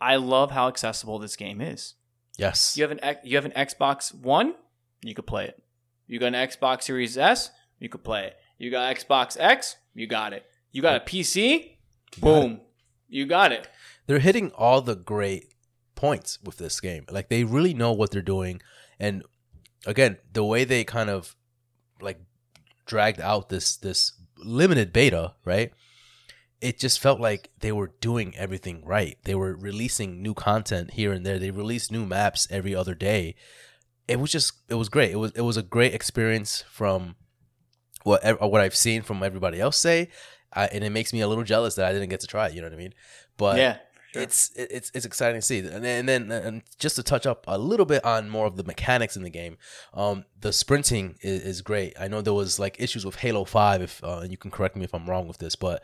I 0.00 0.16
love 0.16 0.50
how 0.50 0.66
accessible 0.68 1.18
this 1.20 1.36
game 1.36 1.60
is. 1.60 1.94
yes, 2.36 2.76
You 2.76 2.82
have 2.82 2.90
an 2.90 3.02
X- 3.02 3.20
you 3.24 3.36
have 3.36 3.44
an 3.44 3.52
Xbox 3.52 4.12
One, 4.14 4.54
you 5.02 5.14
could 5.14 5.26
play 5.26 5.46
it. 5.46 5.62
You 6.08 6.18
got 6.18 6.34
an 6.34 6.34
Xbox 6.34 6.82
Series 6.82 7.16
S, 7.16 7.50
you 7.78 7.88
could 7.88 8.02
play 8.04 8.24
it. 8.26 8.36
You 8.58 8.70
got 8.72 8.94
Xbox 8.94 9.36
X, 9.38 9.76
you 9.94 10.06
got 10.06 10.32
it. 10.32 10.44
You 10.72 10.82
got 10.82 10.96
a 10.96 11.00
PC, 11.00 11.76
boom, 12.20 12.60
you 13.08 13.26
got 13.26 13.52
it. 13.52 13.68
they're 14.06 14.18
hitting 14.18 14.50
all 14.52 14.80
the 14.80 14.96
great 14.96 15.54
points 15.94 16.38
with 16.42 16.58
this 16.58 16.80
game. 16.80 17.04
Like 17.10 17.28
they 17.28 17.44
really 17.44 17.74
know 17.74 17.92
what 17.92 18.10
they're 18.10 18.22
doing, 18.22 18.60
and 18.98 19.22
again, 19.86 20.18
the 20.32 20.44
way 20.44 20.64
they 20.64 20.84
kind 20.84 21.10
of 21.10 21.36
like 22.00 22.20
dragged 22.86 23.20
out 23.20 23.48
this 23.48 23.76
this 23.76 24.12
limited 24.38 24.92
beta, 24.92 25.34
right? 25.44 25.72
It 26.60 26.78
just 26.78 26.98
felt 27.00 27.20
like 27.20 27.50
they 27.60 27.72
were 27.72 27.92
doing 28.00 28.34
everything 28.36 28.84
right. 28.84 29.18
They 29.24 29.34
were 29.34 29.54
releasing 29.54 30.22
new 30.22 30.34
content 30.34 30.92
here 30.92 31.12
and 31.12 31.24
there. 31.24 31.38
They 31.38 31.50
released 31.50 31.92
new 31.92 32.06
maps 32.06 32.48
every 32.50 32.74
other 32.74 32.94
day. 32.94 33.34
It 34.08 34.18
was 34.18 34.30
just 34.30 34.52
it 34.68 34.74
was 34.74 34.88
great. 34.88 35.10
It 35.10 35.16
was 35.18 35.32
it 35.32 35.42
was 35.42 35.56
a 35.56 35.62
great 35.62 35.94
experience 35.94 36.64
from 36.68 37.16
what 38.02 38.22
what 38.40 38.60
I've 38.60 38.76
seen 38.76 39.02
from 39.02 39.22
everybody 39.22 39.60
else 39.60 39.76
say, 39.76 40.08
I, 40.54 40.66
and 40.66 40.84
it 40.84 40.90
makes 40.90 41.12
me 41.12 41.20
a 41.20 41.28
little 41.28 41.44
jealous 41.44 41.74
that 41.76 41.86
I 41.86 41.92
didn't 41.92 42.10
get 42.10 42.20
to 42.20 42.26
try 42.26 42.48
it. 42.48 42.54
You 42.54 42.60
know 42.60 42.68
what 42.68 42.74
I 42.74 42.78
mean? 42.78 42.94
But 43.36 43.56
yeah, 43.58 43.78
sure. 44.12 44.22
it's 44.22 44.52
it's 44.56 44.90
it's 44.94 45.04
exciting 45.06 45.40
to 45.40 45.42
see. 45.42 45.58
And 45.58 45.84
then, 45.84 46.08
and 46.08 46.08
then 46.08 46.30
and 46.32 46.62
just 46.78 46.96
to 46.96 47.02
touch 47.02 47.26
up 47.26 47.44
a 47.48 47.58
little 47.58 47.86
bit 47.86 48.04
on 48.04 48.30
more 48.30 48.46
of 48.46 48.56
the 48.56 48.64
mechanics 48.64 49.16
in 49.16 49.22
the 49.22 49.30
game, 49.30 49.56
um, 49.92 50.24
the 50.40 50.52
sprinting 50.52 51.16
is, 51.20 51.42
is 51.42 51.62
great. 51.62 51.94
I 51.98 52.08
know 52.08 52.20
there 52.22 52.34
was 52.34 52.58
like 52.58 52.76
issues 52.80 53.04
with 53.04 53.16
Halo 53.16 53.44
Five, 53.44 53.82
if 53.82 54.02
uh, 54.04 54.18
and 54.18 54.30
you 54.30 54.36
can 54.38 54.50
correct 54.50 54.76
me 54.76 54.84
if 54.84 54.94
I'm 54.94 55.08
wrong 55.10 55.26
with 55.28 55.38
this, 55.38 55.56
but 55.56 55.82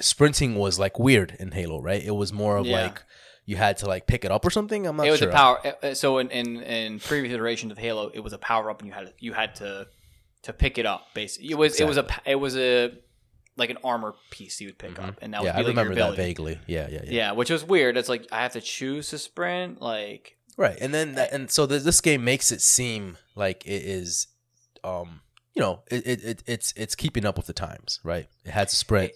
sprinting 0.00 0.56
was 0.56 0.78
like 0.78 0.98
weird 0.98 1.36
in 1.38 1.52
Halo, 1.52 1.80
right? 1.80 2.02
It 2.02 2.16
was 2.16 2.32
more 2.32 2.56
of 2.56 2.66
Yeah. 2.66 2.82
like 2.84 3.02
you 3.46 3.56
had 3.56 3.76
to 3.78 3.86
like 3.86 4.06
pick 4.06 4.24
it 4.24 4.30
up 4.30 4.44
or 4.44 4.50
something. 4.50 4.86
I'm 4.86 4.96
not 4.96 5.06
it 5.06 5.10
was 5.10 5.20
sure. 5.20 5.28
a 5.28 5.32
power. 5.32 5.74
uh, 5.82 5.94
So 5.94 6.18
in, 6.18 6.30
in 6.30 6.62
in 6.62 6.98
previous 6.98 7.32
iterations 7.34 7.72
of 7.72 7.78
Halo, 7.78 8.10
it 8.12 8.20
was 8.20 8.32
a 8.32 8.38
power 8.38 8.70
up, 8.70 8.80
and 8.80 8.88
you 8.88 8.94
had 8.94 9.12
you 9.18 9.32
had 9.34 9.54
to 9.56 9.86
to 10.42 10.52
pick 10.52 10.78
it 10.78 10.86
up. 10.86 11.08
Basically, 11.14 11.50
it 11.50 11.58
was 11.58 11.78
it 11.80 11.86
was 11.86 11.96
a 11.98 12.06
it 12.26 12.36
was 12.36 12.56
a 12.56 12.92
like 13.56 13.70
an 13.70 13.78
armor 13.84 14.14
piece 14.30 14.60
you 14.60 14.68
would 14.68 14.78
pick 14.78 14.98
up, 14.98 15.18
and 15.22 15.32
that 15.34 15.38
Mm-hmm. 15.38 15.46
yeah, 15.46 15.56
would 15.56 15.58
I 15.58 15.62
be 15.62 15.66
like 15.68 15.74
your 15.76 15.84
remember 15.84 15.94
that 16.12 16.16
vaguely. 16.16 16.58
Yeah, 16.66 16.88
yeah, 16.90 17.00
yeah. 17.04 17.10
Yeah, 17.12 17.32
which 17.32 17.50
was 17.50 17.64
weird. 17.64 17.96
It's 17.96 18.08
like 18.08 18.26
I 18.32 18.42
have 18.42 18.52
to 18.52 18.60
choose 18.60 19.10
to 19.10 19.18
sprint. 19.18 19.80
Like 19.80 20.36
Right, 20.56 20.76
and 20.80 20.94
then 20.94 21.14
that, 21.16 21.32
and 21.32 21.50
so 21.50 21.66
th- 21.66 21.82
this 21.82 22.00
game 22.00 22.24
makes 22.24 22.52
it 22.52 22.60
seem 22.62 23.16
like 23.34 23.66
it 23.66 23.82
is, 23.82 24.28
um, 24.84 25.20
you 25.54 25.60
know, 25.62 25.80
it, 25.90 26.06
it, 26.06 26.24
it 26.24 26.42
it's 26.46 26.72
it's 26.76 26.94
keeping 26.94 27.24
up 27.24 27.36
with 27.36 27.46
the 27.46 27.52
times, 27.52 28.00
right? 28.04 28.28
It 28.44 28.50
has 28.52 28.72
a 28.72 28.76
sprint. 28.76 29.12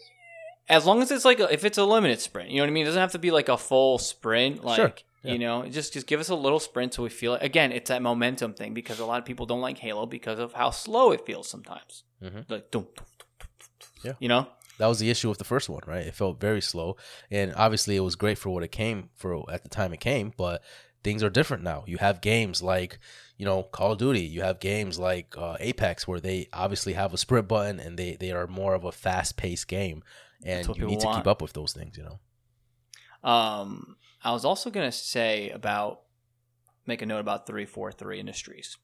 as 0.69 0.85
long 0.85 1.01
as 1.03 1.11
it's 1.11 1.25
like 1.25 1.41
a, 1.41 1.53
if 1.53 1.65
it's 1.65 1.79
a 1.79 1.85
limited 1.85 2.21
sprint, 2.21 2.51
you 2.51 2.57
know 2.57 2.63
what 2.65 2.71
I 2.71 2.73
mean. 2.73 2.83
It 2.83 2.87
doesn't 2.87 3.01
have 3.01 3.13
to 3.13 3.19
be 3.19 3.31
like 3.31 3.49
a 3.49 3.57
full 3.57 3.99
sprint. 3.99 4.65
Like 4.65 4.77
Sure, 4.77 4.93
yeah. 5.23 5.33
you 5.33 5.39
know, 5.39 5.65
just 5.69 5.93
just 5.93 6.07
give 6.09 6.19
us 6.21 6.29
a 6.29 6.35
little 6.35 6.59
sprint 6.61 6.95
so 6.95 7.03
we 7.05 7.09
feel 7.09 7.35
it. 7.35 7.43
Again, 7.43 7.71
it's 7.73 7.89
that 7.89 8.03
momentum 8.03 8.55
thing 8.55 8.75
because 8.75 8.99
a 8.99 9.07
lot 9.07 9.19
of 9.21 9.25
people 9.25 9.47
don't 9.47 9.61
like 9.61 9.79
Halo 9.79 10.07
because 10.07 10.39
of 10.41 10.53
how 10.55 10.71
slow 10.71 11.13
it 11.13 11.25
feels 11.25 11.49
sometimes. 11.49 12.03
Mhm. 12.23 12.51
Like 12.51 12.71
dum, 12.73 12.87
dum, 12.97 13.07
Yeah. 14.03 14.13
you 14.19 14.29
know. 14.29 14.49
That 14.79 14.87
was 14.87 15.01
the 15.01 15.11
issue 15.11 15.29
with 15.29 15.39
the 15.39 15.45
first 15.45 15.69
one, 15.69 15.83
right? 15.89 16.07
It 16.07 16.15
felt 16.15 16.41
very 16.41 16.61
slow, 16.61 16.97
and 17.33 17.53
obviously 17.57 17.97
it 17.97 18.01
was 18.01 18.15
great 18.15 18.39
for 18.39 18.51
what 18.51 18.63
it 18.63 18.71
came 18.71 19.11
for 19.17 19.51
at 19.51 19.65
the 19.65 19.69
time 19.69 19.93
it 19.93 19.99
came. 19.99 20.33
But 20.37 20.63
things 21.03 21.23
are 21.23 21.31
different 21.31 21.63
now. 21.65 21.85
You 21.87 21.99
have 21.99 22.21
games 22.21 22.63
like 22.63 22.99
you 23.37 23.45
know 23.45 23.65
Call 23.65 23.93
of 23.93 23.99
Duty. 23.99 24.21
You 24.23 24.43
have 24.43 24.61
games 24.61 24.99
like 24.99 25.35
uh, 25.37 25.57
Apex 25.59 26.07
where 26.07 26.21
they 26.21 26.49
obviously 26.53 26.93
have 26.93 27.13
a 27.13 27.19
sprint 27.19 27.49
button, 27.49 27.81
and 27.81 27.99
they 27.99 28.17
they 28.17 28.31
are 28.31 28.47
more 28.47 28.75
of 28.75 28.85
a 28.85 28.93
fast 28.93 29.37
paced 29.37 29.67
game, 29.67 30.05
and 30.45 30.67
you 30.77 30.87
need 30.87 31.01
to 31.01 31.07
want. 31.07 31.19
keep 31.19 31.27
up 31.27 31.43
with 31.43 31.55
those 31.55 31.73
things. 31.73 31.97
You 31.97 32.05
know. 32.05 33.29
Um, 33.29 33.97
I 34.23 34.33
was 34.33 34.45
also 34.45 34.71
gonna 34.71 34.93
say 34.93 35.51
about 35.51 36.03
make 36.87 37.03
a 37.03 37.07
note 37.07 37.21
about 37.21 37.47
three 37.47 37.67
four 37.67 37.91
three 37.93 38.21
Industries. 38.21 38.77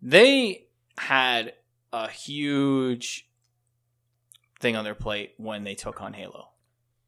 They 0.00 0.66
had 0.98 1.54
a 1.92 2.08
huge 2.08 3.25
thing 4.60 4.76
on 4.76 4.84
their 4.84 4.94
plate 4.94 5.34
when 5.36 5.64
they 5.64 5.74
took 5.74 6.00
on 6.00 6.12
Halo, 6.12 6.48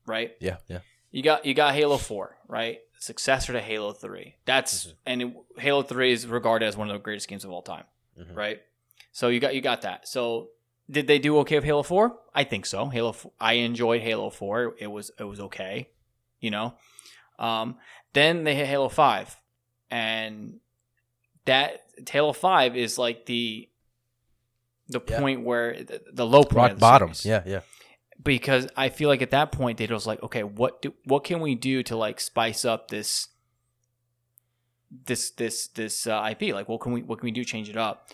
right? 0.07 0.33
Yeah, 0.41 0.57
yeah. 0.67 0.81
You 1.11 1.23
got 1.23 1.45
you 1.47 1.55
got 1.55 1.75
Halo 1.75 1.97
Four, 1.97 2.37
right? 2.47 2.81
Successor 2.99 3.53
to 3.55 3.61
Halo 3.61 3.93
Three. 3.93 4.37
That's 4.45 4.87
Mhm. 4.89 4.95
and 5.07 5.23
it, 5.23 5.37
Halo 5.59 5.83
Three 5.83 6.13
is 6.13 6.27
regarded 6.27 6.67
as 6.67 6.77
one 6.77 6.89
of 6.91 6.93
the 6.95 6.99
greatest 7.03 7.29
games 7.29 7.45
of 7.45 7.51
all 7.51 7.63
time, 7.63 7.85
Mhm. 8.19 8.37
right? 8.37 8.61
So 9.13 9.29
you 9.29 9.41
got 9.41 9.55
you 9.55 9.61
got 9.61 9.83
that. 9.83 10.07
So 10.09 10.51
did 10.91 11.07
they 11.07 11.19
do 11.19 11.39
okay 11.39 11.57
with 11.57 11.65
Halo 11.65 11.83
Four? 11.83 12.19
I 12.35 12.45
think 12.45 12.65
so. 12.67 12.87
Halo, 12.87 13.13
4, 13.13 13.33
I 13.41 13.55
enjoyed 13.55 14.01
Halo 14.03 14.31
Four. 14.31 14.75
It 14.79 14.87
was 14.89 15.11
it 15.19 15.25
was 15.25 15.41
okay, 15.41 15.89
you 16.41 16.51
know. 16.51 16.75
Um, 17.39 17.79
then 18.15 18.45
they 18.45 18.55
hit 18.55 18.67
Halo 18.67 18.89
Five, 18.89 19.37
and 19.91 20.61
that 21.47 21.87
Halo 22.11 22.33
Five 22.33 22.77
is 22.77 22.99
like 22.99 23.27
the 23.27 23.69
the 24.89 25.01
Yeah. 25.09 25.19
point 25.21 25.43
where 25.45 25.83
the, 25.85 26.01
the 26.13 26.27
low 26.27 26.43
point, 26.45 26.57
Rock 26.57 26.71
of 26.73 26.77
the 26.79 26.81
bottom. 26.81 27.15
series. 27.15 27.47
Yeah, 27.47 27.53
yeah. 27.53 27.61
because 28.23 28.67
I 28.77 28.89
feel 28.89 29.09
like 29.09 29.23
at 29.23 29.31
that 29.31 29.53
point 29.53 29.79
they 29.79 29.87
was 29.87 30.07
like, 30.07 30.23
okay, 30.23 30.43
what 30.43 30.83
do 30.83 30.93
what 31.05 31.25
can 31.25 31.41
we 31.41 31.55
do 31.55 31.83
to 31.85 31.97
like 31.97 32.21
spice 32.21 32.65
up 32.65 32.89
this 32.89 33.29
this 35.07 35.31
this 35.33 35.69
this 35.69 36.07
uh, 36.07 36.29
IP? 36.33 36.55
Like, 36.55 36.69
what 36.69 36.81
can 36.81 36.93
we 36.93 37.03
what 37.03 37.19
can 37.21 37.27
we 37.27 37.31
do 37.33 37.45
change 37.45 37.69
it 37.69 37.77
up? 37.77 38.09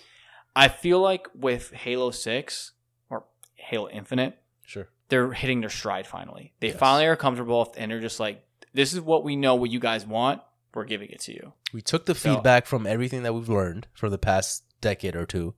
I 0.57 0.69
feel 0.69 1.01
like 1.01 1.29
with 1.35 1.71
Halo 1.73 2.11
Six 2.11 2.73
or 3.11 3.25
Halo 3.55 3.89
Infinite, 3.89 4.39
Sure. 4.65 4.89
they're 5.09 5.33
hitting 5.33 5.61
their 5.61 5.71
stride 5.71 6.07
finally. 6.07 6.53
They 6.61 6.69
Yes. 6.69 6.77
finally 6.79 7.07
are 7.07 7.17
comfortable 7.17 7.75
and 7.77 7.91
they're 7.91 8.01
just 8.01 8.21
like, 8.21 8.45
this 8.73 8.93
is 8.93 9.01
what 9.01 9.25
we 9.25 9.35
know, 9.37 9.55
what 9.57 9.71
you 9.71 9.81
guys 9.81 10.07
want. 10.07 10.43
We're 10.73 10.85
giving 10.85 11.09
it 11.11 11.21
to 11.23 11.33
you. 11.33 11.53
We 11.73 11.83
took 11.83 12.07
the 12.07 12.15
So- 12.15 12.35
feedback 12.35 12.67
from 12.67 12.87
everything 12.87 13.23
that 13.25 13.33
we've 13.35 13.49
learned 13.49 13.87
for 13.95 14.09
the 14.09 14.19
past 14.19 14.65
decade 14.81 15.17
or 15.17 15.27
two, 15.27 15.55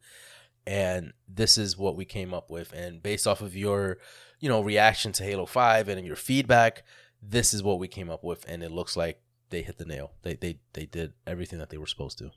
and 0.67 1.13
this 1.29 1.57
is 1.57 1.77
what 1.77 1.97
we 1.97 2.05
came 2.05 2.35
up 2.35 2.51
with. 2.51 2.73
And 2.73 3.03
based 3.03 3.27
off 3.27 3.41
of 3.41 3.57
your, 3.57 3.99
you 4.41 4.49
know, 4.49 4.61
reaction 4.61 5.13
to 5.13 5.25
Halo 5.25 5.47
Five 5.47 5.89
and 5.89 6.07
your 6.07 6.17
feedback, 6.17 6.85
this 7.23 7.55
is 7.55 7.63
what 7.63 7.79
we 7.79 7.89
came 7.89 8.11
up 8.11 8.25
with, 8.25 8.45
and 8.49 8.63
it 8.63 8.71
looks 8.71 8.97
like 8.97 9.21
they 9.51 9.63
hit 9.63 9.79
the 9.79 9.85
nail. 9.85 10.13
They 10.23 10.35
they 10.35 10.61
they 10.73 10.87
did 10.87 11.13
everything 11.27 11.59
that 11.59 11.71
they 11.71 11.79
were 11.79 11.87
supposed 11.87 12.19
to. 12.19 12.31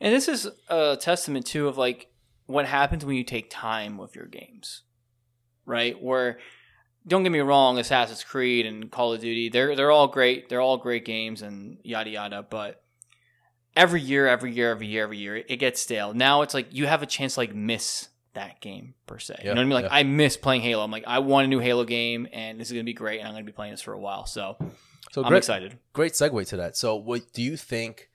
And 0.00 0.14
this 0.14 0.28
is 0.28 0.48
a 0.68 0.96
testament 1.00 1.46
too 1.46 1.68
of 1.68 1.78
like 1.78 2.08
what 2.46 2.66
happens 2.66 3.04
when 3.04 3.16
you 3.16 3.24
take 3.24 3.50
time 3.50 3.98
with 3.98 4.16
your 4.16 4.26
games, 4.26 4.82
right? 5.66 6.00
Where 6.00 6.38
don't 7.06 7.22
get 7.22 7.32
me 7.32 7.40
wrong, 7.40 7.78
Assassin's 7.78 8.24
Creed 8.24 8.66
and 8.66 8.90
Call 8.90 9.12
of 9.14 9.20
Duty, 9.20 9.48
they're 9.48 9.74
they're 9.74 9.90
all 9.90 10.08
great. 10.08 10.48
They're 10.48 10.60
all 10.60 10.76
great 10.78 11.04
games 11.04 11.42
and 11.42 11.78
yada 11.82 12.10
yada. 12.10 12.46
But 12.48 12.82
every 13.78 14.02
year, 14.02 14.26
every 14.26 14.52
year, 14.52 14.70
every 14.70 14.86
year, 14.88 15.04
every 15.04 15.16
year, 15.18 15.36
it 15.36 15.56
gets 15.56 15.80
stale. 15.80 16.12
Now 16.12 16.42
it's 16.42 16.52
like 16.52 16.74
you 16.74 16.86
have 16.86 17.02
a 17.02 17.06
chance 17.06 17.34
to 17.34 17.40
like 17.40 17.54
miss 17.54 18.08
that 18.34 18.60
game 18.60 18.94
per 19.06 19.18
se. 19.18 19.36
you 19.38 19.44
know 19.46 19.52
what 19.52 19.58
I 19.58 19.64
mean? 19.64 19.70
Like 19.70 19.84
yeah. 19.84 19.94
I 19.94 20.02
miss 20.02 20.36
playing 20.36 20.62
Halo. 20.62 20.84
I'm 20.84 20.90
like 20.90 21.04
I 21.06 21.20
want 21.20 21.44
a 21.44 21.48
new 21.48 21.60
Halo 21.60 21.84
game, 21.84 22.28
and 22.32 22.60
this 22.60 22.68
is 22.68 22.72
gonna 22.72 22.84
be 22.84 22.92
great, 22.92 23.20
and 23.20 23.28
I'm 23.28 23.34
gonna 23.34 23.44
be 23.44 23.52
playing 23.52 23.72
this 23.72 23.80
for 23.80 23.94
a 23.94 23.98
while. 23.98 24.26
So 24.26 24.56
So 25.12 25.22
I'm 25.22 25.28
great, 25.28 25.38
excited. 25.38 25.78
great 25.92 26.12
segue 26.12 26.46
to 26.48 26.56
that. 26.58 26.76
So, 26.76 26.96
what 26.96 27.32
do 27.32 27.42
you 27.42 27.56
think? 27.56 28.10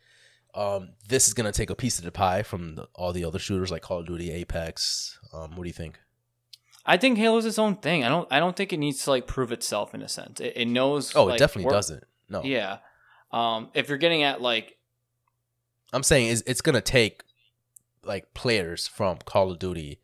Um, 0.56 0.89
this 1.08 1.28
is 1.28 1.34
gonna 1.34 1.52
take 1.52 1.71
a 1.71 1.76
piece 1.76 1.97
of 1.97 2.06
the 2.06 2.12
pie 2.12 2.43
from 2.43 2.76
the, 2.76 2.88
all 2.93 3.12
the 3.12 3.26
other 3.26 3.39
shooters 3.39 3.71
like 3.71 3.82
Call 3.82 4.02
of 4.02 4.06
Duty, 4.06 4.32
Apex. 4.32 5.17
Um, 5.34 5.56
what 5.56 5.63
do 5.63 5.67
you 5.67 5.73
think? 5.73 5.99
I 6.86 6.97
think 6.97 7.17
Halo's 7.17 7.45
its 7.45 7.58
own 7.58 7.78
thing. 7.78 8.04
I 8.04 8.10
don't. 8.10 8.28
I 8.32 8.39
don't 8.39 8.56
think 8.56 8.73
it 8.73 8.78
needs 8.78 9.04
to 9.06 9.10
like 9.10 9.26
prove 9.26 9.52
itself 9.52 9.95
in 9.95 10.02
a 10.02 10.10
sense. 10.10 10.39
It, 10.39 10.54
it 10.56 10.67
knows. 10.67 11.15
Oh, 11.15 11.26
like, 11.26 11.36
it 11.36 11.39
definitely 11.39 11.71
doesn't. 11.71 12.04
No, 12.30 12.43
Yeah. 12.43 12.80
Um, 13.32 13.69
if 13.73 13.89
you're 13.89 13.97
getting 13.97 14.21
at 14.21 14.41
like, 14.41 14.78
I'm 15.93 16.03
saying 16.03 16.27
is 16.27 16.43
it's 16.45 16.62
gonna 16.62 16.82
take 16.82 17.23
like 18.03 18.34
players 18.34 18.88
from 18.88 19.19
Call 19.19 19.51
of 19.51 19.60
Duty 19.60 19.99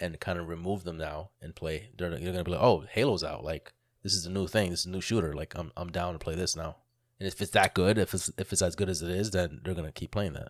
and 0.00 0.18
kind 0.18 0.38
of 0.38 0.48
remove 0.48 0.84
them 0.84 0.96
now 0.96 1.30
and 1.40 1.54
play. 1.54 1.90
They're, 1.96 2.10
they're 2.10 2.18
gonna 2.18 2.44
be 2.44 2.52
like, 2.52 2.62
oh, 2.62 2.84
Halo's 2.90 3.22
out. 3.22 3.44
Like 3.44 3.72
this 4.02 4.14
is 4.14 4.26
a 4.26 4.30
new 4.30 4.46
thing. 4.46 4.70
This 4.70 4.80
is 4.80 4.86
a 4.86 4.90
new 4.90 5.00
shooter. 5.00 5.32
Like 5.32 5.56
I'm 5.56 5.70
I'm 5.76 5.90
down 5.90 6.14
to 6.14 6.18
play 6.18 6.34
this 6.34 6.56
now. 6.56 6.76
And 7.20 7.28
if 7.28 7.40
it's 7.40 7.52
that 7.52 7.74
good, 7.74 7.98
if 7.98 8.14
it's 8.14 8.30
if 8.38 8.52
it's 8.52 8.62
as 8.62 8.74
good 8.74 8.88
as 8.88 9.02
it 9.02 9.10
is, 9.10 9.30
then 9.30 9.60
they're 9.64 9.74
gonna 9.74 9.92
keep 9.92 10.10
playing 10.10 10.32
that. 10.32 10.48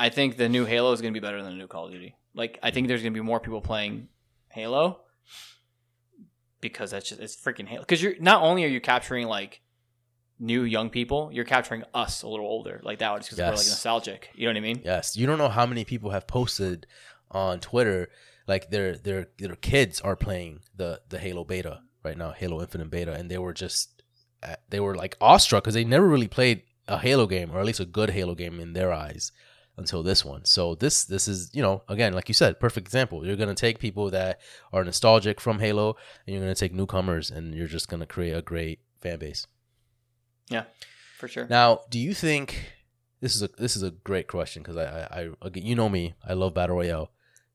I 0.00 0.10
think 0.10 0.36
the 0.36 0.48
new 0.48 0.64
Halo 0.64 0.92
is 0.92 1.00
to 1.00 1.10
be 1.10 1.20
better 1.20 1.42
than 1.42 1.52
the 1.52 1.58
new 1.58 1.66
Call 1.66 1.86
of 1.86 1.92
Duty. 1.92 2.14
Like, 2.34 2.58
I 2.62 2.70
think 2.70 2.86
there's 2.86 3.02
to 3.02 3.10
be 3.10 3.20
more 3.20 3.40
people 3.40 3.60
playing 3.60 4.08
Halo 4.48 5.00
because 6.60 6.92
that's 6.92 7.08
just 7.08 7.20
it's 7.20 7.36
freaking 7.36 7.66
Halo. 7.66 7.82
Because 7.82 8.02
you're 8.02 8.18
not 8.20 8.42
only 8.42 8.64
are 8.64 8.68
you 8.68 8.80
capturing 8.80 9.26
like 9.26 9.60
new 10.38 10.62
young 10.62 10.90
people, 10.90 11.30
you're 11.32 11.44
capturing 11.44 11.84
us 11.94 12.22
a 12.22 12.28
little 12.28 12.46
older, 12.46 12.80
like 12.82 12.98
that, 13.00 13.16
just 13.18 13.30
because 13.30 13.38
we're 13.38 13.46
like 13.46 13.56
nostalgic. 13.56 14.30
You 14.34 14.46
know 14.46 14.52
what 14.52 14.56
I 14.58 14.60
mean? 14.60 14.82
Yes, 14.84 15.16
you 15.16 15.26
don't 15.26 15.38
know 15.38 15.48
how 15.48 15.66
many 15.66 15.84
people 15.84 16.10
have 16.10 16.26
posted 16.26 16.86
on 17.30 17.60
Twitter 17.60 18.08
like 18.48 18.70
their 18.70 18.96
their 18.96 19.28
their 19.38 19.54
kids 19.56 20.00
are 20.00 20.16
playing 20.16 20.60
the 20.74 21.00
the 21.08 21.18
Halo 21.18 21.44
beta 21.44 21.82
right 22.02 22.16
now, 22.16 22.32
Halo 22.32 22.60
Infinite 22.60 22.90
beta, 22.90 23.12
and 23.12 23.30
they 23.30 23.38
were 23.38 23.52
just 23.52 24.02
uh, 24.42 24.56
they 24.70 24.80
were 24.80 24.96
like 24.96 25.16
awestruck 25.20 25.64
because 25.64 25.74
they 25.74 25.84
never 25.84 26.08
really 26.08 26.28
played 26.28 26.62
a 26.88 26.98
Halo 26.98 27.26
game 27.26 27.50
or 27.52 27.60
at 27.60 27.66
least 27.66 27.80
a 27.80 27.84
good 27.84 28.10
Halo 28.10 28.34
game 28.34 28.58
in 28.58 28.72
their 28.72 28.92
eyes 28.92 29.30
until 29.76 30.02
this 30.02 30.24
one. 30.24 30.44
So 30.46 30.74
this 30.74 31.04
this 31.04 31.28
is 31.28 31.50
you 31.52 31.62
know 31.62 31.82
again 31.88 32.14
like 32.14 32.28
you 32.28 32.34
said, 32.34 32.58
perfect 32.58 32.86
example. 32.86 33.24
You're 33.24 33.36
gonna 33.36 33.54
take 33.54 33.78
people 33.78 34.10
that 34.10 34.40
are 34.72 34.82
nostalgic 34.82 35.40
from 35.40 35.58
Halo, 35.58 35.96
and 36.26 36.34
you're 36.34 36.42
gonna 36.42 36.54
take 36.54 36.72
newcomers, 36.72 37.30
and 37.30 37.54
you're 37.54 37.68
just 37.68 37.88
gonna 37.88 38.06
create 38.06 38.32
a 38.32 38.42
great 38.42 38.80
fan 39.00 39.18
base. 39.18 39.46
Yeah, 40.50 40.64
for 41.18 41.28
sure. 41.28 41.46
Now, 41.48 41.80
do 41.90 41.98
you 41.98 42.14
think 42.14 42.72
this 43.20 43.34
is 43.34 43.42
a 43.42 43.48
this 43.58 43.76
is 43.76 43.82
a 43.82 43.90
great 43.90 44.28
question 44.28 44.62
because 44.62 44.76
I, 44.76 44.84
I 44.84 45.20
I 45.20 45.28
again 45.42 45.66
you 45.66 45.74
know 45.74 45.88
me 45.88 46.14
I 46.26 46.32
love 46.34 46.54
battle 46.54 46.76
royale. 46.76 47.10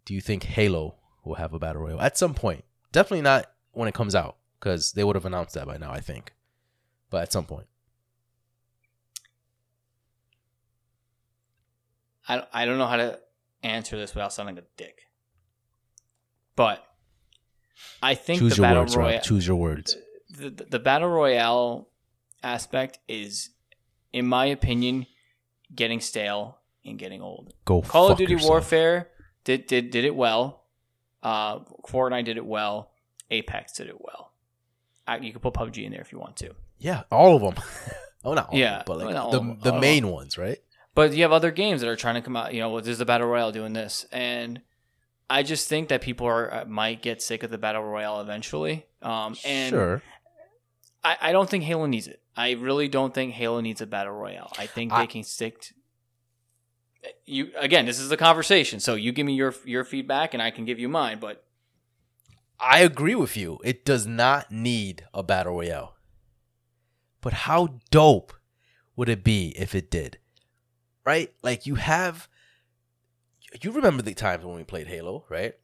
Do 0.06 0.14
you 0.14 0.22
think 0.22 0.44
Halo 0.44 0.96
will 1.24 1.36
have 1.36 1.54
a 1.54 1.60
battle 1.60 1.82
royale 1.82 2.02
at 2.02 2.18
some 2.18 2.34
point? 2.34 2.64
Definitely 2.92 3.22
not 3.22 3.48
when 3.72 3.88
it 3.88 3.94
comes 3.94 4.16
out 4.16 4.38
because 4.60 4.92
they 4.92 5.04
would 5.04 5.16
have 5.16 5.26
announced 5.26 5.56
that 5.56 5.66
by 5.66 5.78
now. 5.78 5.92
I 5.92 6.00
think, 6.00 6.34
but 7.10 7.22
at 7.24 7.32
some 7.32 7.46
point. 7.46 7.68
I, 12.28 12.44
I 12.54 12.66
don't 12.66 12.78
know 12.78 12.88
how 12.88 12.96
to 12.98 13.20
answer 13.64 13.98
this 13.98 14.14
without 14.16 14.32
sounding 14.34 14.58
a 14.58 14.64
dick. 14.78 15.02
But 16.56 16.86
I 18.02 18.16
think 18.16 18.40
Choose 18.40 18.52
the 18.54 18.58
your 18.58 18.64
battle 18.64 18.84
words, 18.84 18.96
royale 18.96 19.22
Choose 19.22 19.48
your 19.48 19.56
words. 19.56 19.98
the, 20.30 20.50
the, 20.50 20.64
the 20.66 20.80
battle 20.80 21.10
royale 21.10 21.90
aspect 22.44 23.00
is 23.08 23.50
in 24.12 24.28
my 24.28 24.46
opinion 24.46 25.06
getting 25.74 26.00
stale 26.00 26.60
and 26.86 27.00
getting 27.00 27.22
old. 27.22 27.54
Go. 27.66 27.82
Call 27.82 28.12
of 28.12 28.18
Duty 28.18 28.34
yourself. 28.34 28.50
Warfare 28.50 29.10
did 29.44 29.68
did 29.68 29.90
did 29.92 30.06
it 30.06 30.16
well. 30.16 30.64
Uh, 31.22 31.60
Fortnite 31.88 32.26
did 32.26 32.38
it 32.38 32.46
well. 32.46 32.92
Apex 33.32 33.74
did 33.74 33.88
it 33.88 34.00
well. 34.00 34.34
I, 35.08 35.18
you 35.18 35.32
can 35.32 35.42
put 35.42 35.54
PUBG 35.54 35.84
in 35.86 35.92
there 35.92 36.02
if 36.02 36.12
you 36.12 36.20
want 36.20 36.36
to. 36.38 36.54
Yeah, 36.78 37.04
all 37.12 37.36
of 37.36 37.42
them. 37.42 37.64
oh, 38.24 38.34
not 38.36 38.50
all 38.50 38.58
Yeah, 38.58 38.78
them, 38.78 38.84
but 38.86 38.98
like 39.00 39.32
the 39.62 39.72
the 39.72 39.80
main 39.80 40.10
ones, 40.10 40.38
right? 40.38 40.60
But 40.96 41.14
you 41.14 41.24
have 41.24 41.32
other 41.32 41.52
games 41.52 41.82
that 41.82 41.90
are 41.90 41.96
trying 41.96 42.16
to 42.16 42.22
come 42.22 42.36
out. 42.36 42.54
You 42.54 42.60
know, 42.60 42.80
there's 42.80 43.00
the 43.00 43.06
battle 43.06 43.28
royale 43.28 43.52
doing 43.52 43.74
this, 43.74 44.06
and 44.12 44.62
I 45.30 45.44
just 45.44 45.68
think 45.68 45.90
that 45.90 46.02
people 46.02 46.28
are 46.28 46.54
uh, 46.54 46.66
might 46.66 47.02
get 47.02 47.22
sick 47.22 47.44
of 47.44 47.50
the 47.50 47.58
battle 47.58 47.84
royale 47.84 48.22
eventually. 48.22 48.86
Um, 49.02 49.36
and 49.46 49.70
sure. 49.70 50.02
I, 51.04 51.18
I 51.22 51.32
don't 51.32 51.50
think 51.50 51.64
Halo 51.64 51.86
needs 51.86 52.08
it. 52.08 52.22
I 52.36 52.52
really 52.52 52.88
don't 52.88 53.14
think 53.14 53.34
Halo 53.34 53.60
needs 53.62 53.82
a 53.82 53.86
battle 53.86 54.14
royale. 54.14 54.52
I 54.58 54.66
think 54.68 54.92
I- 54.92 55.02
they 55.02 55.08
can 55.08 55.24
stick. 55.24 55.62
To, 55.62 55.74
you 57.26 57.52
again, 57.58 57.86
this 57.86 58.00
is 58.00 58.12
a 58.12 58.18
conversation, 58.18 58.80
so 58.80 58.96
you 58.96 59.12
give 59.12 59.26
me 59.26 59.34
your 59.34 59.54
your 59.66 59.84
feedback, 59.84 60.34
and 60.34 60.42
I 60.42 60.52
can 60.52 60.66
give 60.66 60.80
you 60.80 60.88
mine. 60.88 61.20
But 61.20 61.44
I 62.60 62.80
agree 62.80 63.16
with 63.16 63.36
you. 63.36 63.60
It 63.64 63.84
does 63.84 64.08
not 64.08 64.52
need 64.52 65.06
a 65.14 65.22
battle 65.22 65.54
royale. 65.56 65.96
But 67.22 67.34
how 67.34 67.80
dope 67.92 68.34
would 68.96 69.10
it 69.10 69.24
be 69.24 69.54
if 69.58 69.76
it 69.76 69.92
did? 69.92 70.18
Right? 71.06 71.34
Like 71.42 71.66
you 71.66 71.76
have 71.76 72.30
you 73.62 73.72
remember 73.72 74.02
the 74.02 74.14
times 74.14 74.44
when 74.46 74.56
we 74.56 74.64
played 74.64 74.88
Halo, 74.88 75.26
right? 75.30 75.56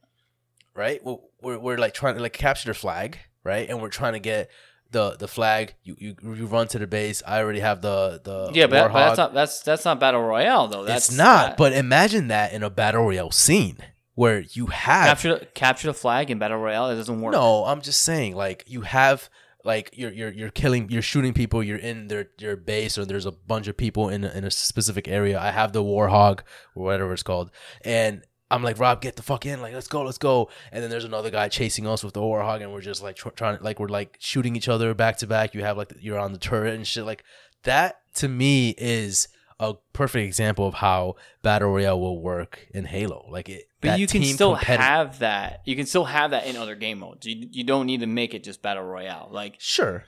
Right? 0.74 1.04
We're, 1.04 1.16
we're, 1.40 1.58
we're 1.58 1.78
like 1.78 1.94
trying 1.94 2.14
to 2.16 2.22
like 2.22 2.32
capture 2.34 2.68
the 2.68 2.74
flag, 2.74 3.18
right? 3.42 3.68
And 3.68 3.80
we're 3.82 3.88
trying 3.88 4.12
to 4.12 4.20
get 4.20 4.50
the 4.90 5.16
the 5.18 5.28
flag. 5.28 5.74
You 5.82 5.96
you, 5.98 6.16
you 6.22 6.46
run 6.46 6.68
to 6.68 6.78
the 6.78 6.86
base. 6.86 7.22
I 7.26 7.40
already 7.40 7.60
have 7.60 7.80
the 7.82 8.20
the 8.22 8.50
yeah, 8.54 8.66
but, 8.66 8.92
but 8.92 8.98
that's 9.06 9.18
not 9.18 9.34
that's 9.34 9.60
that's 9.62 9.84
not 9.84 10.00
battle 10.00 10.22
royale 10.22 10.68
though. 10.68 10.84
That's 10.84 11.08
it's 11.08 11.16
not. 11.18 11.50
that- 11.50 11.56
But 11.56 11.72
imagine 11.72 12.28
that 12.28 12.52
in 12.52 12.62
a 12.62 12.70
battle 12.70 13.02
royale 13.04 13.30
scene 13.30 13.78
where 14.14 14.40
you 14.40 14.66
have 14.66 15.06
capture 15.06 15.38
the- 15.38 15.46
capture 15.46 15.88
the 15.88 15.94
flag 15.94 16.30
in 16.30 16.38
battle 16.38 16.58
royale. 16.58 16.90
It 16.90 16.96
doesn't 16.96 17.20
work. 17.20 17.32
No, 17.32 17.64
I'm 17.64 17.80
just 17.80 18.02
saying, 18.02 18.34
like 18.36 18.64
you 18.66 18.82
have 18.82 19.28
like 19.64 19.90
you're 19.92 20.10
you're 20.10 20.30
you're 20.32 20.50
killing 20.50 20.90
you're 20.90 21.02
shooting 21.02 21.34
people, 21.34 21.62
you're 21.62 21.76
in 21.78 22.08
their 22.08 22.30
your 22.38 22.56
base 22.56 22.96
or 22.98 23.04
there's 23.04 23.26
a 23.26 23.32
bunch 23.32 23.68
of 23.68 23.76
people 23.76 24.08
in 24.08 24.24
a, 24.24 24.30
in 24.30 24.44
a 24.44 24.50
specific 24.50 25.06
area. 25.06 25.38
I 25.38 25.50
have 25.50 25.72
the 25.72 25.82
warhog 25.84 26.40
or 26.74 26.84
whatever 26.84 27.12
it's 27.12 27.22
called. 27.22 27.50
And 27.84 28.22
I'm 28.50 28.62
like, 28.62 28.78
Rob, 28.78 29.00
get 29.00 29.16
the 29.16 29.22
fuck 29.22 29.46
in. 29.46 29.60
Like, 29.62 29.74
let's 29.74 29.86
go, 29.86 30.02
let's 30.02 30.18
go. 30.18 30.48
And 30.72 30.82
then 30.82 30.90
there's 30.90 31.04
another 31.04 31.30
guy 31.30 31.48
chasing 31.48 31.86
us 31.86 32.02
with 32.02 32.14
the 32.14 32.20
warhog, 32.20 32.62
and 32.62 32.72
we're 32.72 32.80
just 32.80 33.02
like 33.02 33.16
tr- 33.16 33.28
trying 33.30 33.58
to, 33.58 33.62
like, 33.64 33.78
we're 33.78 33.88
like 33.88 34.16
shooting 34.18 34.56
each 34.56 34.68
other 34.68 34.92
back 34.94 35.18
to 35.18 35.26
back. 35.26 35.54
You 35.54 35.62
have 35.62 35.76
like, 35.76 35.92
you're 36.00 36.18
on 36.18 36.32
the 36.32 36.38
turret 36.38 36.74
and 36.74 36.86
shit. 36.86 37.04
Like, 37.04 37.22
that 37.62 38.00
to 38.14 38.28
me 38.28 38.70
is 38.78 39.28
a 39.60 39.74
perfect 39.92 40.24
example 40.26 40.66
of 40.66 40.74
how 40.74 41.14
Battle 41.42 41.68
Royale 41.70 42.00
will 42.00 42.20
work 42.20 42.66
in 42.72 42.86
Halo. 42.86 43.26
Like, 43.30 43.48
it, 43.50 43.68
But 43.82 44.00
you 44.00 44.06
can 44.06 44.24
still 44.24 44.56
competitive- 44.56 44.84
have 44.84 45.18
that. 45.20 45.60
You 45.66 45.76
can 45.76 45.86
still 45.86 46.06
have 46.06 46.30
that 46.32 46.46
in 46.46 46.56
other 46.56 46.74
game 46.74 46.98
modes. 47.00 47.26
You, 47.26 47.46
you 47.52 47.62
don't 47.64 47.86
need 47.86 48.00
to 48.00 48.06
make 48.06 48.32
it 48.34 48.42
just 48.42 48.62
battle 48.62 48.82
royale. 48.84 49.28
Like 49.30 49.56
Sure. 49.58 50.04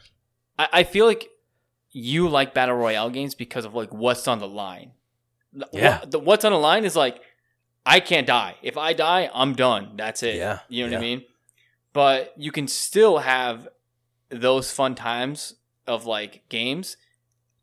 I, 0.59 0.69
I 0.73 0.83
feel 0.85 1.07
like 1.07 1.29
you 1.91 2.29
like 2.29 2.55
battle 2.55 2.75
royale 2.77 3.11
games 3.11 3.35
because 3.35 3.65
of 3.67 3.75
like 3.75 3.93
what's 3.93 4.27
on 4.27 4.39
the 4.39 4.49
line. 4.49 4.93
Yeah. 5.73 6.01
what- 6.01 6.11
the, 6.11 6.19
what's 6.19 6.45
on 6.47 6.53
the 6.53 6.59
line 6.59 6.85
is 6.87 6.97
like 6.97 7.21
I 7.85 8.01
can't 8.01 8.27
die. 8.27 8.55
If 8.63 8.77
I 8.77 8.93
die, 8.93 9.31
I'm 9.35 9.55
done. 9.55 9.93
That's 9.97 10.23
it. 10.23 10.37
Yeah, 10.37 10.61
You 10.69 10.85
know 10.85 10.87
what 10.87 10.93
yeah. 10.93 10.99
I 10.99 11.01
mean? 11.01 11.23
But 11.93 12.33
you 12.37 12.53
can 12.53 12.69
still 12.69 13.19
have 13.19 13.69
those 14.31 14.71
fun 14.71 14.95
times 14.95 15.55
of 15.87 16.07
like 16.07 16.49
games 16.49 16.97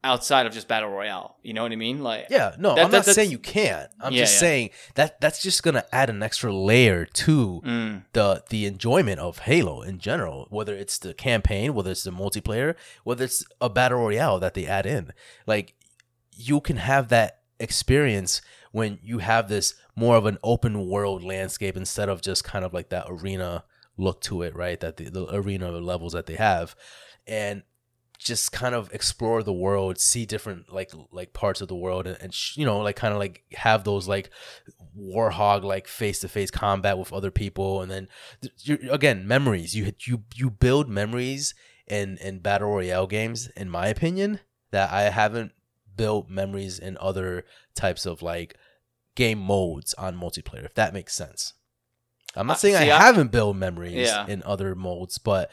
outside 0.03 0.45
of 0.45 0.53
just 0.53 0.67
battle 0.67 0.89
royale. 0.89 1.38
You 1.41 1.53
know 1.53 1.63
what 1.63 1.72
I 1.72 1.76
mean? 1.76 2.03
Like 2.03 2.28
Yeah, 2.30 2.55
no, 2.57 2.76
That- 2.76 2.86
I'm 2.86 2.91
that- 2.91 3.07
not 3.07 3.15
saying 3.15 3.32
you 3.32 3.39
can't. 3.39 3.89
I'm 3.99 4.13
Yeah, 4.13 4.22
just 4.22 4.36
yeah. 4.36 4.39
saying 4.39 4.70
that 4.95 5.20
that's 5.20 5.41
just 5.41 5.63
gonna 5.63 5.84
add 5.91 6.09
an 6.09 6.22
extra 6.24 6.53
layer 6.53 7.05
to 7.05 7.61
Mm, 7.65 8.05
the 8.13 8.43
the 8.49 8.65
enjoyment 8.65 9.20
of 9.20 9.39
Halo 9.39 9.82
in 9.82 9.99
general, 9.99 10.47
whether 10.49 10.74
it's 10.76 10.97
the 10.97 11.13
campaign, 11.13 11.74
whether 11.74 11.91
it's 11.91 12.03
the 12.03 12.11
multiplayer, 12.11 12.76
whether 13.03 13.24
it's 13.26 13.43
a 13.59 13.70
battle 13.70 13.99
royale 13.99 14.39
that 14.39 14.53
they 14.53 14.65
add 14.67 14.86
in. 14.86 15.11
Like 15.47 15.74
you 16.36 16.61
can 16.61 16.78
have 16.78 17.09
that 17.09 17.39
experience 17.59 18.41
when 18.72 18.99
you 19.01 19.20
have 19.20 19.49
this 19.49 19.76
more 19.95 20.15
of 20.15 20.26
an 20.26 20.38
open 20.43 20.88
world 20.88 21.24
landscape 21.24 21.76
instead 21.76 22.09
of 22.09 22.22
just 22.22 22.43
kind 22.43 22.63
of 22.63 22.74
like 22.74 22.89
that 22.89 23.05
arena 23.07 23.63
look 23.97 24.22
to 24.22 24.41
it, 24.41 24.55
right? 24.55 24.80
That 24.80 24.97
the, 24.97 25.09
the 25.09 25.34
arena 25.34 25.72
levels 25.72 26.13
that 26.13 26.26
they 26.26 26.36
have, 26.36 26.76
and 27.28 27.63
just 28.17 28.51
kind 28.51 28.76
of 28.76 28.93
explore 28.93 29.41
the 29.43 29.53
world, 29.53 29.97
see 29.97 30.26
different 30.26 30.72
like 30.72 30.91
like 31.11 31.34
parts 31.34 31.61
of 31.61 31.67
the 31.67 31.76
world, 31.76 32.05
and, 32.05 32.17
and 32.22 32.34
sh- 32.34 32.57
you 32.57 32.65
know 32.65 32.80
like 32.80 32.95
kind 32.95 33.13
of 33.13 33.20
like 33.20 33.43
have 33.53 33.84
those 33.84 34.07
like 34.07 34.30
warhog 34.97 35.63
like 35.63 35.88
face 35.88 36.20
to 36.20 36.28
face 36.28 36.51
combat 36.51 36.97
with 36.97 37.13
other 37.13 37.32
people, 37.32 37.82
and 37.82 37.89
then 37.89 38.07
again 38.89 39.28
memories. 39.28 39.76
You 39.76 39.93
you 40.01 40.24
you 40.36 40.49
build 40.49 40.89
memories 40.89 41.53
in 41.88 42.17
in 42.17 42.39
battle 42.39 42.70
royale 42.70 43.07
games, 43.07 43.47
in 43.55 43.70
my 43.70 43.88
opinion, 43.88 44.41
that 44.72 44.91
I 44.91 45.03
haven't 45.03 45.53
built 45.99 46.29
memories 46.29 46.79
in 46.79 46.97
other 46.99 47.45
types 47.75 48.05
of 48.05 48.21
like 48.21 48.55
game 49.15 49.39
modes 49.39 49.93
on 49.95 50.15
multiplayer. 50.15 50.65
If 50.65 50.73
that 50.75 50.93
makes 50.93 51.13
sense. 51.13 51.53
I'm 52.35 52.47
not 52.47 52.53
Uh, 52.53 52.57
saying 52.63 52.75
see, 52.77 52.91
I 52.91 52.97
I- 52.97 53.01
haven't 53.07 53.31
built 53.31 53.55
memories 53.55 53.93
Yeah. 54.07 54.25
in 54.27 54.41
other 54.43 54.75
modes, 54.75 55.17
but 55.17 55.51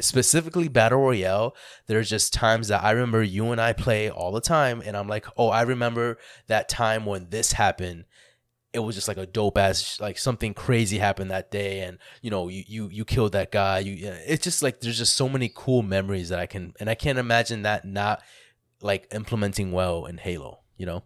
specifically 0.00 0.68
battle 0.68 1.00
royale 1.00 1.56
there's 1.88 2.08
just 2.08 2.32
times 2.32 2.68
that 2.68 2.84
i 2.84 2.92
remember 2.92 3.20
you 3.20 3.50
and 3.50 3.60
i 3.60 3.72
play 3.72 4.08
all 4.08 4.30
the 4.30 4.40
time 4.40 4.80
and 4.86 4.96
i'm 4.96 5.08
like 5.08 5.26
oh 5.36 5.48
i 5.48 5.62
remember 5.62 6.16
that 6.46 6.68
time 6.68 7.04
when 7.04 7.28
this 7.30 7.50
happened 7.54 8.04
it 8.72 8.78
was 8.78 8.94
just 8.94 9.08
like 9.08 9.16
a 9.16 9.26
dope 9.26 9.58
ass 9.58 9.98
like 10.00 10.16
something 10.16 10.54
crazy 10.54 10.98
happened 10.98 11.32
that 11.32 11.50
day 11.50 11.80
and 11.80 11.98
you 12.22 12.30
know 12.30 12.46
you 12.46 12.62
you, 12.68 12.88
you 12.90 13.04
killed 13.04 13.32
that 13.32 13.50
guy 13.50 13.80
you 13.80 13.96
it's 14.24 14.44
just 14.44 14.62
like 14.62 14.78
there's 14.80 14.98
just 14.98 15.16
so 15.16 15.28
many 15.28 15.50
cool 15.52 15.82
memories 15.82 16.28
that 16.28 16.38
i 16.38 16.46
can 16.46 16.72
and 16.78 16.88
i 16.88 16.94
can't 16.94 17.18
imagine 17.18 17.62
that 17.62 17.84
not 17.84 18.22
like 18.80 19.08
implementing 19.12 19.72
well 19.72 20.06
in 20.06 20.18
halo 20.18 20.60
you 20.76 20.86
know 20.86 21.02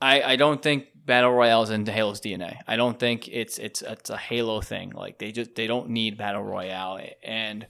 I 0.00 0.22
I 0.22 0.36
don't 0.36 0.62
think 0.62 0.86
battle 1.06 1.32
royale 1.32 1.62
is 1.62 1.70
into 1.70 1.92
Halo's 1.92 2.20
DNA. 2.20 2.58
I 2.66 2.76
don't 2.76 2.98
think 2.98 3.28
it's 3.28 3.58
it's 3.58 3.82
it's 3.82 4.10
a 4.10 4.16
Halo 4.16 4.60
thing. 4.60 4.90
Like 4.90 5.18
they 5.18 5.32
just 5.32 5.54
they 5.54 5.66
don't 5.66 5.90
need 5.90 6.18
battle 6.18 6.42
royale 6.42 6.98
and. 7.22 7.66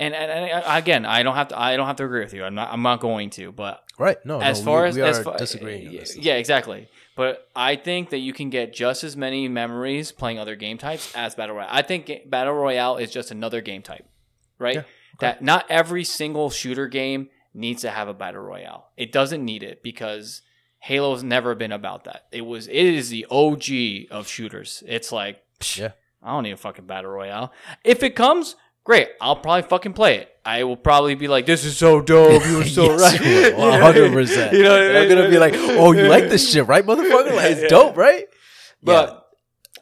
And, 0.00 0.14
and, 0.14 0.30
and 0.30 0.62
again, 0.64 1.04
I 1.04 1.24
don't 1.24 1.34
have 1.34 1.48
to. 1.48 1.58
I 1.58 1.76
don't 1.76 1.88
have 1.88 1.96
to 1.96 2.04
agree 2.04 2.22
with 2.22 2.32
you. 2.32 2.44
I'm 2.44 2.54
not. 2.54 2.72
I'm 2.72 2.82
not 2.82 3.00
going 3.00 3.30
to. 3.30 3.50
But 3.50 3.82
right 3.98 4.16
no 4.24 4.40
as 4.40 4.60
no, 4.60 4.64
far 4.64 4.82
we, 4.82 4.88
as 4.90 4.94
we 4.94 5.02
as 5.02 5.22
far, 5.24 5.36
disagreeing 5.36 5.90
this. 5.90 6.16
yeah, 6.16 6.34
exactly. 6.34 6.88
But 7.16 7.48
I 7.56 7.74
think 7.74 8.10
that 8.10 8.18
you 8.18 8.32
can 8.32 8.48
get 8.48 8.72
just 8.72 9.02
as 9.02 9.16
many 9.16 9.48
memories 9.48 10.12
playing 10.12 10.38
other 10.38 10.54
game 10.54 10.78
types 10.78 11.12
as 11.16 11.34
battle 11.34 11.56
royale. 11.56 11.66
I 11.68 11.82
think 11.82 12.30
battle 12.30 12.54
royale 12.54 12.98
is 12.98 13.10
just 13.10 13.32
another 13.32 13.60
game 13.60 13.82
type, 13.82 14.06
right? 14.60 14.76
Yeah, 14.76 14.82
That 15.18 15.42
not 15.42 15.66
every 15.68 16.04
single 16.04 16.48
shooter 16.48 16.86
game 16.86 17.30
needs 17.58 17.82
to 17.82 17.90
have 17.90 18.08
a 18.08 18.14
battle 18.14 18.40
royale. 18.42 18.88
It 18.96 19.12
doesn't 19.12 19.44
need 19.44 19.62
it 19.62 19.82
because 19.82 20.42
Halo's 20.78 21.22
never 21.22 21.54
been 21.54 21.72
about 21.72 22.04
that. 22.04 22.26
It 22.32 22.42
was. 22.42 22.66
It 22.68 22.74
is 22.74 23.10
the 23.10 23.26
OG 23.30 24.10
of 24.10 24.28
shooters. 24.28 24.82
It's 24.86 25.12
like, 25.12 25.42
psh, 25.60 25.78
Yeah. 25.78 25.92
I 26.22 26.30
don't 26.30 26.44
need 26.44 26.52
a 26.52 26.56
fucking 26.56 26.86
battle 26.86 27.10
royale. 27.10 27.52
If 27.84 28.02
it 28.02 28.16
comes. 28.16 28.56
Great, 28.84 29.08
I'll 29.20 29.36
probably 29.36 29.68
fucking 29.68 29.92
play 29.92 30.16
it. 30.16 30.30
I 30.46 30.64
will 30.64 30.74
probably 30.78 31.14
be 31.14 31.28
like, 31.28 31.44
"This 31.44 31.66
is 31.66 31.76
so 31.76 32.00
dope. 32.00 32.42
You 32.46 32.56
were 32.56 32.64
so 32.64 32.84
Yes, 32.98 33.20
right." 33.20 33.58
One 33.58 33.78
hundred 33.78 34.12
percent. 34.14 34.54
You 34.54 34.62
know 34.62 34.74
I'm 35.02 35.06
gonna 35.10 35.28
be 35.28 35.38
like, 35.38 35.52
"Oh, 35.54 35.92
you 35.92 36.04
like 36.08 36.30
this 36.30 36.50
shit, 36.52 36.66
right, 36.66 36.82
motherfucker? 36.86 37.36
Like, 37.36 37.50
it's 37.50 37.70
dope, 37.70 37.98
right?" 37.98 38.24
But 38.82 39.17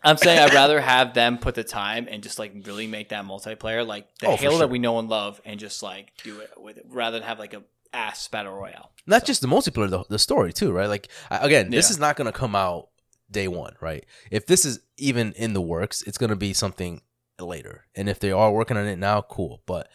I'm 0.06 0.16
saying 0.16 0.38
I'd 0.38 0.54
rather 0.54 0.80
have 0.80 1.14
them 1.14 1.38
put 1.38 1.54
the 1.54 1.64
time 1.64 2.06
and 2.10 2.22
just 2.22 2.38
like 2.38 2.52
really 2.64 2.86
make 2.86 3.08
that 3.10 3.24
multiplayer 3.24 3.86
like 3.86 4.06
the 4.20 4.28
Oh, 4.28 4.36
for 4.36 4.42
Halo 4.42 4.52
sure. 4.54 4.58
that 4.60 4.70
we 4.70 4.78
know 4.78 4.98
and 4.98 5.08
love 5.08 5.40
and 5.44 5.58
just 5.60 5.82
like 5.82 6.12
do 6.22 6.40
it 6.40 6.50
with 6.56 6.78
it 6.78 6.86
rather 6.88 7.18
than 7.18 7.26
have 7.28 7.38
like 7.38 7.54
a 7.54 7.62
ass 7.92 8.28
battle 8.28 8.52
royale. 8.54 8.90
not 9.06 9.24
just 9.24 9.40
the 9.40 9.48
multiplayer, 9.48 9.88
the, 9.88 10.04
the 10.08 10.18
story 10.18 10.52
too, 10.52 10.70
right? 10.72 10.88
Like 10.88 11.08
I- 11.30 11.38
again, 11.46 11.70
this 11.70 11.88
Yeah. 11.88 11.94
is 11.94 11.98
not 11.98 12.16
gonna 12.16 12.32
come 12.32 12.54
out 12.54 12.88
day 13.30 13.48
one, 13.48 13.74
right? 13.80 14.04
If 14.30 14.46
this 14.46 14.64
is 14.64 14.80
even 14.98 15.32
in 15.32 15.52
the 15.54 15.60
works, 15.60 16.02
it's 16.02 16.18
gonna 16.18 16.36
be 16.36 16.52
something 16.52 17.00
later. 17.40 17.86
And 17.94 18.08
if 18.08 18.18
they 18.20 18.32
are 18.32 18.52
working 18.52 18.76
on 18.76 18.86
it 18.86 18.98
now, 18.98 19.20
cool. 19.22 19.62
But 19.66 19.88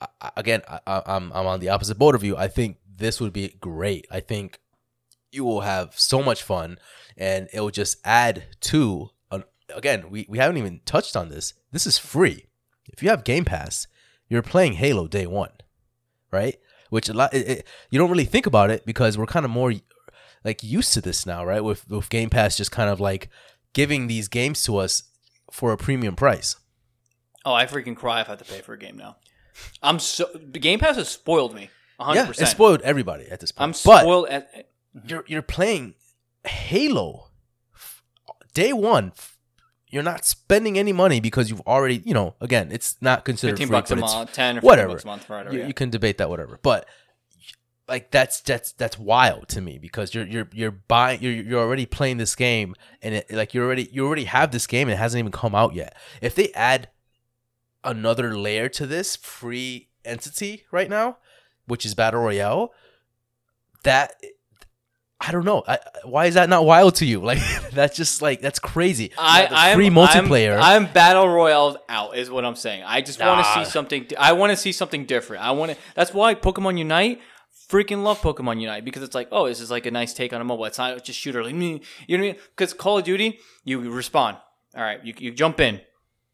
I, 0.00 0.06
I- 0.20 0.30
again, 0.36 0.62
I, 0.68 0.80
I- 0.86 1.02
I'm 1.06 1.32
I'm 1.32 1.46
on 1.46 1.60
the 1.60 1.68
opposite 1.68 1.98
boat 1.98 2.14
of 2.14 2.22
you. 2.24 2.36
I 2.36 2.48
think 2.48 2.78
this 2.88 3.20
would 3.20 3.32
be 3.32 3.48
great. 3.60 4.06
I 4.10 4.20
think 4.20 4.58
you 5.32 5.44
will 5.44 5.60
have 5.60 5.98
so 5.98 6.22
much 6.22 6.42
fun, 6.42 6.78
and 7.16 7.48
it 7.52 7.60
will 7.60 7.70
just 7.70 7.98
add 8.04 8.44
to. 8.62 9.10
Again, 9.74 10.10
we 10.10 10.26
we 10.28 10.38
haven't 10.38 10.56
even 10.58 10.80
touched 10.84 11.16
on 11.16 11.28
this. 11.28 11.54
This 11.72 11.86
is 11.86 11.98
free. 11.98 12.46
If 12.92 13.02
you 13.02 13.08
have 13.10 13.24
Game 13.24 13.44
Pass, 13.44 13.86
you're 14.28 14.42
playing 14.42 14.74
Halo 14.74 15.06
day 15.06 15.26
one, 15.26 15.52
right? 16.32 16.56
Which 16.90 17.08
a 17.08 17.12
lot 17.14 17.32
it, 17.34 17.48
it- 17.48 17.66
you 17.90 17.98
don't 17.98 18.10
really 18.10 18.24
think 18.24 18.46
about 18.46 18.70
it 18.70 18.84
because 18.86 19.16
we're 19.16 19.26
kind 19.26 19.44
of 19.44 19.50
more 19.50 19.72
like 20.44 20.62
used 20.62 20.92
to 20.94 21.00
this 21.00 21.26
now, 21.26 21.44
right? 21.44 21.62
With 21.62 21.88
with 21.88 22.08
Game 22.10 22.30
Pass 22.30 22.56
just 22.56 22.72
kind 22.72 22.90
of 22.90 23.00
like 23.00 23.28
giving 23.72 24.06
these 24.08 24.28
games 24.28 24.62
to 24.64 24.76
us 24.78 25.04
for 25.50 25.72
a 25.72 25.76
premium 25.76 26.16
price. 26.16 26.56
Oh, 27.44 27.54
I 27.54 27.66
freaking 27.66 27.96
cry 27.96 28.20
if 28.20 28.28
I 28.28 28.32
have 28.32 28.38
to 28.38 28.44
pay 28.44 28.60
for 28.60 28.74
a 28.74 28.78
game 28.78 28.96
now. 28.96 29.16
I'm 29.82 29.98
so 29.98 30.28
the 30.34 30.58
Game 30.58 30.78
Pass 30.78 30.96
has 30.96 31.08
spoiled 31.08 31.54
me. 31.54 31.70
100%. 32.00 32.14
Yeah, 32.14 32.28
it 32.30 32.46
spoiled 32.46 32.80
everybody 32.82 33.26
at 33.30 33.40
this 33.40 33.52
point. 33.52 33.62
I'm 33.62 33.70
but 33.84 34.00
spoiled 34.02 34.28
at 34.28 34.68
you're 35.06 35.24
you're 35.28 35.42
playing 35.42 35.94
Halo 36.44 37.28
f- 37.74 38.02
day 38.54 38.72
one. 38.72 39.12
You're 39.90 40.02
not 40.02 40.24
spending 40.24 40.78
any 40.78 40.92
money 40.92 41.20
because 41.20 41.50
you've 41.50 41.60
already, 41.62 42.02
you 42.04 42.14
know, 42.14 42.34
again, 42.40 42.70
it's 42.70 42.96
not 43.00 43.24
considered 43.24 43.54
15 43.54 43.66
free, 43.66 43.72
bucks 43.76 43.90
a 43.90 43.96
month, 43.96 44.32
10 44.32 44.58
or 44.58 44.60
15 44.60 44.66
whatever. 44.66 44.88
bucks 44.92 45.04
a 45.04 45.06
month, 45.06 45.28
whatever. 45.28 45.52
you, 45.52 45.60
yeah. 45.60 45.66
you 45.66 45.74
can 45.74 45.90
debate 45.90 46.18
that 46.18 46.30
whatever 46.30 46.58
but 46.62 46.86
like 47.90 48.10
that's 48.12 48.40
that's 48.40 48.72
that's 48.72 48.98
wild 48.98 49.48
to 49.48 49.60
me 49.60 49.76
because 49.76 50.14
you're 50.14 50.26
you're 50.26 50.48
you're 50.52 50.70
buying 50.70 51.20
you're 51.20 51.32
you're 51.32 51.60
already 51.60 51.84
playing 51.84 52.18
this 52.18 52.36
game 52.36 52.74
and 53.02 53.16
it 53.16 53.30
like 53.32 53.52
you 53.52 53.62
already 53.62 53.88
you 53.92 54.06
already 54.06 54.24
have 54.24 54.52
this 54.52 54.66
game 54.66 54.88
and 54.88 54.94
it 54.94 54.98
hasn't 54.98 55.18
even 55.18 55.32
come 55.32 55.54
out 55.56 55.74
yet 55.74 55.96
if 56.22 56.34
they 56.34 56.52
add 56.52 56.88
another 57.82 58.38
layer 58.38 58.68
to 58.68 58.86
this 58.86 59.16
free 59.16 59.88
entity 60.04 60.64
right 60.70 60.88
now 60.88 61.18
which 61.66 61.84
is 61.84 61.94
battle 61.94 62.20
royale 62.20 62.72
that 63.82 64.14
I 65.20 65.32
don't 65.32 65.44
know. 65.44 65.62
I, 65.68 65.78
why 66.04 66.26
is 66.26 66.34
that 66.34 66.48
not 66.48 66.64
wild 66.64 66.94
to 66.96 67.06
you? 67.06 67.20
Like 67.30 67.38
that's 67.72 67.96
just 67.96 68.22
like 68.22 68.40
that's 68.40 68.58
crazy. 68.58 69.12
I, 69.18 69.42
Yeah, 69.42 69.48
the 69.48 69.54
I'm, 69.56 69.74
free 69.76 69.90
multiplayer. 69.90 70.56
I'm, 70.56 70.86
I'm 70.86 70.92
battle 70.92 71.28
royale 71.28 71.76
out, 71.88 72.16
is 72.16 72.30
what 72.30 72.44
I'm 72.44 72.56
saying. 72.56 72.82
I 72.84 73.02
just 73.02 73.20
want 73.20 73.44
to 73.44 73.52
see 73.52 73.70
something. 73.70 74.06
I 74.18 74.32
want 74.32 74.50
to 74.50 74.56
see 74.56 74.72
something 74.72 75.04
different. 75.04 75.44
I 75.44 75.50
want 75.52 75.72
to. 75.72 75.78
That's 75.94 76.14
why 76.14 76.34
Pokemon 76.34 76.78
Unite. 76.78 77.20
Freaking 77.68 78.02
love 78.02 78.20
Pokemon 78.20 78.60
Unite 78.60 78.84
because 78.84 79.04
it's 79.04 79.14
like, 79.14 79.28
oh, 79.30 79.46
this 79.46 79.60
is 79.60 79.70
like 79.70 79.86
a 79.86 79.92
nice 79.92 80.12
take 80.12 80.32
on 80.32 80.40
a 80.40 80.44
mobile. 80.44 80.64
It's 80.64 80.78
not 80.78 81.04
just 81.04 81.20
shooter. 81.20 81.44
Like, 81.44 81.54
me, 81.62 81.82
you 82.08 82.18
know 82.18 82.24
what 82.24 82.30
I 82.30 82.32
mean? 82.32 82.40
Because 82.56 82.72
Call 82.74 82.98
of 82.98 83.04
Duty, 83.04 83.38
you 83.62 83.78
respond. 83.92 84.38
All 84.74 84.82
right, 84.82 85.04
you 85.04 85.14
you 85.18 85.30
jump 85.30 85.60
in, 85.60 85.80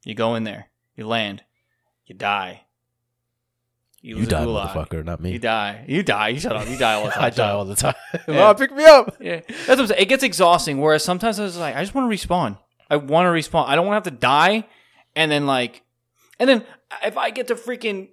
you 0.05 0.15
go 0.15 0.35
in 0.35 0.45
there, 0.45 0.69
you 0.95 1.07
land, 1.07 1.43
you 2.07 2.15
die. 2.15 2.63
You 4.07 4.23
a 4.23 4.27
die, 4.27 4.45
gulag. 4.45 4.69
motherfucker, 4.71 5.05
not 5.05 5.21
me. 5.21 5.33
You 5.33 5.39
die. 5.39 5.85
You 5.89 6.03
die. 6.03 6.29
You 6.29 6.39
shut 6.41 6.55
up. 6.57 6.69
You 6.69 6.77
die 6.77 6.95
all 6.95 7.05
the 7.07 7.11
time. 7.15 7.25
I 7.25 7.31
die 7.31 7.51
all 7.51 7.65
the 7.65 7.75
time. 7.75 7.95
Yeah. 8.29 8.35
Mom, 8.39 8.57
pick 8.57 8.73
me 8.73 8.85
up. 8.85 9.17
Yeah, 9.21 9.41
that's 9.47 9.69
what 9.69 9.81
I'm 9.81 9.87
saying. 9.89 10.03
It 10.03 10.07
gets 10.09 10.23
exhausting. 10.25 10.81
Whereas 10.81 11.05
sometimes 11.05 11.39
I 11.41 11.45
was 11.45 11.57
like, 11.59 11.77
I 11.77 11.83
just 11.83 11.95
want 11.95 12.11
to 12.11 12.17
respawn. 12.27 12.59
I 12.89 12.97
want 12.97 13.27
to 13.27 13.31
respawn. 13.31 13.67
I 13.69 13.75
don't 13.77 13.87
want 13.87 14.03
to 14.03 14.11
have 14.11 14.15
to 14.15 14.21
die, 14.21 14.67
and 15.15 15.31
then 15.31 15.47
like, 15.47 15.83
and 16.39 16.49
then 16.49 16.65
if 17.05 17.17
I 17.19 17.31
get 17.31 17.49
to 17.49 17.55
freaking 17.57 18.09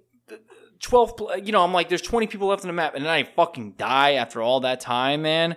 twelve, 0.80 1.14
you 1.42 1.52
know, 1.52 1.62
I'm 1.62 1.72
like, 1.72 1.88
there's 1.88 2.02
20 2.02 2.26
people 2.26 2.48
left 2.48 2.62
on 2.64 2.66
the 2.68 2.72
map, 2.74 2.94
and 2.94 3.04
then 3.04 3.10
I 3.10 3.22
fucking 3.24 3.72
die 3.78 4.12
after 4.14 4.42
all 4.42 4.60
that 4.60 4.80
time, 4.80 5.22
man. 5.22 5.56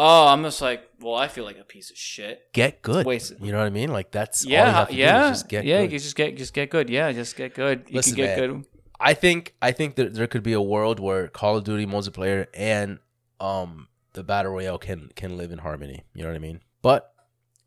Oh, 0.00 0.28
I'm 0.28 0.44
just 0.44 0.62
like, 0.62 0.88
well, 1.00 1.16
I 1.16 1.26
feel 1.26 1.42
like 1.44 1.58
a 1.58 1.64
piece 1.64 1.90
of 1.90 1.96
shit. 1.96 2.42
Get 2.52 2.82
good. 2.82 3.04
Wasted. 3.04 3.38
You 3.40 3.50
know 3.50 3.58
what 3.58 3.66
I 3.66 3.70
mean? 3.70 3.90
Like 3.90 4.12
that's 4.12 4.44
all 4.44 4.50
you 4.52 4.56
Yeah, 4.56 4.70
have 4.72 4.88
to 4.88 4.94
do 4.94 5.00
yeah, 5.00 5.24
is 5.24 5.38
just 5.38 5.48
get 5.48 5.64
yeah. 5.64 5.82
good. 5.82 5.92
You 5.92 5.98
just 5.98 6.14
get, 6.16 6.36
just 6.36 6.54
get 6.54 6.70
good. 6.70 6.88
Yeah, 6.88 7.10
just 7.10 7.34
get 7.36 7.52
good. 7.54 7.84
You 7.88 7.96
Listen, 7.96 8.14
can 8.14 8.24
get 8.24 8.38
man. 8.38 8.48
good. 8.50 8.64
I 9.00 9.14
think 9.14 9.54
I 9.62 9.72
think 9.72 9.96
that 9.96 10.14
there 10.14 10.26
could 10.26 10.42
be 10.42 10.52
a 10.52 10.62
world 10.62 11.00
where 11.00 11.28
Call 11.28 11.56
of 11.56 11.64
Duty 11.64 11.86
multiplayer 11.86 12.46
and 12.54 12.98
um 13.40 13.88
the 14.14 14.24
battle 14.24 14.52
royale 14.52 14.78
can 14.78 15.10
can 15.14 15.36
live 15.36 15.52
in 15.52 15.58
harmony. 15.58 16.04
You 16.14 16.22
know 16.22 16.30
what 16.30 16.36
I 16.36 16.40
mean? 16.40 16.60
But 16.82 17.12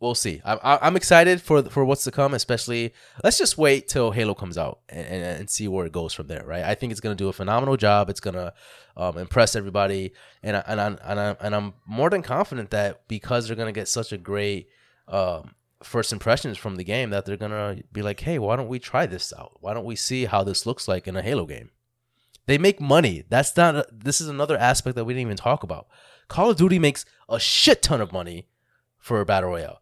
we'll 0.01 0.15
see. 0.15 0.41
I'm 0.43 0.59
I'm 0.63 0.95
excited 0.97 1.41
for 1.41 1.63
for 1.63 1.85
what's 1.85 2.03
to 2.03 2.11
come. 2.11 2.33
Especially, 2.33 2.93
let's 3.23 3.37
just 3.37 3.57
wait 3.57 3.87
till 3.87 4.11
Halo 4.11 4.33
comes 4.33 4.57
out 4.57 4.79
and, 4.89 5.07
and, 5.07 5.49
see 5.49 5.67
where 5.67 5.85
it 5.85 5.93
goes 5.93 6.13
from 6.13 6.27
there. 6.27 6.43
Right? 6.45 6.63
I 6.63 6.75
think 6.75 6.91
it's 6.91 6.99
gonna 6.99 7.15
do 7.15 7.29
a 7.29 7.33
phenomenal 7.33 7.77
job. 7.77 8.09
It's 8.09 8.19
gonna 8.19 8.53
um, 8.97 9.17
impress 9.17 9.55
everybody, 9.55 10.11
and 10.43 10.57
I, 10.57 10.63
and 10.67 10.81
I, 10.81 10.85
and 10.87 11.19
I, 11.19 11.35
and 11.39 11.55
I'm 11.55 11.73
more 11.85 12.09
than 12.09 12.23
confident 12.23 12.71
that 12.71 13.07
because 13.07 13.47
they're 13.47 13.55
gonna 13.55 13.71
get 13.71 13.87
such 13.87 14.11
a 14.11 14.17
great 14.17 14.67
um, 15.07 15.55
first 15.83 16.13
impressions 16.13 16.57
from 16.57 16.75
the 16.75 16.83
game, 16.83 17.09
that 17.09 17.25
they're 17.25 17.37
gonna 17.37 17.77
be 17.91 18.01
like, 18.01 18.19
hey, 18.21 18.39
why 18.39 18.55
don't 18.55 18.67
we 18.67 18.79
try 18.79 19.05
this 19.05 19.33
out? 19.37 19.57
Why 19.59 19.73
don't 19.73 19.85
we 19.85 19.95
see 19.95 20.25
how 20.25 20.43
this 20.43 20.65
looks 20.65 20.87
like 20.87 21.07
in 21.07 21.15
a 21.15 21.21
Halo 21.21 21.45
game? 21.45 21.71
They 22.45 22.57
make 22.57 22.81
money. 22.81 23.23
That's 23.29 23.55
not. 23.55 23.85
This 23.91 24.19
is 24.19 24.27
another 24.27 24.57
aspect 24.57 24.95
that 24.95 25.05
we 25.05 25.13
didn't 25.13 25.27
even 25.27 25.37
talk 25.37 25.63
about. 25.63 25.87
Call 26.27 26.49
of 26.49 26.57
Duty 26.57 26.79
makes 26.79 27.05
a 27.29 27.39
shit 27.39 27.81
ton 27.81 28.01
of 28.01 28.11
money 28.11 28.47
for 28.97 29.21
a 29.21 29.25
battle 29.25 29.49
royale. 29.49 29.81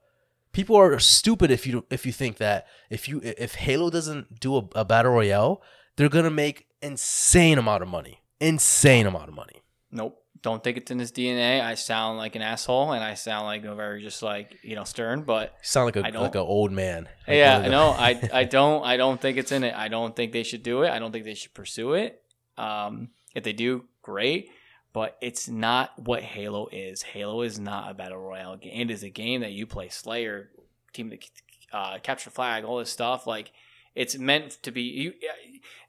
People 0.52 0.76
are 0.76 1.00
stupid 1.00 1.52
if 1.52 1.66
you 1.66 1.86
if 1.90 2.06
you 2.06 2.12
think 2.12 2.38
that 2.38 2.68
if 2.90 3.08
you 3.08 3.22
if 3.24 3.56
Halo 3.56 3.90
doesn't 3.90 4.40
do 4.40 4.58
a, 4.58 4.68
a 4.76 4.86
battle 4.86 5.12
royale, 5.12 5.62
they're 5.96 6.10
gonna 6.10 6.30
make 6.30 6.68
insane 6.82 7.58
amount 7.58 7.84
of 7.84 7.90
money. 7.90 8.22
Insane 8.40 9.06
amount 9.06 9.30
of 9.30 9.36
money. 9.36 9.62
Nope. 9.92 10.24
Don't 10.42 10.64
think 10.64 10.78
it's 10.78 10.90
in 10.92 11.00
his 11.00 11.12
DNA. 11.12 11.62
I 11.62 11.76
sound 11.76 12.18
like 12.18 12.36
an 12.36 12.42
asshole, 12.42 12.94
and 12.94 13.04
I 13.04 13.14
sound 13.16 13.46
like 13.46 13.66
a 13.66 13.76
very 13.76 14.02
just 14.02 14.24
like 14.24 14.58
you 14.62 14.76
know 14.76 14.84
stern. 14.84 15.24
But 15.24 15.54
You 15.60 15.68
sound 15.68 15.86
like 15.86 15.96
a 15.98 16.20
like 16.20 16.36
an 16.36 16.42
old 16.42 16.72
man. 16.72 17.10
Like 17.28 17.38
yeah, 17.38 17.68
no, 17.68 17.90
I 17.90 18.30
I 18.34 18.44
don't 18.46 18.84
I 18.86 18.98
don't 18.98 19.20
think 19.20 19.38
it's 19.38 19.52
in 19.52 19.64
it. 19.64 19.74
I 19.76 19.88
don't 19.88 20.16
think 20.16 20.32
they 20.32 20.44
should 20.44 20.64
do 20.64 20.84
it. 20.84 20.92
I 20.92 21.00
don't 21.00 21.12
think 21.12 21.26
they 21.26 21.34
should 21.34 21.54
pursue 21.54 21.94
it. 21.94 22.22
Um, 22.58 23.10
if 23.36 23.44
they 23.44 23.54
do, 23.54 23.86
great. 24.02 24.50
But 24.92 25.18
it's 25.22 25.48
not 25.48 25.92
what 26.00 26.24
Halo 26.24 26.68
is. 26.72 27.04
Halo 27.04 27.42
is 27.42 27.60
not 27.60 27.92
a 27.92 27.94
battle 27.94 28.18
royale 28.18 28.58
game. 28.58 28.90
It 28.90 28.92
is 28.92 29.04
a 29.04 29.10
game 29.10 29.42
that 29.42 29.52
you 29.52 29.68
play 29.68 29.90
Slayer, 29.90 30.50
team 30.94 31.10
that 31.10 31.24
uh, 31.72 32.00
capture 32.00 32.32
flag, 32.32 32.64
all 32.64 32.80
this 32.80 32.90
stuff. 32.90 33.28
Like 33.28 33.52
it's 33.96 34.18
meant 34.18 34.58
to 34.64 34.72
be. 34.72 34.82
You 34.82 35.14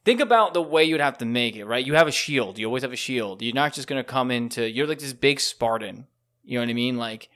think 0.04 0.20
about 0.20 0.54
the 0.54 0.62
way 0.62 0.84
you'd 0.84 1.00
have 1.00 1.18
to 1.18 1.24
make 1.26 1.56
it. 1.56 1.64
Right? 1.64 1.84
You 1.86 1.94
have 1.94 2.08
a 2.08 2.12
shield. 2.12 2.58
You 2.58 2.66
always 2.66 2.82
have 2.82 2.92
a 2.92 2.96
shield. 2.96 3.42
You're 3.42 3.54
not 3.54 3.72
just 3.72 3.88
gonna 3.88 4.04
come 4.04 4.30
into. 4.30 4.68
You're 4.68 4.86
like 4.86 4.98
this 4.98 5.12
big 5.12 5.40
Spartan. 5.40 6.06
You 6.44 6.58
know 6.58 6.62
what 6.64 6.70
I 6.70 6.74
mean? 6.74 6.96
Like 6.96 7.28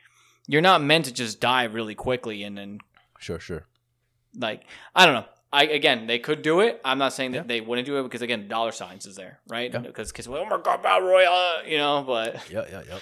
you're 0.47 0.63
not 0.63 0.83
meant 0.83 1.05
to 1.07 1.13
just 1.13 1.41
die 1.41 1.65
really 1.65 1.95
quickly 1.95 2.43
and 2.43 2.57
then 2.59 2.79
Sure, 3.19 3.39
sure. 3.41 3.67
like 4.37 4.65
I 4.95 5.07
don't 5.07 5.15
know. 5.15 5.25
I 5.53 5.65
again, 5.67 6.07
they 6.09 6.19
could 6.19 6.43
do 6.43 6.61
it. 6.61 6.81
I'm 6.85 6.99
not 6.99 7.13
saying 7.13 7.33
that 7.33 7.39
Yeah. 7.39 7.47
they 7.47 7.61
wouldn't 7.61 7.87
do 7.87 7.99
it 7.99 8.03
because 8.03 8.23
again, 8.23 8.49
dollar 8.49 8.73
signs 8.73 9.07
is 9.07 9.15
there, 9.15 9.39
right? 9.49 9.73
Yeah. 9.73 9.79
Because 9.81 10.11
because 10.11 10.27
oh 10.27 10.45
my 10.47 10.59
god, 10.63 10.83
battle 10.83 11.07
royale, 11.09 11.65
you 11.67 11.79
know. 11.79 12.03
But 12.07 12.51
Yeah, 12.51 12.65
yeah, 12.71 12.83
yeah. 12.89 12.99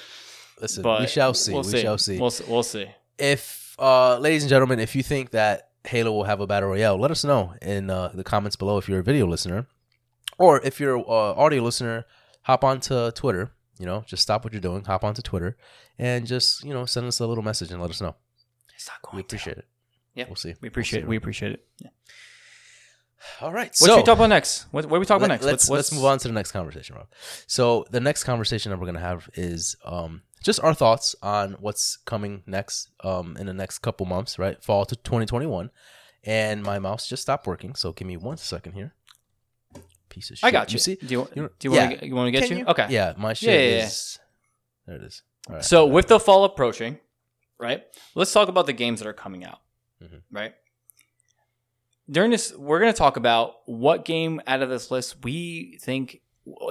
Listen, 0.61 0.83
but 0.83 1.01
we 1.01 1.07
shall 1.07 1.33
see. 1.35 1.53
We'll 1.55 1.63
we 1.63 1.71
see. 1.71 1.81
shall 1.81 1.99
see. 1.99 2.19
We'll 2.21 2.31
see. 2.31 2.45
We'll 2.47 2.63
see. 2.63 2.87
if 3.19 3.75
uh 3.79 4.19
ladies 4.19 4.43
and 4.43 4.51
gentlemen 4.51 4.79
if 4.81 4.95
you 4.95 5.03
think 5.03 5.31
that 5.31 5.71
halo 5.85 6.13
will 6.13 6.25
have 6.25 6.41
a 6.41 6.47
battle 6.47 6.69
royale 6.69 6.97
let 6.99 7.11
us 7.11 7.25
know 7.25 7.55
in 7.63 7.91
uh, 7.91 8.09
the 8.15 8.25
comments 8.25 8.57
below 8.57 8.79
if 8.79 8.89
you're 8.89 9.01
a 9.01 9.03
video 9.03 9.27
listener 9.27 9.67
or 10.39 10.61
if 10.63 10.79
you're 10.81 10.97
an 10.97 11.05
uh, 11.09 11.33
audio 11.35 11.63
listener 11.63 12.05
hop 12.43 12.63
onto 12.65 13.11
twitter 13.13 13.51
you 13.79 13.87
know 13.87 14.05
just 14.07 14.23
stop 14.23 14.45
what 14.45 14.53
you're 14.53 14.61
doing 14.63 14.85
hop 14.85 15.03
onto 15.05 15.23
twitter 15.23 15.57
and 15.99 16.27
just 16.27 16.63
you 16.65 16.73
know 16.73 16.85
send 16.87 17.07
us 17.07 17.19
a 17.21 17.27
little 17.27 17.43
message 17.45 17.71
and 17.73 17.81
let 17.81 17.91
us 17.91 18.01
know 18.01 18.15
It's 18.75 18.89
not 18.89 19.13
we 19.15 19.21
appreciate 19.21 19.59
it 19.59 19.67
Yeah, 20.15 20.27
we'll 20.29 20.37
see 20.37 20.55
We 20.61 20.69
appreciate 20.69 21.01
We'll 21.01 21.07
it. 21.09 21.11
We 21.11 21.17
appreciate 21.17 21.53
it. 21.53 21.67
Yeah. 21.81 21.91
all 23.41 23.53
right 23.53 23.67
What 23.69 23.77
so 23.77 23.87
should 23.87 23.97
we 23.97 24.03
talk 24.03 24.17
about 24.19 24.29
next? 24.29 24.67
What, 24.73 24.87
what 24.87 24.97
are 24.97 25.01
we 25.01 25.07
talking 25.07 25.25
about 25.25 25.35
next? 25.35 25.45
let's 25.45 25.69
let's 25.71 25.93
move 25.93 26.05
on 26.05 26.19
to 26.19 26.29
the 26.29 26.35
next 26.35 26.53
conversation 26.53 26.97
rob 26.97 27.07
so 27.47 27.85
the 27.91 28.01
next 28.01 28.25
conversation 28.25 28.71
that 28.71 28.79
we're 28.79 28.87
gonna 28.87 29.01
have 29.01 29.29
is 29.35 29.77
um 29.85 30.23
just 30.43 30.61
our 30.63 30.75
thoughts 30.75 31.15
on 31.23 31.53
what's 31.61 31.97
coming 32.05 32.43
next 32.47 32.91
um 33.05 33.37
in 33.39 33.47
the 33.47 33.53
next 33.55 33.79
couple 33.79 34.07
months 34.07 34.39
right 34.39 34.63
fall 34.63 34.85
to 34.85 34.97
2021 34.97 35.71
and 36.25 36.63
my 36.63 36.79
mouse 36.79 37.09
just 37.09 37.23
stopped 37.23 37.47
working 37.47 37.75
so 37.75 37.93
give 37.93 38.07
me 38.07 38.17
one 38.17 38.37
second 38.37 38.73
here 38.73 38.95
piece 40.09 40.31
of 40.31 40.39
shit 40.39 40.45
I 40.47 40.51
got 40.51 40.73
you. 40.73 40.79
see 40.79 40.97
Do 40.97 41.07
you, 41.07 41.29
do 41.35 41.49
you 41.63 41.71
want 41.71 41.91
yeah. 41.93 41.97
to 41.99 42.07
you 42.07 42.15
want 42.15 42.27
to 42.29 42.31
get 42.33 42.47
Can 42.49 42.59
you? 42.59 42.67
Okay. 42.67 42.87
yeah 42.91 43.15
my 43.17 43.33
shit 43.33 43.49
Yeah, 43.49 43.77
yeah, 43.79 43.85
is 43.87 44.19
there 44.87 44.97
it 44.97 45.03
is 45.03 45.23
all 45.49 45.55
right 45.57 45.65
So 45.65 45.87
with 45.87 46.09
the 46.09 46.21
fall 46.21 46.45
approaching, 46.45 46.99
right? 47.59 47.83
Let's 48.15 48.33
talk 48.33 48.49
about 48.49 48.67
the 48.67 48.73
games 48.73 49.01
that 49.01 49.09
are 49.09 49.13
coming 49.15 49.45
out, 49.45 49.59
Mhm. 50.03 50.21
right? 50.31 50.55
During 52.11 52.31
this, 52.33 52.53
we're 52.57 52.81
going 52.81 52.93
to 52.93 52.97
talk 52.99 53.17
about 53.17 53.55
what 53.67 54.05
game 54.05 54.41
out 54.47 54.61
of 54.63 54.69
this 54.69 54.91
list 54.91 55.23
we 55.25 55.79
think 55.81 56.21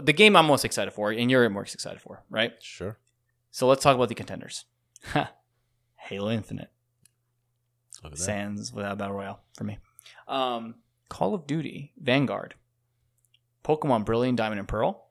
the 0.03 0.13
game 0.13 0.35
I'm 0.35 0.45
most 0.45 0.65
excited 0.65 0.91
for, 0.93 1.11
and 1.11 1.31
you're 1.31 1.49
most 1.49 1.73
excited 1.73 2.01
for, 2.01 2.23
right? 2.29 2.53
sure 2.61 2.97
So 3.51 3.67
let's 3.67 3.83
talk 3.83 3.95
about 3.95 4.09
the 4.09 4.15
contenders. 4.15 4.65
Halo 5.97 6.31
Infinite, 6.31 6.69
Look 8.03 8.13
at 8.13 8.19
that. 8.19 8.71
Without 8.73 8.97
Battle 8.97 9.15
Royale 9.15 9.39
for 9.55 9.63
me. 9.63 9.77
Um, 10.27 10.75
Call 11.09 11.33
of 11.33 11.45
Duty, 11.45 11.93
Vanguard, 12.01 12.55
Pokemon 13.63 14.05
Brilliant 14.05 14.37
Diamond 14.37 14.59
and 14.59 14.67
Pearl, 14.67 15.07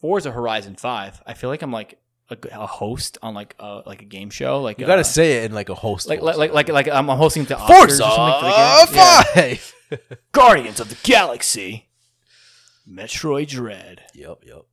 Forza 0.00 0.32
Horizon 0.32 0.74
Five. 0.74 1.22
I 1.26 1.34
feel 1.34 1.48
like 1.50 1.62
I'm 1.62 1.72
like 1.72 2.00
a, 2.30 2.36
a 2.52 2.66
host 2.66 3.18
on 3.22 3.34
like 3.34 3.54
a 3.58 3.82
like 3.86 4.02
a 4.02 4.04
game 4.04 4.30
show. 4.30 4.60
Like 4.60 4.78
you 4.78 4.86
gotta 4.86 5.00
uh, 5.00 5.04
say 5.04 5.38
it 5.38 5.44
in 5.46 5.52
like 5.52 5.68
a 5.68 5.74
host 5.74 6.08
like 6.08 6.20
like 6.20 6.36
like 6.36 6.52
like, 6.52 6.68
like 6.68 6.88
I'm 6.88 7.08
hosting 7.08 7.44
the 7.44 7.56
Forza 7.56 8.04
or 8.04 8.10
something 8.10 8.40
for 8.40 8.46
the 8.46 8.50
game. 8.50 8.94
Yeah. 8.94 9.54
five 9.54 9.74
Guardians 10.32 10.80
of 10.80 10.88
the 10.88 10.98
Galaxy, 11.02 11.88
Metroid 12.88 13.48
Dread, 13.48 14.02
yep 14.14 14.42
yep 14.44 14.66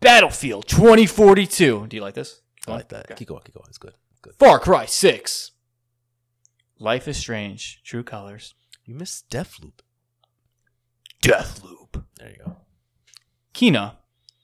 Battlefield 0.00 0.66
2042. 0.68 1.86
Do 1.86 1.96
you 1.96 2.02
like 2.02 2.14
this? 2.14 2.40
I 2.66 2.72
like 2.72 2.88
that 2.90 3.06
Okay. 3.06 3.14
keep 3.14 3.28
going 3.28 3.42
keep 3.44 3.54
going 3.54 3.66
it's 3.68 3.78
good 3.78 3.94
good 4.22 4.34
Far 4.38 4.58
Cry 4.58 4.84
6. 4.86 5.52
Life 6.78 7.06
is 7.08 7.16
Strange, 7.16 7.80
True 7.84 8.02
Colors, 8.02 8.54
you 8.84 8.94
missed 8.94 9.28
Deathloop 9.30 9.80
Deathloop, 11.22 12.04
there 12.16 12.30
you 12.30 12.36
go 12.44 12.56
Kena, 13.54 13.96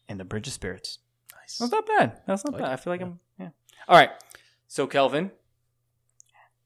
and 0.08 0.18
The 0.20 0.24
Bridge 0.24 0.46
of 0.46 0.52
Spirits. 0.52 0.98
nice 1.34 1.58
That's 1.58 1.72
not 1.72 1.86
bad. 1.86 2.20
That's 2.26 2.44
not 2.44 2.54
Like 2.54 2.62
bad. 2.62 2.70
it, 2.70 2.72
I 2.72 2.76
feel 2.76 2.92
like 2.92 3.00
yeah. 3.00 3.06
I'm 3.06 3.20
yeah. 3.38 3.48
All 3.88 3.96
right. 3.96 4.10
So 4.66 4.86
Kelvin, 4.86 5.30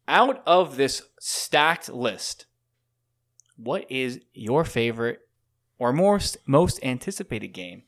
out 0.08 0.42
of 0.46 0.76
this 0.76 1.02
stacked 1.20 1.88
list, 1.90 2.46
what 3.56 3.84
is 3.90 4.20
your 4.32 4.64
favorite 4.64 5.20
or 5.78 5.92
most 5.92 6.38
most 6.46 6.82
anticipated 6.82 7.48
game 7.48 7.82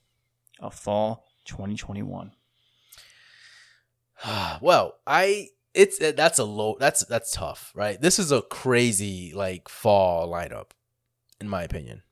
of 0.62 0.74
fall 0.74 1.24
2021? 1.46 2.32
well, 4.60 4.94
I 5.06 5.48
it's 5.74 6.00
uh, 6.00 6.12
that's 6.16 6.38
a 6.38 6.44
low 6.44 6.76
that's 6.78 7.04
that's 7.06 7.32
tough, 7.32 7.72
right? 7.74 8.00
This 8.00 8.18
is 8.18 8.30
a 8.32 8.42
crazy 8.42 9.32
like 9.34 9.68
fall 9.68 10.28
lineup, 10.30 10.70
in 11.40 11.48
my 11.48 11.62
opinion. 11.62 12.02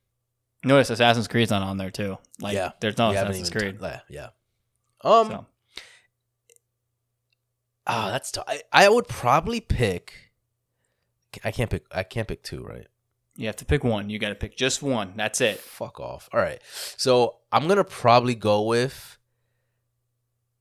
Notice 0.63 0.89
Assassin's 0.91 1.27
Creed's 1.27 1.51
not 1.51 1.63
on 1.63 1.77
there 1.77 1.89
too. 1.91 2.17
Like 2.39 2.53
Yeah. 2.55 2.71
there's 2.81 2.97
no 2.97 3.11
Assassin's 3.11 3.49
Creed. 3.49 3.79
t- 3.79 3.85
yeah, 3.85 3.99
yeah. 4.09 4.27
Um, 5.03 5.27
so 5.27 5.45
ah, 7.87 8.09
that's 8.11 8.31
tough. 8.31 8.45
I, 8.47 8.61
I 8.71 8.89
would 8.89 9.07
probably 9.07 9.59
pick. 9.59 10.13
I 11.43 11.51
can't 11.51 11.69
pick. 11.69 11.85
I 11.91 12.03
can't 12.03 12.27
pick 12.27 12.43
two, 12.43 12.63
right? 12.63 12.87
You 13.41 13.47
have 13.47 13.55
to 13.57 13.65
pick 13.65 13.83
one. 13.83 14.09
You 14.09 14.19
got 14.19 14.29
to 14.29 14.35
pick 14.35 14.55
just 14.55 14.83
one. 14.83 15.13
That's 15.15 15.41
it. 15.41 15.59
Fuck 15.59 15.99
off. 15.99 16.29
All 16.31 16.39
right. 16.39 16.61
So 16.97 17.37
I'm 17.51 17.67
gonna 17.67 17.83
probably 17.83 18.35
go 18.35 18.61
with. 18.63 19.17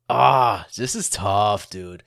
Ah, 0.09 0.67
this 0.77 0.95
is 0.97 1.09
tough, 1.11 1.69
dude. 1.71 2.03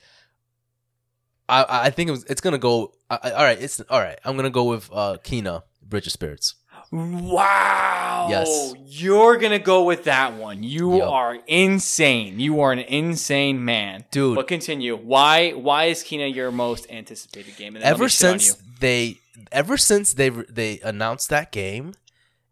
I 1.47 1.65
I 1.69 1.89
think 1.91 2.07
it 2.09 2.11
was, 2.11 2.23
it's 2.25 2.41
gonna 2.41 2.57
go. 2.57 2.93
I, 3.09 3.19
I- 3.23 3.31
all 3.31 3.43
right, 3.43 3.61
it's 3.61 3.79
all 3.81 3.99
right. 3.99 4.17
I'm 4.25 4.35
gonna 4.35 4.49
go 4.49 4.63
with 4.65 4.89
uh 4.91 5.17
Kena, 5.23 5.61
Bridge 5.81 6.07
of 6.07 6.13
Spirits. 6.13 6.55
Wow. 6.91 8.27
Yes. 8.29 8.73
You're 8.85 9.37
going 9.37 9.51
to 9.51 9.57
go 9.59 9.83
with 9.83 10.03
that 10.03 10.35
one. 10.35 10.61
You 10.61 10.97
Yup. 10.97 11.09
are 11.09 11.37
insane. 11.47 12.39
You 12.39 12.61
are 12.61 12.71
an 12.71 12.77
insane 12.79 13.65
man. 13.65 14.05
Dude. 14.11 14.35
But 14.35 14.47
continue. 14.47 14.95
Why 14.95 15.51
why 15.51 15.85
is 15.85 16.03
Kena 16.03 16.33
your 16.33 16.51
most 16.51 16.85
anticipated 16.91 17.57
game? 17.57 17.75
And 17.75 17.77
then 17.77 17.89
let 17.89 17.93
ever 17.95 18.03
me 18.03 18.09
shit 18.09 18.29
on 18.33 18.39
since 18.39 18.61
they 18.79 19.17
ever 19.51 19.77
since 19.77 20.13
they 20.13 20.29
they 20.29 20.79
announced 20.81 21.29
that 21.29 21.51
game 21.51 21.93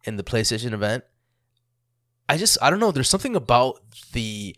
in 0.03 0.17
the 0.17 0.23
PlayStation 0.23 0.73
event, 0.73 1.03
I 2.27 2.37
just 2.37 2.57
I 2.61 2.69
don't 2.69 2.79
know. 2.79 2.91
There's 2.91 3.09
something 3.09 3.35
about 3.35 3.81
the 4.13 4.55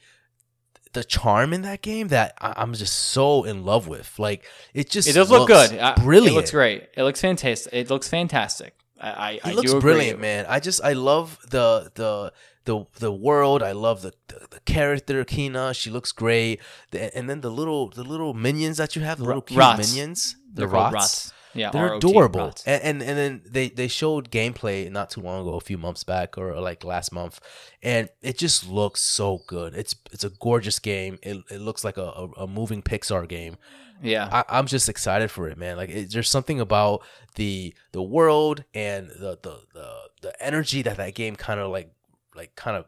the 0.93 1.03
charm 1.03 1.53
in 1.53 1.63
that 1.63 1.82
game 1.82 2.09
that 2.09 2.36
I, 2.39 2.53
I'm 2.57 2.74
just 2.74 2.93
so 2.93 3.43
in 3.43 3.65
love 3.65 3.88
with. 3.88 4.17
Like 4.19 4.45
it 4.74 4.89
just 4.89 5.07
It 5.07 5.13
does 5.13 5.30
look 5.30 5.49
looks 5.49 5.69
good. 5.71 5.95
Brilliant. 6.03 6.34
It 6.34 6.38
looks 6.38 6.51
great. 6.51 6.89
It 6.95 7.03
looks 7.03 7.19
fantastic. 7.19 7.74
It 7.74 7.89
looks 7.89 8.07
fantastic. 8.07 8.76
I, 9.01 9.41
I, 9.43 9.49
It 9.49 9.55
looks 9.55 9.74
brilliant, 9.74 10.21
man. 10.21 10.45
I 10.47 10.59
just 10.59 10.82
I 10.84 10.93
love 10.93 11.38
the 11.49 11.91
the 11.95 12.32
the 12.65 12.86
the 12.99 13.11
world. 13.11 13.61
I 13.61 13.74
love 13.74 14.01
the 14.01 14.13
the, 14.28 14.47
the 14.51 14.59
character 14.61 15.26
Kena. 15.26 15.76
She 15.76 15.89
looks 15.89 16.11
great. 16.11 16.61
The, 16.91 17.15
and 17.17 17.30
then 17.30 17.41
the 17.41 17.49
little 17.49 17.89
the 17.89 18.03
little 18.03 18.34
minions 18.34 18.78
that 18.78 18.95
you 18.95 19.01
have, 19.01 19.17
the 19.17 19.26
little 19.26 19.41
cute 19.41 19.59
rots. 19.59 19.89
minions, 19.91 20.38
the 20.53 20.67
rots. 20.67 20.93
rots. 20.93 21.34
Yeah, 21.54 21.72
They're 21.72 21.89
R-O-T, 21.89 22.08
adorable. 22.10 22.54
And, 22.66 22.84
and 22.84 23.01
and 23.04 23.18
then 23.18 23.41
they 23.45 23.70
they 23.70 23.88
showed 23.88 24.32
gameplay 24.32 24.89
not 24.91 25.10
too 25.10 25.22
long 25.22 25.41
ago, 25.41 25.56
a 25.56 25.62
few 25.62 25.78
months 25.78 26.04
back 26.04 26.38
or 26.38 26.60
like 26.60 26.84
last 26.84 27.12
month, 27.12 27.39
and 27.82 28.10
it 28.22 28.38
just 28.38 28.68
looks 28.68 29.01
so 29.01 29.41
good. 29.47 29.76
It's 29.76 29.95
it's 30.12 30.24
a 30.24 30.30
gorgeous 30.30 30.80
game. 30.80 31.20
It, 31.22 31.38
it 31.49 31.62
looks 31.62 31.84
like 31.84 31.97
a, 31.97 32.01
a, 32.06 32.28
a 32.43 32.47
moving 32.47 32.82
Pixar 32.82 33.28
game. 33.28 33.58
Yeah. 34.01 34.28
I, 34.32 34.60
I'm 34.60 34.68
just 34.68 34.89
excited 34.89 35.32
for 35.32 35.47
it, 35.47 35.58
man. 35.58 35.78
Like 35.78 35.89
it, 35.89 36.12
there's 36.12 36.30
something 36.30 36.60
about 36.60 37.04
the 37.36 37.74
the 37.91 38.01
world 38.01 38.64
and 38.74 39.10
the 39.10 39.38
the 39.41 39.60
the, 39.74 39.95
the 40.22 40.43
energy 40.43 40.82
that 40.82 40.97
that 40.97 41.16
game 41.16 41.36
kind 41.36 41.60
of 41.60 41.72
like 41.72 41.93
like 42.36 42.56
kind 42.56 42.78
of 42.78 42.86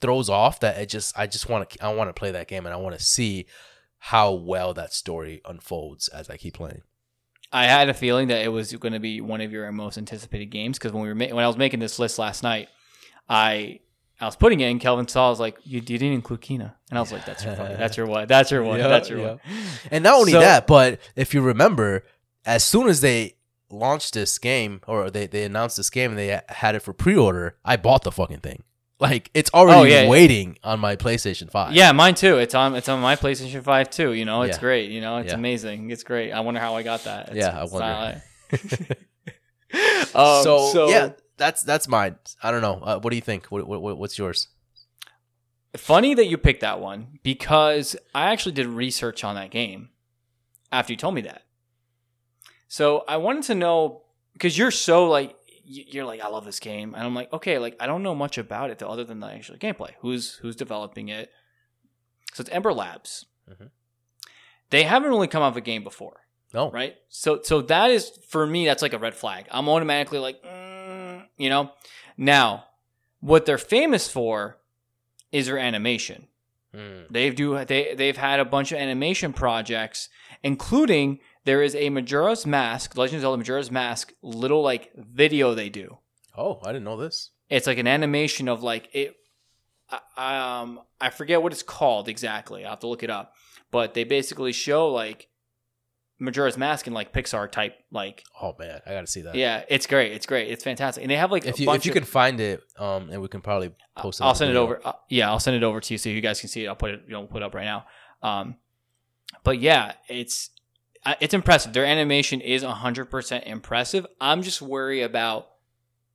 throws 0.00 0.28
off 0.28 0.60
that 0.60 0.78
it 0.78 0.88
just 0.88 1.18
I 1.18 1.26
just 1.26 1.48
want 1.48 1.70
to 1.70 1.84
I 1.84 1.92
want 1.92 2.08
to 2.08 2.14
play 2.14 2.30
that 2.30 2.48
game 2.48 2.66
and 2.66 2.74
I 2.74 2.78
want 2.78 2.96
to 2.98 3.04
see 3.04 3.46
how 3.98 4.32
well 4.32 4.74
that 4.74 4.92
story 4.92 5.40
unfolds 5.44 6.08
as 6.08 6.28
I 6.28 6.36
keep 6.36 6.54
playing. 6.54 6.82
I 7.52 7.66
had 7.66 7.88
a 7.88 7.94
feeling 7.94 8.28
that 8.28 8.42
it 8.44 8.48
was 8.48 8.72
going 8.72 8.94
to 8.94 9.00
be 9.00 9.20
one 9.20 9.40
of 9.40 9.52
your 9.52 9.70
most 9.72 9.96
anticipated 9.98 10.46
games 10.46 10.78
because 10.78 10.92
when 10.92 11.02
we 11.02 11.08
were 11.08 11.14
ma- 11.14 11.26
when 11.34 11.44
I 11.44 11.46
was 11.46 11.56
making 11.56 11.80
this 11.80 11.98
list 11.98 12.18
last 12.18 12.42
night, 12.42 12.68
I 13.28 13.80
I 14.20 14.26
was 14.26 14.36
putting 14.36 14.60
it 14.60 14.68
in. 14.68 14.78
Kelvin 14.78 15.06
saw. 15.08 15.26
I 15.26 15.30
was 15.30 15.40
like, 15.40 15.58
"You, 15.64 15.76
you 15.78 15.80
didn't 15.98 16.12
include 16.14 16.40
Kena," 16.40 16.72
and 16.90 16.98
I 16.98 17.00
was 17.00 17.12
like, 17.12 17.24
"That's 17.26 17.44
your 17.44 17.54
fucking, 17.54 17.76
that's 17.76 17.96
your 17.96 18.06
one. 18.06 18.26
That's 18.26 18.50
your 18.50 18.62
one. 18.62 18.78
Yeah, 18.78 18.88
that's 18.88 19.08
your 19.08 19.18
yeah. 19.18 19.26
one." 19.30 19.40
And 19.90 20.04
not 20.04 20.14
only 20.14 20.32
So- 20.32 20.40
that, 20.40 20.66
but 20.66 21.00
if 21.16 21.34
you 21.34 21.42
remember, 21.42 22.04
as 22.44 22.64
soon 22.64 22.88
as 22.88 23.00
they 23.00 23.36
launched 23.70 24.14
this 24.14 24.38
game 24.38 24.80
or 24.86 25.10
they, 25.10 25.26
they 25.26 25.42
announced 25.44 25.76
this 25.76 25.90
game 25.90 26.10
and 26.10 26.18
they 26.18 26.40
had 26.48 26.74
it 26.76 26.80
for 26.80 26.92
pre-order, 26.92 27.56
I 27.64 27.76
bought 27.76 28.04
the 28.04 28.12
fucking 28.12 28.40
thing. 28.40 28.62
Like 29.10 29.30
it's 29.34 29.50
already 29.52 29.80
Oh, 29.80 29.84
yeah. 29.84 30.08
waiting 30.08 30.58
on 30.64 30.80
my 30.80 30.96
PlayStation 30.96 31.50
5. 31.50 31.74
Yeah, 31.74 31.92
mine 31.92 32.14
too. 32.14 32.38
It's 32.38 32.54
on 32.54 32.74
it's 32.74 32.88
on 32.88 33.00
my 33.00 33.16
PlayStation 33.16 33.62
Five 33.62 33.90
too. 33.90 34.12
You 34.12 34.24
know, 34.24 34.42
it's 34.42 34.56
Yeah. 34.56 34.60
great. 34.60 34.90
You 34.90 35.00
know, 35.02 35.18
it's 35.18 35.28
Yeah. 35.32 35.38
amazing. 35.38 35.90
It's 35.90 36.02
great. 36.04 36.32
I 36.32 36.40
wonder 36.40 36.60
how 36.60 36.74
I 36.76 36.82
got 36.82 37.04
that. 37.04 37.28
It's, 37.28 37.36
Yeah, 37.36 37.60
I 37.60 37.64
wonder. 37.64 38.22
like- 38.50 38.98
Um, 40.14 40.42
so, 40.44 40.88
yeah, 40.88 41.10
that's 41.36 41.62
that's 41.64 41.88
mine. 41.88 42.16
I 42.42 42.50
don't 42.52 42.62
know. 42.62 42.80
Uh, 42.80 42.98
what 43.00 43.10
do 43.10 43.16
you 43.16 43.22
think? 43.22 43.46
What, 43.46 43.66
what, 43.66 43.82
what- 43.82 43.98
what's 43.98 44.16
yours? 44.18 44.48
Funny 45.76 46.14
that 46.14 46.26
you 46.26 46.38
picked 46.38 46.60
that 46.60 46.78
one 46.80 47.18
because 47.24 47.96
I 48.14 48.30
actually 48.32 48.52
did 48.52 48.66
research 48.68 49.24
on 49.24 49.34
that 49.34 49.50
game 49.50 49.88
after 50.70 50.92
you 50.92 50.96
told 50.96 51.14
me 51.16 51.22
that. 51.22 51.42
So 52.68 53.04
I 53.08 53.16
wanted 53.16 53.42
to 53.44 53.54
know 53.56 54.02
because 54.34 54.56
you're 54.56 54.70
so 54.70 55.06
like 55.08 55.34
you're 55.64 56.04
like 56.04 56.20
I 56.20 56.28
love 56.28 56.44
this 56.44 56.60
game, 56.60 56.94
and 56.94 57.02
I'm 57.04 57.14
like 57.14 57.32
okay, 57.32 57.58
like 57.58 57.76
I 57.80 57.86
don't 57.86 58.02
know 58.02 58.14
much 58.14 58.38
about 58.38 58.70
it 58.70 58.78
though, 58.78 58.88
other 58.88 59.04
than 59.04 59.20
the 59.20 59.26
actual 59.28 59.56
gameplay. 59.56 59.90
Who's 60.00 60.34
who's 60.36 60.56
developing 60.56 61.08
it? 61.08 61.30
So 62.34 62.40
it's 62.42 62.50
Ember 62.50 62.72
Labs. 62.72 63.26
Mhm. 63.50 63.70
They 64.70 64.82
haven't 64.84 65.08
really 65.10 65.28
come 65.28 65.42
out 65.42 65.54
with 65.54 65.62
a 65.62 65.66
game 65.66 65.84
before, 65.84 66.20
No. 66.52 66.70
right? 66.70 66.96
So 67.08 67.40
so 67.42 67.60
that 67.62 67.90
is 67.90 68.10
for 68.28 68.46
me 68.46 68.64
that's 68.66 68.82
like 68.82 68.92
a 68.92 68.98
red 68.98 69.14
flag. 69.14 69.46
I'm 69.50 69.68
automatically 69.68 70.18
like, 70.18 70.42
mm, 70.42 71.26
you 71.36 71.48
know. 71.50 71.72
Now, 72.16 72.66
what 73.20 73.44
they're 73.46 73.58
famous 73.58 74.08
for 74.08 74.58
is 75.32 75.46
their 75.46 75.58
animation. 75.58 76.28
Hmm. 76.74 77.02
They've 77.10 77.34
do 77.34 77.64
they 77.64 77.94
they've 77.94 78.16
had 78.16 78.40
a 78.40 78.44
bunch 78.44 78.72
of 78.72 78.78
animation 78.78 79.32
projects, 79.32 80.08
including 80.42 81.20
there 81.44 81.62
is 81.62 81.74
a 81.74 81.90
Majora's 81.90 82.46
Mask, 82.46 82.96
Legend 82.96 83.16
of 83.16 83.22
Zelda 83.22 83.38
Majora's 83.38 83.70
Mask 83.70 84.12
little 84.22 84.62
like 84.62 84.90
video 84.96 85.54
they 85.54 85.68
do. 85.68 85.98
Oh, 86.36 86.60
I 86.64 86.68
didn't 86.72 86.84
know 86.84 86.96
this. 86.96 87.30
It's 87.50 87.66
like 87.66 87.78
an 87.78 87.86
animation 87.86 88.48
of 88.48 88.62
like 88.62 88.88
it. 88.92 89.14
I- 90.16 90.60
Um, 90.60 90.80
I 91.00 91.10
forget 91.10 91.42
what 91.42 91.52
it's 91.52 91.62
called 91.62 92.08
exactly. 92.08 92.62
I 92.62 92.68
will 92.68 92.70
have 92.70 92.80
to 92.80 92.86
look 92.88 93.02
it 93.02 93.10
up. 93.10 93.34
But 93.70 93.94
they 93.94 94.04
basically 94.04 94.52
show 94.52 94.88
like 94.90 95.28
Majora's 96.18 96.56
Mask 96.56 96.86
in 96.86 96.92
like 96.94 97.12
Pixar 97.12 97.50
type 97.50 97.74
like 97.90 98.22
Oh 98.40 98.54
man, 98.58 98.80
I 98.86 98.92
got 98.94 99.00
to 99.02 99.06
see 99.06 99.22
that. 99.22 99.34
yeah, 99.34 99.64
it's 99.68 99.86
great. 99.86 100.12
It's 100.12 100.26
great. 100.26 100.50
It's 100.50 100.62
fantastic. 100.64 101.02
And 101.02 101.10
they 101.10 101.16
have 101.16 101.30
like 101.32 101.44
If 101.44 101.56
a 101.56 101.60
you 101.60 101.66
bunch 101.66 101.80
if 101.82 101.86
you 101.86 101.90
of, 101.92 101.96
can 101.96 102.04
find 102.04 102.40
it, 102.40 102.62
um, 102.78 103.10
and 103.10 103.20
we 103.20 103.28
can 103.28 103.40
probably 103.42 103.72
post 103.96 104.20
it. 104.20 104.24
I'll 104.24 104.34
send 104.34 104.50
it 104.50 104.56
over. 104.56 104.80
Uh, 104.84 104.92
yeah, 105.10 105.28
I'll 105.28 105.40
send 105.40 105.56
it 105.56 105.62
over 105.64 105.80
to 105.80 105.94
you 105.94 105.98
so 105.98 106.08
you 106.08 106.20
guys 106.20 106.40
can 106.40 106.48
see 106.48 106.64
it. 106.64 106.68
I'll 106.68 106.76
put 106.76 106.92
it, 106.92 107.02
you 107.06 107.12
know, 107.12 107.24
put 107.26 107.42
it 107.42 107.44
up 107.44 107.54
right 107.54 107.64
now. 107.64 107.84
Um, 108.22 108.56
but 109.42 109.58
yeah, 109.60 109.92
it's 110.08 110.50
it's 111.20 111.34
impressive. 111.34 111.72
Their 111.72 111.84
animation 111.84 112.40
is 112.40 112.62
hundred 112.62 113.06
percent 113.06 113.44
impressive. 113.46 114.06
I'm 114.20 114.42
just 114.42 114.62
worried 114.62 115.02
about 115.02 115.48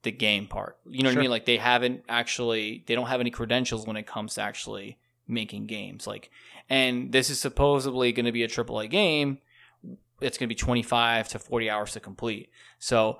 the 0.03 0.11
game 0.11 0.47
part. 0.47 0.77
You 0.89 1.03
know 1.03 1.09
what 1.09 1.17
I 1.17 1.21
mean? 1.21 1.29
Like 1.29 1.45
they 1.45 1.57
haven't 1.57 2.03
actually, 2.07 2.83
they 2.87 2.95
don't 2.95 3.07
have 3.07 3.19
any 3.19 3.31
credentials 3.31 3.85
when 3.85 3.97
it 3.97 4.07
comes 4.07 4.35
to 4.35 4.41
actually 4.41 4.97
making 5.27 5.67
games. 5.67 6.07
Like, 6.07 6.31
and 6.69 7.11
this 7.11 7.29
is 7.29 7.39
supposedly 7.39 8.11
going 8.13 8.25
to 8.25 8.31
be 8.31 8.43
a 8.43 8.47
AAA 8.47 8.89
game. 8.89 9.39
It's 10.21 10.37
going 10.37 10.47
to 10.47 10.53
be 10.53 10.55
25 10.55 11.27
to 11.29 11.39
40 11.39 11.69
hours 11.69 11.91
to 11.93 11.99
complete. 11.99 12.49
So 12.79 13.19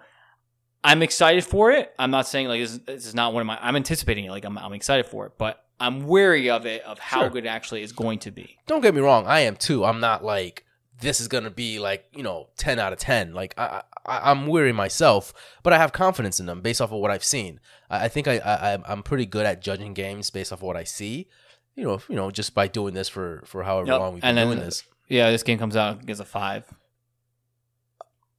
I'm 0.84 1.01
excited 1.01 1.43
for 1.43 1.72
it. 1.72 1.93
I'm 1.99 2.11
not 2.11 2.28
saying 2.28 2.47
like 2.47 2.61
this, 2.61 2.72
is- 2.72 2.80
this 2.80 3.05
is 3.05 3.15
not 3.15 3.34
one 3.34 3.41
of 3.41 3.47
my. 3.47 3.57
I'm 3.61 3.76
anticipating 3.76 4.26
it. 4.26 4.32
Like 4.32 4.45
I'm, 4.45 4.57
I'm 4.57 4.74
excited 4.74 5.05
for 5.05 5.26
it, 5.26 5.34
but 5.38 5.63
I'm 5.82 6.07
wary 6.07 6.49
of 6.49 6.65
it 6.65 6.82
of 6.84 6.97
how 6.99 7.22
Sure. 7.22 7.30
good 7.30 7.45
it 7.45 7.49
actually 7.49 7.84
is 7.84 7.91
going 7.91 8.20
to 8.20 8.32
be. 8.32 8.57
Don't 8.67 8.82
get 8.82 8.93
me 8.95 9.01
wrong, 9.01 9.26
I 9.28 9.41
am 9.41 9.55
too. 9.55 9.84
I'm 9.86 9.99
not 9.99 10.24
like 10.24 10.65
this 11.01 11.19
is 11.21 11.27
gonna 11.27 11.49
be 11.51 11.79
like 11.79 12.05
you 12.13 12.23
know 12.23 12.49
ten 12.57 12.79
out 12.79 12.93
of 12.93 12.99
ten. 12.99 13.33
Like 13.33 13.53
I, 13.57 13.83
I 14.05 14.31
I'm 14.31 14.47
weary 14.47 14.71
myself, 14.73 15.33
but 15.63 15.73
I 15.73 15.77
have 15.77 15.91
confidence 15.91 16.39
in 16.39 16.45
them 16.45 16.61
based 16.61 16.81
off 16.81 16.91
of 16.91 16.99
what 16.99 17.11
I've 17.11 17.23
seen. 17.23 17.59
I, 17.89 18.05
I 18.05 18.07
think 18.07 18.27
I, 18.27 18.37
I 18.37 18.71
I'm- 18.73 19.03
pretty 19.03 19.25
good 19.25 19.45
at 19.45 19.61
judging 19.61 19.93
games 19.93 20.29
based 20.29 20.51
off 20.53 20.59
of 20.59 20.63
what 20.63 20.75
I 20.77 20.83
see. 20.83 21.27
You 21.75 21.85
know, 21.85 22.01
you 22.09 22.15
know, 22.15 22.29
just 22.31 22.53
by 22.53 22.67
doing 22.67 22.93
this 22.93 23.07
for 23.09 23.41
for 23.45 23.63
however 23.63 23.87
Yep. 23.87 23.99
long 23.99 24.13
we've 24.13 24.21
been 24.21 24.29
And 24.29 24.37
then- 24.37 24.47
doing 24.47 24.59
this. 24.59 24.83
Yeah, 25.07 25.31
this 25.31 25.41
game 25.43 25.57
comes 25.57 25.75
out 25.75 26.07
as 26.09 26.19
a 26.19 26.25
five. 26.25 26.65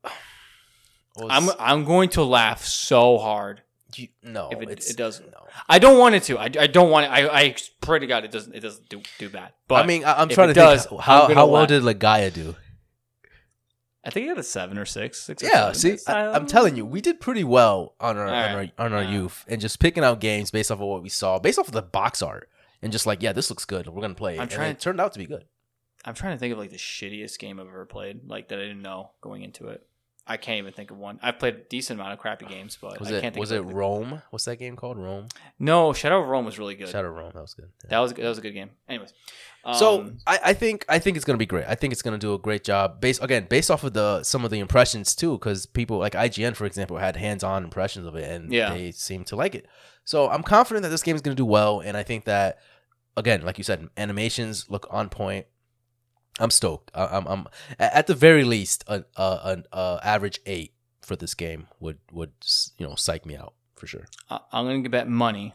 Well, 1.16 1.26
I'm 1.30 1.50
I'm 1.58 1.84
going 1.84 2.08
to 2.10 2.22
laugh 2.22 2.64
so 2.64 3.18
hard. 3.18 3.62
You, 3.98 4.08
no, 4.22 4.48
if 4.52 4.60
it- 4.62 4.90
it 4.90 4.96
doesn't. 4.96 5.30
No. 5.30 5.46
I 5.68 5.78
don't 5.78 5.98
want 5.98 6.14
it 6.14 6.22
to. 6.24 6.38
I, 6.38 6.44
I 6.44 6.66
don't 6.66 6.90
want 6.90 7.06
it. 7.06 7.08
I 7.08 7.28
I 7.28 7.54
pray 7.80 7.98
to 7.98 8.06
God 8.06 8.24
it 8.24 8.30
doesn't 8.30 8.54
it 8.54 8.60
doesn't 8.60 8.88
do 8.88 9.02
do 9.18 9.28
bad. 9.28 9.52
But 9.68 9.84
I 9.84 9.86
mean, 9.86 10.04
I, 10.04 10.20
I'm 10.20 10.28
trying 10.28 10.48
to 10.48 10.54
does, 10.54 10.86
think 10.86 10.92
I'm 11.00 11.04
how 11.04 11.34
how 11.34 11.46
well 11.46 11.66
did 11.66 11.82
Legaia 11.82 12.32
do? 12.32 12.56
I 14.02 14.08
think 14.10 14.24
it 14.24 14.28
had 14.30 14.38
a 14.38 14.42
seven 14.42 14.78
or 14.78 14.86
six. 14.86 15.20
six 15.20 15.42
or 15.42 15.46
Yeah, 15.46 15.72
seven. 15.72 15.98
see, 15.98 16.10
I, 16.10 16.26
uh, 16.26 16.32
I'm 16.34 16.46
telling 16.46 16.74
you, 16.74 16.86
we 16.86 17.00
did 17.02 17.20
pretty 17.20 17.44
well 17.44 17.94
on 18.00 18.16
our 18.16 18.26
on 18.28 18.32
our 18.54 18.66
on 18.78 18.92
our 18.94 19.02
Yeah. 19.02 19.10
youth, 19.10 19.44
and 19.46 19.60
just 19.60 19.78
picking 19.78 20.02
out 20.04 20.20
games 20.20 20.50
based 20.50 20.70
off 20.70 20.80
of 20.80 20.86
what 20.86 21.02
we 21.02 21.10
saw, 21.10 21.38
based 21.38 21.58
off 21.58 21.66
of 21.68 21.74
the 21.74 21.82
box 21.82 22.22
art, 22.22 22.48
and 22.80 22.92
just 22.92 23.04
like, 23.06 23.22
yeah, 23.22 23.32
this 23.34 23.50
looks 23.50 23.66
good. 23.66 23.86
We're 23.88 24.00
gonna 24.00 24.14
play 24.14 24.34
it. 24.34 24.38
I'm 24.38 24.42
and 24.42 24.50
trying- 24.50 24.70
it 24.70 24.80
turned 24.80 25.00
out 25.00 25.12
to 25.12 25.18
be 25.18 25.26
good. 25.26 25.44
I'm 26.02 26.14
trying 26.14 26.32
to 26.34 26.38
think 26.38 26.50
of 26.52 26.58
like 26.58 26.70
the 26.70 26.78
shittiest 26.78 27.38
game 27.38 27.60
I've 27.60 27.66
ever 27.66 27.84
played, 27.84 28.20
like 28.26 28.48
that 28.48 28.58
I 28.58 28.62
didn't 28.62 28.80
know 28.80 29.10
going 29.20 29.42
into 29.42 29.68
it. 29.68 29.86
I 30.30 30.36
can't 30.36 30.58
even 30.58 30.72
think 30.72 30.92
of 30.92 30.96
one. 30.96 31.18
I've 31.24 31.40
played 31.40 31.54
a 31.54 31.58
decent 31.58 31.98
amount 31.98 32.12
of 32.12 32.20
crappy 32.20 32.46
games, 32.46 32.78
but 32.80 33.00
Was 33.00 33.10
I 33.10 33.16
it 33.16 33.20
can't 33.20 33.34
think 33.34 33.36
of 33.36 33.40
was 33.40 33.50
of 33.50 33.68
it 33.68 33.74
Rome? 33.74 34.22
What's 34.30 34.44
that 34.44 34.56
game 34.60 34.76
called? 34.76 34.96
Rome. 34.96 35.26
No, 35.58 35.92
Shadow 35.92 36.22
of 36.22 36.28
Rome 36.28 36.44
was 36.44 36.56
really 36.56 36.76
good. 36.76 36.88
Shadow 36.88 37.08
of 37.08 37.16
Rome. 37.16 37.32
That 37.34 37.40
was 37.42 37.54
good. 37.54 37.68
Yeah. 37.82 37.90
That 37.90 37.98
was 37.98 38.12
that 38.12 38.28
was 38.28 38.38
a 38.38 38.40
good 38.40 38.52
game. 38.54 38.70
Anyways, 38.88 39.12
so 39.74 40.02
um, 40.02 40.18
I, 40.28 40.38
I 40.44 40.52
think 40.54 40.84
I 40.88 41.00
think 41.00 41.16
it's 41.16 41.24
gonna 41.24 41.36
be 41.36 41.46
great. 41.46 41.64
I 41.66 41.74
think 41.74 41.92
it's 41.92 42.00
gonna 42.02 42.16
do 42.16 42.32
a 42.32 42.38
great 42.38 42.62
job. 42.62 43.00
Based 43.00 43.20
again, 43.20 43.48
based 43.50 43.72
off 43.72 43.82
of 43.82 43.92
the 43.92 44.22
some 44.22 44.44
of 44.44 44.52
the 44.52 44.60
impressions 44.60 45.16
too, 45.16 45.32
because 45.32 45.66
people 45.66 45.98
like 45.98 46.12
IGN, 46.12 46.54
for 46.54 46.64
example, 46.64 46.96
had 46.98 47.16
hands-on 47.16 47.64
impressions 47.64 48.06
of 48.06 48.14
it, 48.14 48.30
and 48.30 48.52
Yeah. 48.52 48.72
they 48.72 48.92
seem 48.92 49.24
to 49.24 49.36
like 49.36 49.56
it. 49.56 49.66
So 50.04 50.30
I'm 50.30 50.44
confident 50.44 50.84
that 50.84 50.90
this 50.90 51.02
game 51.02 51.16
is 51.16 51.22
gonna 51.22 51.34
do 51.34 51.44
well, 51.44 51.80
and 51.80 51.96
I 51.96 52.04
think 52.04 52.24
that 52.26 52.58
again, 53.16 53.42
like 53.42 53.58
you 53.58 53.64
said, 53.64 53.88
animations 53.96 54.66
look 54.70 54.86
on 54.90 55.08
point. 55.08 55.46
I'm 56.38 56.50
stoked. 56.50 56.90
I, 56.94 57.06
I'm, 57.06 57.26
I'm 57.26 57.46
at 57.78 58.06
the 58.06 58.14
very 58.14 58.44
least 58.44 58.84
an 58.88 59.04
a 59.16 59.98
average 60.02 60.40
eight 60.46 60.72
for 61.02 61.16
this 61.16 61.34
game 61.34 61.66
would 61.80 61.98
would 62.12 62.32
you 62.78 62.86
know 62.86 62.94
psych 62.94 63.26
me 63.26 63.36
out 63.36 63.54
for 63.76 63.86
sure. 63.86 64.06
I- 64.30 64.40
I'm 64.52 64.66
gonna 64.66 64.88
bet 64.88 65.08
money 65.08 65.54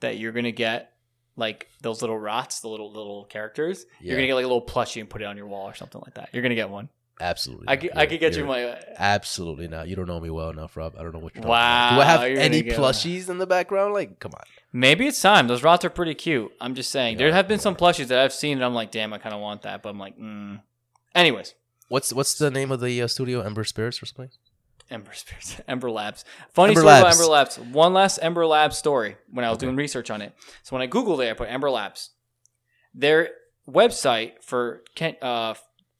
that 0.00 0.18
you're 0.18 0.32
gonna 0.32 0.52
get 0.52 0.92
like 1.36 1.68
those 1.80 2.00
little 2.02 2.18
rots, 2.18 2.60
the 2.60 2.68
little 2.68 2.92
little 2.92 3.24
characters. 3.24 3.86
You're 4.00 4.16
gonna 4.16 4.26
get 4.26 4.34
like 4.34 4.44
a 4.44 4.48
little 4.48 4.64
plushie 4.64 5.00
and 5.00 5.08
put 5.08 5.22
it 5.22 5.24
on 5.24 5.36
your 5.36 5.46
wall 5.46 5.66
or 5.68 5.74
something 5.74 6.00
like 6.04 6.14
that. 6.14 6.30
You're 6.32 6.42
gonna 6.42 6.54
get 6.54 6.70
one. 6.70 6.88
Absolutely, 7.20 7.68
I 7.68 7.76
could, 7.76 7.90
I 7.94 8.06
could 8.06 8.18
get 8.18 8.34
you 8.34 8.46
my. 8.46 8.80
Absolutely 8.96 9.68
not. 9.68 9.88
You 9.88 9.96
don't 9.96 10.06
know 10.06 10.18
me 10.20 10.30
well 10.30 10.48
enough, 10.48 10.74
Rob. 10.74 10.94
I 10.98 11.02
don't 11.02 11.12
know 11.12 11.18
what 11.18 11.34
you're 11.34 11.42
talking 11.42 11.50
Wow, 11.50 11.88
about. 11.88 11.96
Do 11.96 12.00
I 12.00 12.04
have 12.04 12.38
any 12.38 12.62
plushies 12.62 13.28
in 13.28 13.36
the 13.36 13.46
background? 13.46 13.92
Like, 13.92 14.18
come 14.20 14.32
on. 14.34 14.40
Maybe 14.72 15.06
it's 15.06 15.20
time. 15.20 15.48
Those 15.48 15.62
rots 15.62 15.84
are 15.84 15.90
pretty 15.90 16.14
cute. 16.14 16.52
I'm 16.60 16.74
just 16.74 16.90
saying. 16.90 17.16
They 17.16 17.24
there 17.24 17.32
have 17.32 17.48
been 17.48 17.58
some 17.58 17.74
plushies 17.74 18.06
that 18.08 18.18
I've 18.20 18.32
seen, 18.32 18.58
and 18.58 18.64
I'm 18.64 18.74
like, 18.74 18.90
damn, 18.90 19.12
I 19.12 19.18
kind 19.18 19.34
of 19.34 19.40
want 19.40 19.62
that, 19.62 19.82
but 19.82 19.88
I'm 19.88 19.98
like, 19.98 20.18
mm. 20.18 20.60
Anyways, 21.14 21.54
What's 21.90 22.12
what's 22.12 22.38
the 22.38 22.52
name 22.52 22.70
of 22.70 22.80
the 22.80 23.02
uh, 23.02 23.08
studio? 23.08 23.40
Ember 23.40 23.64
Spirits 23.64 24.00
or 24.00 24.06
something? 24.06 24.30
Ember 24.92 25.12
Spirits, 25.12 25.60
Ember 25.68 25.90
Labs. 25.90 26.24
Funny 26.54 26.70
Ember 26.70 26.82
story 26.82 26.92
Labs. 26.92 27.02
about 27.02 27.12
Ember 27.20 27.32
Labs. 27.32 27.58
One 27.58 27.92
last 27.92 28.18
Ember 28.22 28.46
Labs 28.46 28.78
story 28.78 29.16
when 29.28 29.44
I 29.44 29.48
was 29.48 29.58
doing 29.58 29.74
research 29.74 30.08
on 30.08 30.22
it. 30.22 30.32
So 30.62 30.76
when 30.76 30.82
I 30.82 30.86
googled 30.86 31.24
it, 31.24 31.28
I 31.30 31.34
put 31.34 31.50
Ember 31.50 31.68
Labs. 31.68 32.10
Their 32.94 33.30
website 33.68 34.34
for 34.40 34.82
Kent, 34.94 35.20
uh, 35.20 35.54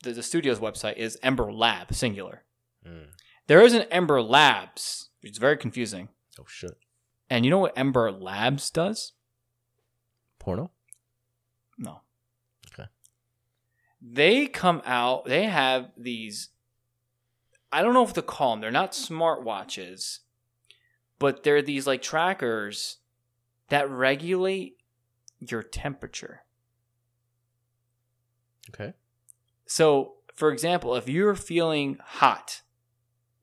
the, 0.04 0.12
the 0.12 0.22
studio's 0.22 0.60
website 0.60 0.96
is 0.96 1.18
Ember 1.24 1.52
Lab 1.52 1.92
singular. 1.92 2.44
Mm. 2.86 3.06
There 3.48 3.60
is 3.62 3.74
an 3.74 3.82
Ember 3.90 4.22
Labs, 4.22 5.08
which 5.22 5.32
is 5.32 5.38
very 5.38 5.56
confusing. 5.56 6.08
Oh 6.38 6.44
shit. 6.46 6.76
And 7.30 7.44
you 7.44 7.50
know 7.50 7.60
what 7.60 7.78
Ember 7.78 8.10
Labs 8.10 8.70
does? 8.70 9.12
Porno? 10.40 10.72
No. 11.78 12.00
Okay. 12.72 12.88
They 14.02 14.46
come 14.48 14.82
out, 14.84 15.26
they 15.26 15.44
have 15.44 15.92
these, 15.96 16.48
I 17.70 17.82
don't 17.82 17.94
know 17.94 18.02
if 18.02 18.14
to 18.14 18.22
call 18.22 18.50
them, 18.50 18.60
they're 18.60 18.72
not 18.72 18.92
smartwatches, 18.92 20.18
but 21.20 21.44
they're 21.44 21.62
these 21.62 21.86
like 21.86 22.02
trackers 22.02 22.96
that 23.68 23.88
regulate 23.88 24.78
your 25.38 25.62
temperature. 25.62 26.42
Okay. 28.70 28.94
So, 29.66 30.14
for 30.34 30.50
example, 30.50 30.96
if 30.96 31.08
you're 31.08 31.36
feeling 31.36 31.98
hot, 32.02 32.62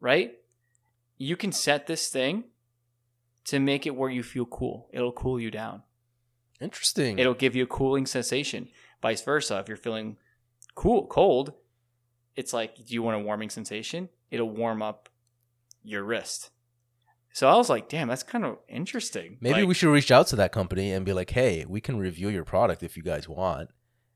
right? 0.01 0.33
You 1.17 1.37
can 1.37 1.51
set 1.51 1.87
this 1.87 2.09
thing 2.09 2.45
to 3.47 3.59
make 3.59 3.85
it 3.85 3.95
where 3.95 4.09
you 4.09 4.23
feel 4.23 4.45
cool. 4.45 4.89
It'll 4.91 5.11
cool 5.11 5.39
you 5.39 5.51
down. 5.51 5.83
Interesting. 6.59 7.19
It'll 7.19 7.33
give 7.33 7.55
you 7.55 7.63
a 7.63 7.67
cooling 7.67 8.05
sensation. 8.05 8.69
Vice 9.01 9.21
versa, 9.21 9.59
if 9.59 9.67
you're 9.67 9.77
feeling 9.77 10.17
cool, 10.75 11.05
cold, 11.07 11.53
it's 12.35 12.53
like, 12.53 12.75
do 12.75 12.93
you 12.93 13.03
want 13.03 13.15
a 13.15 13.19
warming 13.19 13.49
sensation? 13.49 14.09
It'll 14.31 14.49
warm 14.49 14.81
up 14.81 15.09
your 15.83 16.03
wrist. 16.03 16.49
So 17.31 17.47
I 17.47 17.55
was 17.55 17.69
like, 17.69 17.87
damn, 17.87 18.07
that's 18.07 18.23
kind 18.23 18.43
of 18.43 18.57
interesting. 18.67 19.37
Maybe 19.39 19.61
Like, 19.61 19.67
we 19.67 19.73
should 19.75 19.91
reach 19.91 20.11
out 20.11 20.27
to 20.27 20.35
that 20.37 20.51
company 20.51 20.91
and 20.91 21.05
be 21.05 21.13
like, 21.13 21.29
hey, 21.29 21.65
we 21.67 21.79
can 21.79 21.99
review 21.99 22.29
your 22.29 22.43
product 22.43 22.81
if 22.81 22.97
you 22.97 23.03
guys 23.03 23.29
want, 23.29 23.69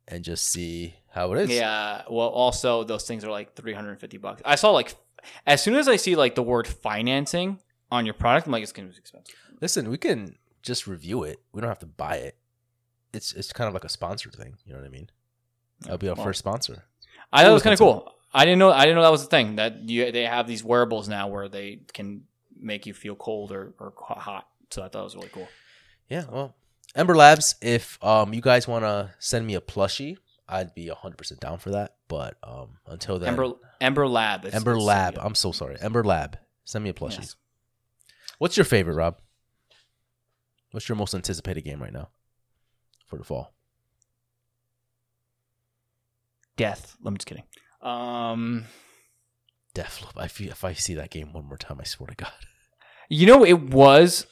and 0.07 0.23
just 0.23 0.47
see 0.47 0.95
how 1.11 1.31
it 1.33 1.41
is. 1.41 1.51
Yeah. 1.51 2.01
Well, 2.09 2.27
also 2.27 2.83
those 2.83 3.05
things 3.05 3.23
are 3.23 3.29
like 3.29 3.55
350 3.55 4.17
bucks. 4.17 4.41
I 4.43 4.55
saw 4.55 4.71
like 4.71 4.95
as 5.45 5.61
soon 5.61 5.75
as 5.75 5.87
I 5.87 5.97
see 5.97 6.15
like 6.15 6.33
the 6.33 6.43
word 6.43 6.67
financing 6.67 7.59
on 7.91 8.05
your 8.05 8.13
product, 8.13 8.47
I'm 8.47 8.51
like, 8.53 8.63
it's 8.63 8.71
gonna 8.71 8.87
be 8.87 8.95
expensive. 8.97 9.35
Listen, 9.61 9.89
we 9.89 9.97
can 9.97 10.37
just 10.61 10.87
review 10.87 11.23
it. 11.23 11.39
We 11.53 11.61
don't 11.61 11.69
have 11.69 11.79
to 11.79 11.85
buy 11.85 12.17
it. 12.17 12.37
It's 13.13 13.33
it's 13.33 13.51
kind 13.51 13.67
of 13.67 13.73
like 13.73 13.83
a 13.83 13.89
sponsored 13.89 14.33
thing. 14.35 14.55
You 14.65 14.73
know 14.73 14.79
what 14.79 14.85
I 14.87 14.89
mean? 14.89 15.09
That'll 15.81 15.97
be 15.97 16.07
our 16.09 16.15
Well, 16.15 16.25
first 16.25 16.39
sponsor. 16.39 16.85
I 17.33 17.43
thought 17.43 17.51
it 17.51 17.53
was 17.53 17.63
kind 17.63 17.73
of 17.73 17.79
cool. 17.79 18.13
I 18.33 18.45
didn't 18.45 18.59
know. 18.59 18.71
I 18.71 18.81
didn't 18.81 18.95
know 18.95 19.01
that 19.03 19.11
was 19.11 19.23
the 19.23 19.29
thing 19.29 19.57
that 19.57 19.89
you 19.89 20.11
they 20.11 20.23
have 20.23 20.47
these 20.47 20.63
wearables 20.63 21.09
now 21.09 21.27
where 21.27 21.49
they 21.49 21.81
can 21.93 22.23
make 22.57 22.85
you 22.85 22.93
feel 22.93 23.15
cold 23.15 23.51
or, 23.51 23.73
or 23.79 23.93
hot. 23.97 24.47
So 24.69 24.81
I 24.83 24.87
thought 24.87 25.01
it 25.01 25.03
was 25.03 25.15
really 25.15 25.29
cool. 25.29 25.47
Yeah, 26.07 26.25
well, 26.31 26.55
Ember 26.95 27.15
Labs. 27.15 27.55
If 27.61 28.01
um 28.03 28.33
you 28.33 28.41
guys 28.41 28.67
want 28.67 28.83
to 28.85 29.11
send 29.19 29.45
me 29.45 29.55
a 29.55 29.61
plushie, 29.61 30.17
I'd 30.47 30.73
be 30.73 30.87
hundred 30.87 31.17
percent 31.17 31.41
down 31.41 31.57
for 31.57 31.71
that. 31.71 31.95
But 32.07 32.37
um 32.43 32.77
until 32.87 33.19
then, 33.19 33.29
Ember 33.29 33.51
Ember 33.81 34.07
Lab. 34.07 34.45
Ember 34.53 34.79
Lab. 34.79 35.17
I'm 35.19 35.35
so 35.35 35.51
sorry, 35.51 35.75
Ember 35.81 36.03
Lab. 36.03 36.37
Send 36.63 36.83
me 36.85 36.89
a 36.91 36.93
plushie. 36.93 37.19
Yes. 37.19 37.35
What's 38.41 38.57
your 38.57 38.63
favorite, 38.63 38.95
Rob? 38.95 39.19
What's 40.71 40.89
your 40.89 40.95
most 40.95 41.13
anticipated 41.13 41.61
game 41.61 41.79
right 41.79 41.93
now 41.93 42.09
for 43.05 43.19
the 43.19 43.23
fall? 43.23 43.53
Death. 46.57 46.97
I'm 47.05 47.15
just 47.17 47.27
kidding. 47.27 47.43
Um, 47.83 48.65
Deathloop. 49.75 50.13
I 50.17 50.27
feel 50.27 50.49
if 50.49 50.63
I 50.63 50.73
see 50.73 50.95
that 50.95 51.11
game 51.11 51.33
one 51.33 51.45
more 51.45 51.57
time, 51.57 51.77
I 51.79 51.83
swear 51.83 52.07
to 52.07 52.15
God. 52.15 52.31
you 53.09 53.27
know, 53.27 53.43
it 53.43 53.61
was 53.61 54.25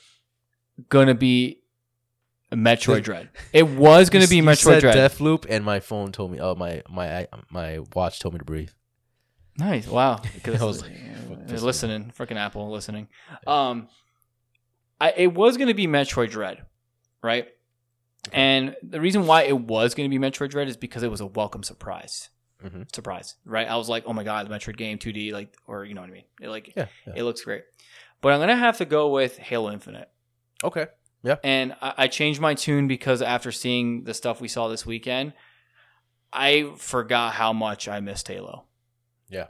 gonna 0.89 1.13
be 1.13 1.59
Metroid 2.51 3.03
Dread. 3.03 3.29
It 3.53 3.67
was 3.67 4.09
gonna 4.09 4.27
be 4.27 4.41
Metroid 4.41 4.79
Dread. 4.79 4.95
Deathloop, 4.95 5.45
and 5.47 5.63
my 5.63 5.79
phone 5.79 6.11
told 6.11 6.31
me. 6.31 6.39
Oh, 6.39 6.55
my 6.55 6.81
my 6.89 7.27
my 7.51 7.81
watch 7.93 8.19
told 8.19 8.33
me 8.33 8.39
to 8.39 8.45
breathe. 8.45 8.71
Nice. 9.59 9.87
Wow. 9.87 10.21
Because 10.33 10.59
I 10.59 10.65
was 10.65 10.81
like, 10.81 10.93
uh, 11.49 11.55
they're 11.57 11.65
listening. 11.65 12.13
Freaking 12.17 12.37
Apple 12.37 12.69
listening. 12.71 13.07
Um, 13.47 13.87
I 15.01 15.13
it 15.15 15.33
was 15.33 15.57
going 15.57 15.67
to 15.69 15.73
be 15.73 15.87
Metroid 15.87 16.31
Dread, 16.31 16.63
right? 17.23 17.47
And 18.33 18.75
the 18.83 18.99
reason 18.99 19.25
why 19.27 19.43
it 19.43 19.57
was 19.57 19.95
going 19.95 20.09
to 20.09 20.19
be 20.19 20.23
Metroid 20.23 20.49
Dread 20.49 20.67
is 20.67 20.75
because 20.77 21.03
it 21.03 21.11
was 21.11 21.21
a 21.21 21.25
welcome 21.25 21.63
surprise. 21.63 22.29
Mhm. 22.63 22.93
Surprise, 22.93 23.35
right? 23.45 23.67
I 23.69 23.77
was 23.77 23.87
like, 23.87 24.03
oh 24.05 24.11
my 24.13 24.23
god, 24.25 24.47
the 24.49 24.53
Metroid 24.53 24.75
game, 24.75 24.97
2D, 24.97 25.31
like, 25.31 25.55
or 25.65 25.85
you 25.85 25.93
know 25.93 26.01
what 26.01 26.09
I 26.09 26.13
mean? 26.13 26.25
It, 26.41 26.49
like, 26.49 26.73
Yeah. 26.75 26.87
yeah. 27.07 27.13
it 27.15 27.23
looks 27.23 27.41
great. 27.41 27.63
But 28.21 28.33
I'm 28.33 28.41
gonna 28.41 28.57
have 28.57 28.77
to 28.79 28.85
go 28.85 29.07
with 29.09 29.37
Halo 29.37 29.71
Infinite. 29.71 30.09
Okay. 30.63 30.87
Yeah. 31.23 31.37
And 31.43 31.73
I, 31.81 31.93
I 31.97 32.07
changed 32.07 32.41
my 32.41 32.53
tune 32.53 32.89
because 32.89 33.21
after 33.21 33.53
seeing 33.53 34.03
the 34.03 34.13
stuff 34.13 34.41
we 34.41 34.49
saw 34.49 34.67
this 34.67 34.85
weekend, 34.85 35.31
I 36.33 36.73
forgot 36.75 37.33
how 37.33 37.53
much 37.53 37.87
I 37.87 38.01
missed 38.01 38.27
Halo. 38.27 38.65
Yeah. 39.29 39.47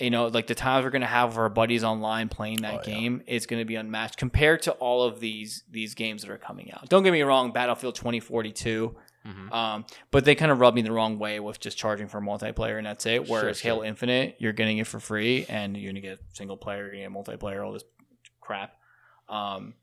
You 0.00 0.10
know, 0.10 0.26
like 0.26 0.48
the 0.48 0.56
times 0.56 0.84
we're 0.84 0.90
gonna 0.90 1.06
have 1.06 1.30
with 1.30 1.38
our 1.38 1.48
buddies 1.48 1.84
online 1.84 2.28
playing 2.28 2.62
that 2.62 2.74
Oh, 2.74 2.80
yeah. 2.84 2.94
game, 2.94 3.22
it's 3.26 3.46
gonna 3.46 3.64
be 3.64 3.76
unmatched 3.76 4.16
compared 4.16 4.62
to 4.62 4.72
all 4.72 5.04
of 5.04 5.20
these 5.20 5.62
these 5.70 5.94
games 5.94 6.22
that 6.22 6.30
are 6.30 6.38
coming 6.38 6.72
out. 6.72 6.88
Don't 6.88 7.04
get 7.04 7.12
me 7.12 7.22
wrong, 7.22 7.52
Battlefield 7.52 7.94
2042, 7.94 8.96
Mhm. 9.24 9.52
um, 9.52 9.84
but 10.10 10.24
they 10.24 10.34
kind 10.34 10.50
of 10.50 10.58
rubbed 10.58 10.74
me 10.74 10.82
the 10.82 10.90
wrong 10.90 11.18
way 11.20 11.38
with 11.38 11.60
just 11.60 11.78
charging 11.78 12.08
for 12.08 12.20
multiplayer 12.20 12.76
and 12.76 12.86
that's 12.86 13.06
it. 13.06 13.28
Whereas 13.28 13.60
sure. 13.60 13.70
Halo 13.70 13.84
Infinite, 13.84 14.34
you're 14.40 14.52
getting 14.52 14.78
it 14.78 14.86
for 14.88 14.98
free 14.98 15.46
and 15.48 15.76
you're 15.76 15.92
gonna 15.92 16.00
get 16.00 16.18
single 16.32 16.56
player, 16.56 16.92
you're 16.92 17.08
gonna 17.08 17.24
get 17.24 17.38
multiplayer, 17.40 17.64
all 17.64 17.72
this 17.72 17.84
crap. 18.40 18.74
Um, 19.28 19.74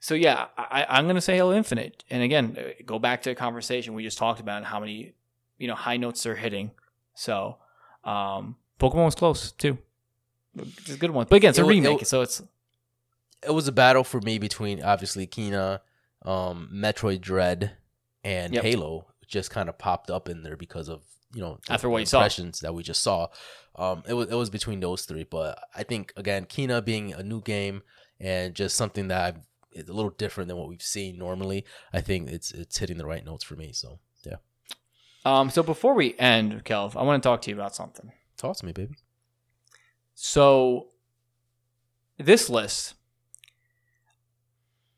so 0.00 0.14
yeah, 0.14 0.48
I, 0.58 0.84
I'm 0.88 1.06
gonna 1.06 1.20
say 1.22 1.34
Halo 1.36 1.54
Infinite. 1.54 2.04
And 2.10 2.22
again, 2.22 2.56
uh, 2.58 2.82
go 2.84 2.98
back 2.98 3.22
to 3.22 3.30
the 3.30 3.34
conversation 3.34 3.94
we 3.94 4.02
just 4.02 4.18
talked 4.18 4.38
about 4.40 4.58
and 4.58 4.66
how 4.66 4.80
many 4.80 5.14
you 5.58 5.66
know 5.66 5.74
high 5.74 5.96
notes 5.96 6.22
they're 6.22 6.36
hitting. 6.36 6.72
So 7.14 7.56
um, 8.04 8.56
Pokemon 8.78 9.04
was 9.06 9.14
close 9.14 9.52
too. 9.52 9.78
It's 10.58 10.90
a 10.90 10.96
good 10.96 11.10
one, 11.10 11.26
but 11.28 11.36
again, 11.36 11.50
it's 11.50 11.58
a 11.58 11.62
it 11.64 11.66
remake, 11.68 11.98
wa- 11.98 12.04
so 12.04 12.22
it's 12.22 12.42
It 13.46 13.50
was 13.50 13.68
a 13.68 13.72
battle 13.72 14.04
for 14.04 14.20
me 14.20 14.38
between 14.38 14.82
obviously 14.82 15.26
Kena, 15.26 15.80
um, 16.22 16.70
Metroid 16.72 17.20
Dread, 17.20 17.72
and 18.24 18.54
Yep. 18.54 18.62
Halo. 18.64 19.06
Just 19.26 19.50
kind 19.50 19.68
of 19.68 19.76
popped 19.76 20.10
up 20.10 20.28
in 20.28 20.42
there 20.42 20.56
because 20.56 20.88
of 20.88 21.02
you 21.34 21.40
know 21.42 21.58
the 21.66 21.72
After 21.74 21.88
what 21.90 21.98
you 21.98 22.06
saw. 22.06 22.26
that 22.26 22.74
we 22.74 22.82
just 22.82 23.02
saw. 23.02 23.26
Um, 23.74 24.02
it 24.08 24.14
was 24.14 24.28
it 24.28 24.34
was 24.34 24.48
between 24.50 24.80
those 24.80 25.04
three, 25.04 25.24
but 25.24 25.58
I 25.74 25.82
think 25.82 26.12
again 26.16 26.46
Kena 26.46 26.82
being 26.84 27.12
a 27.12 27.22
new 27.22 27.42
game 27.42 27.82
and 28.20 28.54
just 28.54 28.76
something 28.76 29.08
that 29.08 29.20
I've, 29.24 29.40
it's 29.72 29.90
a 29.90 29.92
little 29.92 30.10
different 30.12 30.48
than 30.48 30.56
what 30.56 30.68
we've 30.68 30.80
seen 30.80 31.18
normally. 31.18 31.64
I 31.92 32.00
think 32.00 32.30
it's 32.30 32.52
it's 32.52 32.78
hitting 32.78 32.96
the 32.98 33.04
right 33.06 33.24
notes 33.24 33.44
for 33.44 33.56
me. 33.56 33.72
So 33.72 33.98
yeah, 34.24 34.36
um. 35.24 35.50
So 35.50 35.62
before 35.62 35.92
we 35.94 36.14
end, 36.18 36.64
Kelv, 36.64 36.96
I 36.96 37.02
want 37.02 37.22
to 37.22 37.26
talk 37.28 37.42
to 37.42 37.50
you 37.50 37.56
about 37.56 37.74
something. 37.74 38.12
Talk 38.36 38.56
to 38.56 38.66
me, 38.66 38.72
baby. 38.72 38.94
So 40.14 40.88
this 42.18 42.48
list, 42.48 42.94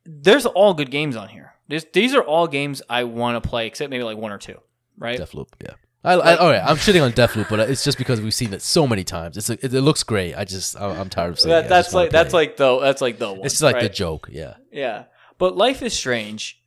there's 0.05 0.47
all 0.47 0.75
good 0.75 0.91
games 0.91 1.17
on 1.17 1.29
here. 1.29 1.55
This, 1.69 1.87
these 1.93 2.15
are 2.15 2.23
all 2.23 2.47
games 2.47 2.81
I 2.89 3.05
want 3.05 3.43
to 3.43 3.47
play, 3.49 3.67
except 3.67 3.91
maybe 3.91 4.05
like 4.05 4.17
one 4.17 4.33
or 4.33 4.39
two, 4.39 4.59
right? 4.97 5.19
Deathloop, 5.19 5.49
yeah. 5.61 5.75
I, 6.05 6.15
I, 6.15 6.37
oh, 6.37 6.39
all 6.39 6.51
right, 6.51 6.63
I'm 6.65 6.77
shitting 6.77 7.03
on 7.05 7.13
Deathloop, 7.13 7.51
but 7.51 7.59
it's 7.69 7.83
just 7.85 7.99
because 7.99 8.21
we've 8.21 8.33
seen 8.33 8.55
it 8.55 8.63
so 8.63 8.87
many 8.87 9.03
times. 9.05 9.37
It's 9.37 9.51
a, 9.51 9.55
it, 9.55 9.75
it 9.75 9.83
looks 9.83 10.05
great. 10.05 10.35
I 10.35 10.45
just 10.45 10.81
I'm 10.81 11.11
tired 11.11 11.31
of 11.31 11.41
saying 11.41 11.51
That, 11.51 11.67
it. 11.67 11.69
That's 11.69 11.93
like 11.93 12.11
that's 12.11 12.33
it. 12.33 12.37
like 12.37 12.57
the 12.57 12.79
that's 12.79 13.03
like 13.03 13.19
the 13.19 13.33
one. 13.33 13.45
it's 13.45 13.55
just 13.55 13.63
like 13.63 13.81
the 13.81 13.89
joke. 13.89 14.29
Yeah, 14.31 14.55
Yeah. 14.73 15.05
But 15.39 15.57
Life 15.57 15.83
is 15.83 15.93
Strange, 15.93 16.61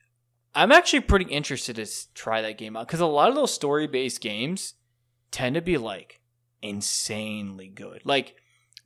I'm 0.56 0.72
actually 0.72 1.02
pretty 1.02 1.26
interested 1.26 1.76
to 1.78 1.86
try 2.14 2.42
that 2.42 2.58
game 2.58 2.78
out 2.78 2.88
because 2.88 3.00
a 3.00 3.06
lot 3.06 3.30
of 3.30 3.36
those 3.36 3.54
story 3.54 3.88
based 3.88 4.22
games 4.22 4.76
tend 5.30 5.56
to 5.56 5.62
be 5.62 5.78
like 5.78 6.21
insanely 6.62 7.68
good. 7.68 8.02
Like 8.06 8.36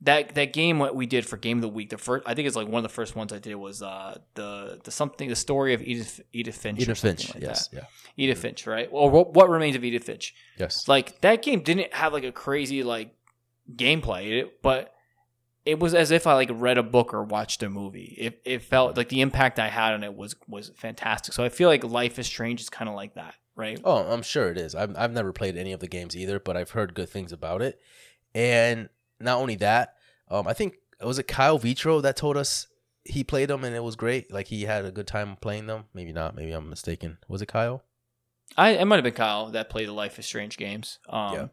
that 0.01 0.36
that 0.36 0.53
game 0.53 0.80
what 0.80 0.95
we 0.95 1.05
did 1.05 1.26
for 1.26 1.38
Game 1.38 1.57
of 1.59 1.61
the 1.61 1.69
Week, 1.69 1.89
the 1.89 1.97
first 1.97 2.28
I 2.28 2.34
think 2.34 2.47
it's 2.47 2.55
like 2.55 2.67
one 2.67 2.80
of 2.80 2.84
the 2.84 2.89
first 2.89 3.15
ones 3.15 3.32
I 3.32 3.39
did 3.39 3.55
was 3.55 3.82
uh 3.82 4.19
the 4.34 4.80
the 4.84 4.91
something 4.91 5.30
the 5.30 5.36
story 5.36 5.73
of 5.73 5.82
Edith 5.82 6.21
Edith 6.34 6.57
Finch. 6.57 6.82
Edith 6.82 6.99
Finch. 6.99 7.34
like 7.34 7.43
yes, 7.43 7.67
that. 7.69 7.78
yeah, 7.78 7.86
Edith 8.17 8.39
Finch, 8.39 8.67
right? 8.67 8.89
Or 8.91 9.09
what, 9.09 9.34
what 9.34 9.49
remains 9.49 9.76
of 9.76 9.84
Edith 9.84 10.03
Finch? 10.03 10.36
yes. 10.57 10.88
like 10.88 11.21
that 11.21 11.41
game 11.41 11.61
didn't 11.61 11.93
have 11.93 12.13
like 12.13 12.23
a 12.23 12.32
crazy 12.32 12.84
like 12.84 13.15
gameplay 13.73 14.47
but 14.61 14.93
it 15.65 15.80
was 15.80 15.95
as 15.95 16.11
if 16.11 16.28
i 16.28 16.34
like 16.34 16.49
read 16.53 16.78
a 16.78 16.84
book 16.84 17.13
or 17.13 17.23
watched 17.23 17.63
a 17.63 17.69
movie 17.69 18.15
it, 18.19 18.39
it 18.45 18.61
felt 18.61 18.95
like 18.95 19.09
the 19.09 19.21
impact 19.21 19.57
i 19.57 19.67
had 19.67 19.93
on 19.93 20.03
it 20.03 20.13
was 20.13 20.36
was 20.47 20.71
fantastic 20.76 21.34
so 21.34 21.43
i 21.43 21.49
feel 21.49 21.67
like 21.67 21.84
life 21.84 22.19
is 22.19 22.28
strange 22.28 22.61
is 22.61 22.69
kind 22.69 22.88
of 22.88 22.95
like 22.95 23.15
that 23.15 23.34
right 23.56 23.80
Oh, 23.84 23.97
I'm 24.12 24.22
sure 24.22 24.49
it 24.49 24.58
is. 24.58 24.76
I've 24.76 24.95
I've 24.97 25.14
never 25.14 25.32
played 25.32 25.58
any 25.58 25.72
of 25.72 25.80
the 25.80 25.88
games 25.88 26.16
either, 26.16 26.39
but 26.39 26.56
I've 26.58 26.72
heard 26.72 26.93
good 26.93 27.10
things 27.10 27.32
about 27.32 27.62
it. 27.62 27.80
And 28.34 28.89
not 29.20 29.38
only 29.39 29.56
that, 29.56 29.95
um, 30.30 30.47
I 30.47 30.53
think 30.53 30.76
it 30.99 31.06
was 31.06 31.20
it 31.20 31.28
Kyle 31.28 31.58
Vitro 31.58 32.01
that 32.01 32.18
told 32.18 32.38
us 32.38 32.68
he 33.03 33.24
played 33.24 33.49
them 33.49 33.64
and 33.64 33.76
it 33.76 33.84
was 33.84 33.95
great. 33.95 34.32
Like 34.32 34.47
he 34.47 34.64
had 34.64 34.84
a 34.86 34.91
good 34.91 35.08
time 35.08 35.38
playing 35.39 35.68
them. 35.68 35.86
Maybe 35.93 36.12
not. 36.12 36.36
Maybe 36.36 36.51
I'm 36.51 36.70
mistaken. 36.70 37.18
Was 37.28 37.41
it 37.41 37.47
Kyle? 37.47 37.84
i 38.58 38.72
it 38.72 38.86
might 38.86 38.97
have 38.97 39.03
been 39.03 39.12
kyle 39.14 39.47
that 39.49 39.72
played 39.72 39.88
the 39.88 39.91
life 39.91 40.20
is 40.20 40.26
strange 40.26 40.56
games 40.56 40.99
um 41.10 41.34
Yeah. 41.34 41.47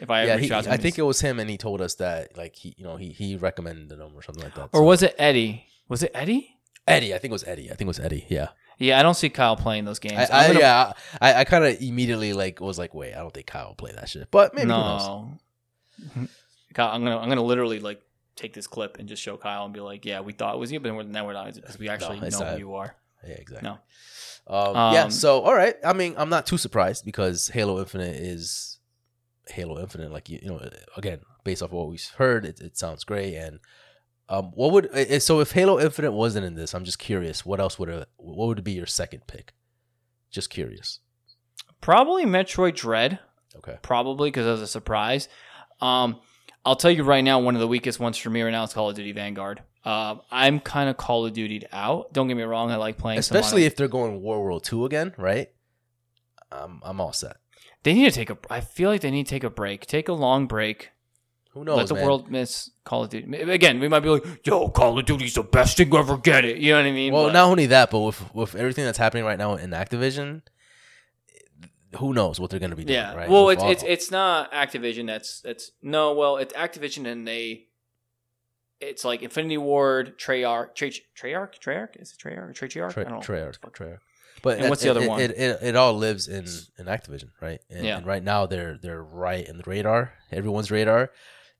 if 0.00 0.10
i 0.10 0.24
yeah, 0.24 0.32
ever 0.32 0.38
he, 0.38 0.44
reach 0.44 0.52
out 0.52 0.64
to 0.64 0.70
I 0.70 0.76
think 0.76 0.98
it 0.98 1.02
was 1.02 1.20
him, 1.22 1.40
and 1.40 1.48
he 1.48 1.56
told 1.56 1.80
us 1.80 1.94
that 1.94 2.36
like 2.36 2.54
he, 2.56 2.74
you 2.76 2.84
know, 2.84 2.96
he 2.96 3.08
he 3.08 3.36
recommended 3.36 3.88
them 3.88 4.12
or 4.14 4.20
something 4.22 4.44
like 4.44 4.54
that. 4.54 4.68
or 4.74 4.80
So- 4.80 4.82
was 4.82 5.02
it 5.02 5.14
eddie 5.18 5.64
was 5.88 6.02
it 6.02 6.10
eddie 6.14 6.52
Eddie? 6.86 7.14
I 7.14 7.18
think 7.18 7.30
it 7.30 7.38
was 7.40 7.44
Eddie. 7.44 7.64
I 7.64 7.74
think 7.74 7.82
it 7.82 7.86
was 7.88 7.98
Eddie. 7.98 8.26
Yeah. 8.28 8.48
Yeah 8.78 8.98
i 8.98 9.02
don't 9.02 9.14
see 9.14 9.28
kyle 9.30 9.56
playing 9.56 9.84
those 9.84 9.98
games 9.98 10.30
I, 10.30 10.44
I'm 10.44 10.46
gonna- 10.48 10.60
yeah, 10.60 10.92
I, 11.20 11.34
I 11.34 11.44
kind 11.44 11.64
of 11.64 11.80
immediately 11.80 12.32
like 12.32 12.60
was 12.60 12.78
like, 12.78 12.94
wait, 12.94 13.14
I 13.14 13.18
don't 13.18 13.32
think 13.32 13.46
Kyle 13.46 13.68
will 13.68 13.74
play 13.74 13.92
that 13.92 14.08
shit, 14.08 14.30
but 14.30 14.54
maybe 14.54 14.68
no 14.68 15.38
kyle 16.74 16.90
i'm 16.94 17.02
gonna 17.04 17.18
i'm 17.18 17.28
gonna 17.28 17.42
literally 17.42 17.80
like 17.80 18.02
take 18.36 18.52
this 18.52 18.66
clip 18.66 18.98
and 18.98 19.08
just 19.08 19.22
show 19.22 19.36
kyle 19.36 19.64
and 19.64 19.72
be 19.72 19.80
like 19.80 20.04
yeah 20.04 20.20
we 20.20 20.32
thought 20.32 20.54
it 20.54 20.58
was 20.58 20.70
you 20.70 20.78
but 20.80 20.92
we're- 20.94 21.06
now 21.06 21.26
we're 21.26 21.32
not 21.32 21.54
because 21.54 21.78
we 21.78 21.88
actually 21.88 22.18
it's 22.18 22.38
know 22.38 22.44
not. 22.44 22.52
who 22.54 22.58
you 22.58 22.74
are 22.74 22.94
Yeah, 23.26 23.34
exactly. 23.34 23.68
No. 23.68 23.78
Um, 24.48 24.92
yeah. 24.94 25.04
Um, 25.04 25.10
So, 25.10 25.40
all 25.40 25.54
right. 25.54 25.74
I 25.84 25.92
mean, 25.92 26.14
I'm 26.16 26.28
not 26.28 26.46
too 26.46 26.58
surprised 26.58 27.04
because 27.04 27.48
Halo 27.48 27.80
Infinite 27.80 28.14
is 28.14 28.78
Halo 29.48 29.80
Infinite. 29.80 30.12
Like 30.12 30.28
you, 30.28 30.38
you 30.40 30.48
know, 30.50 30.60
again, 30.96 31.20
based 31.42 31.62
off 31.62 31.72
what 31.72 31.88
we've 31.88 32.04
heard, 32.16 32.44
it, 32.44 32.60
it 32.60 32.76
sounds 32.78 33.02
great. 33.02 33.34
And 33.34 33.58
um, 34.28 34.52
what 34.54 34.72
would 34.72 34.88
eh, 34.92 35.18
so 35.18 35.40
if 35.40 35.52
Halo 35.52 35.78
Infinite 35.80 36.12
wasn't 36.12 36.46
in 36.46 36.54
this? 36.54 36.74
I'm 36.74 36.84
just 36.84 36.98
curious. 36.98 37.46
What 37.46 37.60
else 37.60 37.78
would 37.78 37.88
it? 37.88 38.08
What 38.16 38.48
would 38.48 38.64
be 38.64 38.72
your 38.72 38.86
second 38.86 39.26
pick? 39.26 39.52
Just 40.30 40.50
curious. 40.50 41.00
Probably 41.80 42.24
Metroid 42.24 42.74
Dread, 42.74 43.18
Okay. 43.56 43.76
probably 43.82 44.30
because 44.30 44.46
was 44.46 44.60
a 44.62 44.66
surprise. 44.66 45.28
Um, 45.80 46.20
I'll 46.64 46.74
tell 46.76 46.90
you 46.90 47.04
right 47.04 47.22
now, 47.22 47.38
one 47.38 47.54
of 47.54 47.60
the 47.60 47.68
weakest 47.68 48.00
ones 48.00 48.16
for 48.18 48.30
me 48.30 48.42
right 48.42 48.50
now 48.50 48.64
is 48.64 48.72
Call 48.72 48.90
of 48.90 48.96
Duty 48.96 49.12
Vanguard. 49.12 49.62
Uh, 49.84 50.16
I'm 50.32 50.58
kind 50.58 50.90
of 50.90 50.96
Call 50.96 51.24
of 51.26 51.32
Duty 51.32 51.62
out. 51.72 52.12
Don't 52.12 52.26
get 52.26 52.36
me 52.36 52.42
wrong, 52.42 52.72
I 52.72 52.76
like 52.76 52.98
playing. 52.98 53.20
Especially 53.20 53.64
if 53.66 53.76
they're 53.76 53.86
going 53.86 54.20
War 54.20 54.42
World 54.42 54.68
War 54.72 54.80
II 54.82 54.86
again, 54.86 55.14
right? 55.16 55.48
Um, 56.50 56.80
I'm 56.84 57.00
all 57.00 57.12
set. 57.12 57.36
they 57.84 57.92
need 57.94 58.06
to 58.06 58.10
take 58.10 58.30
a. 58.30 58.38
I 58.50 58.60
feel 58.60 58.90
like 58.90 59.00
they 59.02 59.10
need 59.12 59.26
to 59.26 59.30
take 59.30 59.44
a 59.44 59.50
break. 59.50 59.86
Take 59.86 60.08
a 60.08 60.12
long 60.12 60.46
break. 60.46 60.90
Who 61.56 61.64
knows? 61.64 61.78
Let 61.78 61.86
the 61.88 61.94
man? 61.94 62.04
world 62.04 62.30
miss 62.30 62.70
Call 62.84 63.04
of 63.04 63.08
Duty. 63.10 63.34
Again, 63.50 63.80
we 63.80 63.88
might 63.88 64.00
be 64.00 64.10
like, 64.10 64.46
"Yo, 64.46 64.68
Call 64.68 64.98
of 64.98 65.06
Duty's 65.06 65.32
the 65.34 65.42
best 65.42 65.78
thing 65.78 65.94
ever." 65.96 66.18
Get 66.18 66.44
it? 66.44 66.58
You 66.58 66.72
know 66.72 66.80
what 66.80 66.86
I 66.86 66.92
mean? 66.92 67.12
Well, 67.14 67.24
But- 67.28 67.32
not 67.32 67.44
only 67.46 67.64
that, 67.66 67.90
but 67.90 68.00
with 68.00 68.34
with 68.34 68.54
everything 68.54 68.84
that's 68.84 68.98
happening 68.98 69.24
right 69.24 69.38
now 69.38 69.54
in 69.54 69.70
Activision, 69.70 70.42
who 71.98 72.12
knows 72.12 72.38
what 72.38 72.50
they're 72.50 72.60
going 72.60 72.70
to 72.70 72.76
be 72.76 72.84
doing? 72.84 72.98
Yeah. 72.98 73.14
Right? 73.14 73.30
Well, 73.30 73.46
With 73.46 73.54
it's 73.54 73.62
all- 73.64 73.70
it's 73.70 73.82
it's 73.84 74.10
not 74.10 74.52
Activision. 74.52 75.06
That's 75.06 75.40
that's 75.40 75.70
no. 75.82 76.12
Well, 76.14 76.36
it's 76.36 76.52
Activision, 76.52 77.06
and 77.10 77.26
they. 77.26 77.64
It's 78.78 79.06
like 79.06 79.22
Infinity 79.22 79.56
Ward, 79.56 80.18
Treyarch, 80.18 80.74
Trey, 80.74 80.90
Treyarch, 81.18 81.58
Treyarch. 81.58 81.96
Is 82.00 82.12
it 82.12 82.18
Treyarch? 82.22 82.52
Treyarch? 82.52 82.92
Tra- 82.92 83.06
I 83.06 83.08
don't 83.08 83.12
know. 83.14 83.34
Treyarch, 83.34 83.58
Treyarch. 83.60 83.98
But 84.42 84.58
And 84.58 84.66
it- 84.66 84.68
what's 84.68 84.82
the 84.82 84.90
other 84.90 85.00
it, 85.02 85.08
one? 85.08 85.20
It, 85.22 85.30
it, 85.30 85.58
it 85.62 85.76
all 85.76 85.94
lives 85.94 86.28
in, 86.28 86.44
in 86.78 86.84
Activision, 86.84 87.30
right? 87.40 87.58
And, 87.70 87.86
Yeah. 87.86 87.96
and 87.96 88.04
right 88.06 88.22
now 88.22 88.44
they're 88.44 88.76
they're 88.76 89.02
right 89.02 89.48
in 89.48 89.56
the 89.56 89.64
radar, 89.66 90.12
everyone's 90.30 90.70
radar. 90.70 91.10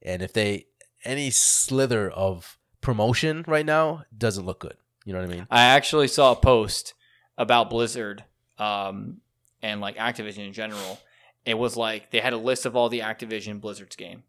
And 0.02 0.22
if 0.22 0.32
they 0.32 0.66
any 1.04 1.30
slither 1.30 2.10
of 2.10 2.58
promotion 2.80 3.44
right 3.46 3.66
now 3.66 4.04
doesn't 4.16 4.44
look 4.46 4.60
good. 4.60 4.76
You 5.04 5.12
know 5.12 5.20
what 5.20 5.30
I 5.30 5.32
mean? 5.34 5.46
I 5.50 5.62
actually 5.66 6.08
saw 6.08 6.32
a 6.32 6.36
post 6.36 6.94
about 7.38 7.70
Blizzard, 7.70 8.24
um, 8.58 9.18
and 9.62 9.80
like 9.80 9.96
Activision 9.96 10.46
in 10.46 10.52
general. 10.52 10.98
It 11.44 11.56
was 11.58 11.76
like 11.76 12.10
they 12.10 12.18
had 12.20 12.32
a 12.32 12.38
list 12.38 12.66
of 12.66 12.74
all 12.74 12.88
the 12.88 13.00
Activision 13.00 13.60
Blizzard's 13.60 13.94
game, 13.96 14.24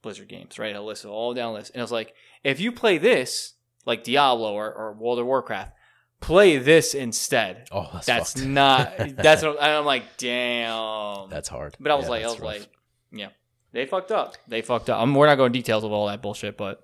Blizzard 0.00 0.28
games, 0.28 0.58
right? 0.58 0.76
A 0.76 0.80
list 0.80 1.04
of 1.04 1.10
all 1.10 1.34
down 1.34 1.54
list, 1.54 1.72
and 1.72 1.80
it 1.80 1.82
was 1.82 1.90
like, 1.92 2.14
if 2.44 2.60
you 2.60 2.70
play 2.70 2.98
this, 2.98 3.54
like 3.84 4.04
Diablo 4.04 4.52
or, 4.52 4.72
or 4.72 4.92
World 4.92 5.18
of 5.18 5.26
Warcraft, 5.26 5.72
play 6.20 6.58
this 6.58 6.94
instead. 6.94 7.66
Oh, 7.72 7.88
that's 7.92 8.06
That's 8.06 8.36
not. 8.36 8.92
That's 9.16 9.42
what 9.42 9.56
and 9.60 9.72
I'm 9.72 9.84
like. 9.84 10.04
Damn. 10.18 11.28
that's 11.30 11.48
hard. 11.48 11.76
But 11.80 11.90
I 11.90 11.96
was 11.96 12.04
Yeah, 12.04 12.10
like, 12.10 12.22
I 12.22 12.26
was 12.26 12.34
rough. 12.40 12.42
like, 12.44 12.68
yeah, 13.10 13.28
they 13.72 13.86
fucked 13.86 14.12
up. 14.12 14.36
They 14.48 14.62
fucked 14.62 14.90
up. 14.90 15.00
I 15.00 15.04
mean, 15.04 15.14
we're 15.14 15.26
not 15.26 15.36
going 15.36 15.52
details 15.52 15.84
of 15.84 15.92
all 15.92 16.06
that 16.08 16.22
bullshit, 16.22 16.56
but 16.56 16.82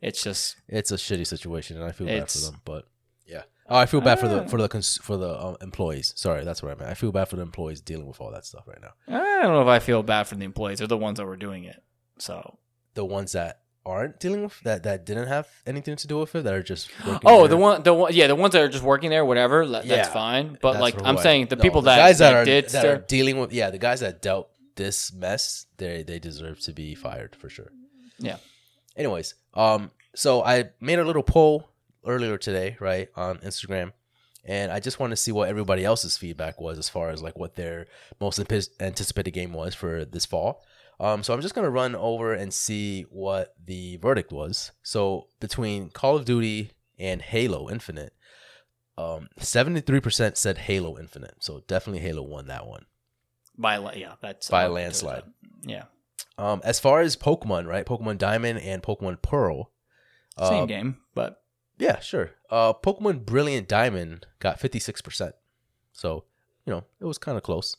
it's 0.00 0.22
just 0.22 0.56
it's 0.68 0.92
a 0.92 0.96
shitty 0.96 1.26
situation, 1.26 1.76
and 1.76 1.84
I 1.86 1.92
feel 1.92 2.06
bad 2.06 2.30
for 2.30 2.38
them. 2.38 2.60
But 2.64 2.86
yeah, 3.26 3.42
oh, 3.68 3.76
I 3.78 3.86
feel 3.86 4.00
bad 4.00 4.18
for 4.20 4.28
the 4.28 4.42
Ah. 4.42 4.46
for 4.46 4.60
the 4.60 4.68
cons- 4.68 4.98
for 5.02 5.16
the 5.16 5.38
um, 5.42 5.56
employees. 5.60 6.12
Sorry, 6.16 6.44
that's 6.44 6.62
what 6.62 6.72
I 6.72 6.74
meant. 6.74 6.90
I 6.90 6.94
feel 6.94 7.12
bad 7.12 7.28
for 7.28 7.36
the 7.36 7.42
employees 7.42 7.80
dealing 7.80 8.06
with 8.06 8.20
all 8.20 8.30
that 8.32 8.44
stuff 8.44 8.64
right 8.66 8.80
now. 8.82 8.92
I 9.08 9.42
don't 9.42 9.52
know 9.52 9.62
if 9.62 9.68
I 9.68 9.78
feel 9.78 10.02
bad 10.02 10.24
for 10.24 10.34
the 10.34 10.44
employees. 10.44 10.78
They're 10.78 10.86
the 10.88 10.96
ones 10.98 11.18
that 11.18 11.26
were 11.26 11.36
doing 11.36 11.64
it. 11.64 11.82
So 12.18 12.58
The 12.94 13.04
ones 13.04 13.32
that 13.32 13.60
aren't 13.86 14.18
dealing 14.18 14.42
with 14.44 14.58
that 14.60 14.82
that 14.84 15.04
didn't 15.04 15.26
have 15.28 15.46
anything 15.66 15.94
to 15.96 16.06
do 16.06 16.18
with 16.18 16.34
it 16.34 16.42
that 16.44 16.54
are 16.54 16.62
just 16.62 16.88
working 17.06 17.20
Oh, 17.26 17.40
there. 17.40 17.48
the 17.48 17.56
one, 17.58 17.82
the 17.82 17.92
one, 17.92 18.14
yeah, 18.14 18.26
the 18.28 18.34
ones 18.34 18.52
that 18.52 18.62
are 18.62 18.68
just 18.68 18.84
working 18.84 19.10
there, 19.10 19.24
whatever. 19.26 19.66
that- 19.66 19.84
Yeah. 19.84 19.96
That's 19.96 20.08
fine. 20.08 20.56
But 20.62 20.72
That's 20.74 20.80
like, 20.82 21.02
I'm 21.04 21.18
I- 21.18 21.22
saying 21.22 21.46
the 21.48 21.56
no, 21.56 21.62
people 21.62 21.82
the 21.82 21.90
that, 21.90 21.96
guys 21.98 22.18
that, 22.18 22.30
that 22.30 22.36
are 22.36 22.44
did, 22.46 22.68
that 22.70 22.84
are 22.86 22.96
dealing 22.98 23.38
with 23.40 23.52
yeah 23.52 23.68
the 23.70 23.78
guys 23.78 24.00
that 24.00 24.22
dealt 24.22 24.48
this 24.76 25.12
mess 25.12 25.66
they 25.76 26.02
they 26.02 26.18
deserve 26.18 26.60
to 26.60 26.72
be 26.72 26.94
fired 26.94 27.36
for 27.36 27.48
sure. 27.48 27.72
Yeah. 28.18 28.36
Anyways, 28.96 29.34
um, 29.54 29.90
so 30.14 30.44
I 30.44 30.70
made 30.80 30.98
a 30.98 31.04
little 31.04 31.22
poll 31.22 31.68
earlier 32.06 32.38
today, 32.38 32.76
right, 32.80 33.08
on 33.16 33.38
Instagram, 33.38 33.92
and 34.44 34.70
I 34.70 34.78
just 34.78 35.00
want 35.00 35.10
to 35.10 35.16
see 35.16 35.32
what 35.32 35.48
everybody 35.48 35.84
else's 35.84 36.16
feedback 36.16 36.60
was 36.60 36.78
as 36.78 36.88
far 36.88 37.10
as 37.10 37.22
like 37.22 37.36
what 37.36 37.56
their 37.56 37.86
most 38.20 38.38
anticipated 38.80 39.32
game 39.32 39.52
was 39.52 39.74
for 39.74 40.04
this 40.04 40.26
fall. 40.26 40.62
Um, 41.00 41.24
so 41.24 41.34
I'm 41.34 41.40
just 41.40 41.54
gonna 41.54 41.70
run 41.70 41.96
over 41.96 42.32
and 42.32 42.54
see 42.54 43.02
what 43.10 43.54
the 43.62 43.96
verdict 43.96 44.32
was. 44.32 44.70
So 44.82 45.26
between 45.40 45.90
Call 45.90 46.16
of 46.16 46.24
Duty 46.24 46.70
and 46.98 47.20
Halo 47.20 47.68
Infinite, 47.68 48.14
um, 48.96 49.28
73% 49.40 50.36
said 50.36 50.58
Halo 50.58 50.98
Infinite. 50.98 51.36
So 51.40 51.64
definitely 51.66 52.00
Halo 52.00 52.22
won 52.22 52.46
that 52.46 52.66
one. 52.66 52.86
By 53.56 53.78
yeah, 53.94 54.14
that's 54.20 54.48
By 54.48 54.66
landslide. 54.66 55.24
Yeah, 55.62 55.84
Um, 56.36 56.60
as 56.64 56.78
far 56.80 57.00
as 57.00 57.16
Pokemon, 57.16 57.66
right? 57.66 57.86
Pokemon 57.86 58.18
Diamond 58.18 58.58
and 58.60 58.82
Pokemon 58.82 59.22
Pearl. 59.22 59.70
same 60.38 60.64
uh, 60.64 60.66
game, 60.66 60.98
but 61.14 61.42
Yeah, 61.78 62.00
sure. 62.00 62.32
Uh, 62.50 62.72
Pokemon 62.72 63.24
Brilliant 63.24 63.66
Diamond 63.68 64.26
got 64.40 64.60
56%. 64.60 65.32
So, 65.92 66.24
you 66.66 66.72
know, 66.72 66.84
it 67.00 67.04
was 67.04 67.18
kind 67.18 67.36
of 67.36 67.42
close. 67.42 67.76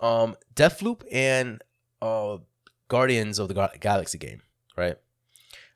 Um, 0.00 0.36
Deathloop 0.54 1.02
and 1.10 1.62
uh, 2.02 2.38
Guardians 2.88 3.38
of 3.38 3.48
the 3.48 3.54
Ga- 3.54 3.76
Galaxy 3.80 4.18
game, 4.18 4.42
right? 4.76 4.96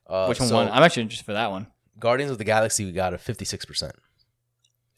Uh, 0.07 0.27
which 0.27 0.39
one 0.39 0.49
so 0.49 0.55
won? 0.55 0.69
I'm 0.69 0.83
actually 0.83 1.03
interested 1.03 1.25
for 1.25 1.33
that 1.33 1.49
one. 1.49 1.67
Guardians 1.99 2.31
of 2.31 2.37
the 2.37 2.43
Galaxy 2.43 2.91
got 2.91 3.13
a 3.13 3.17
56%. 3.17 3.91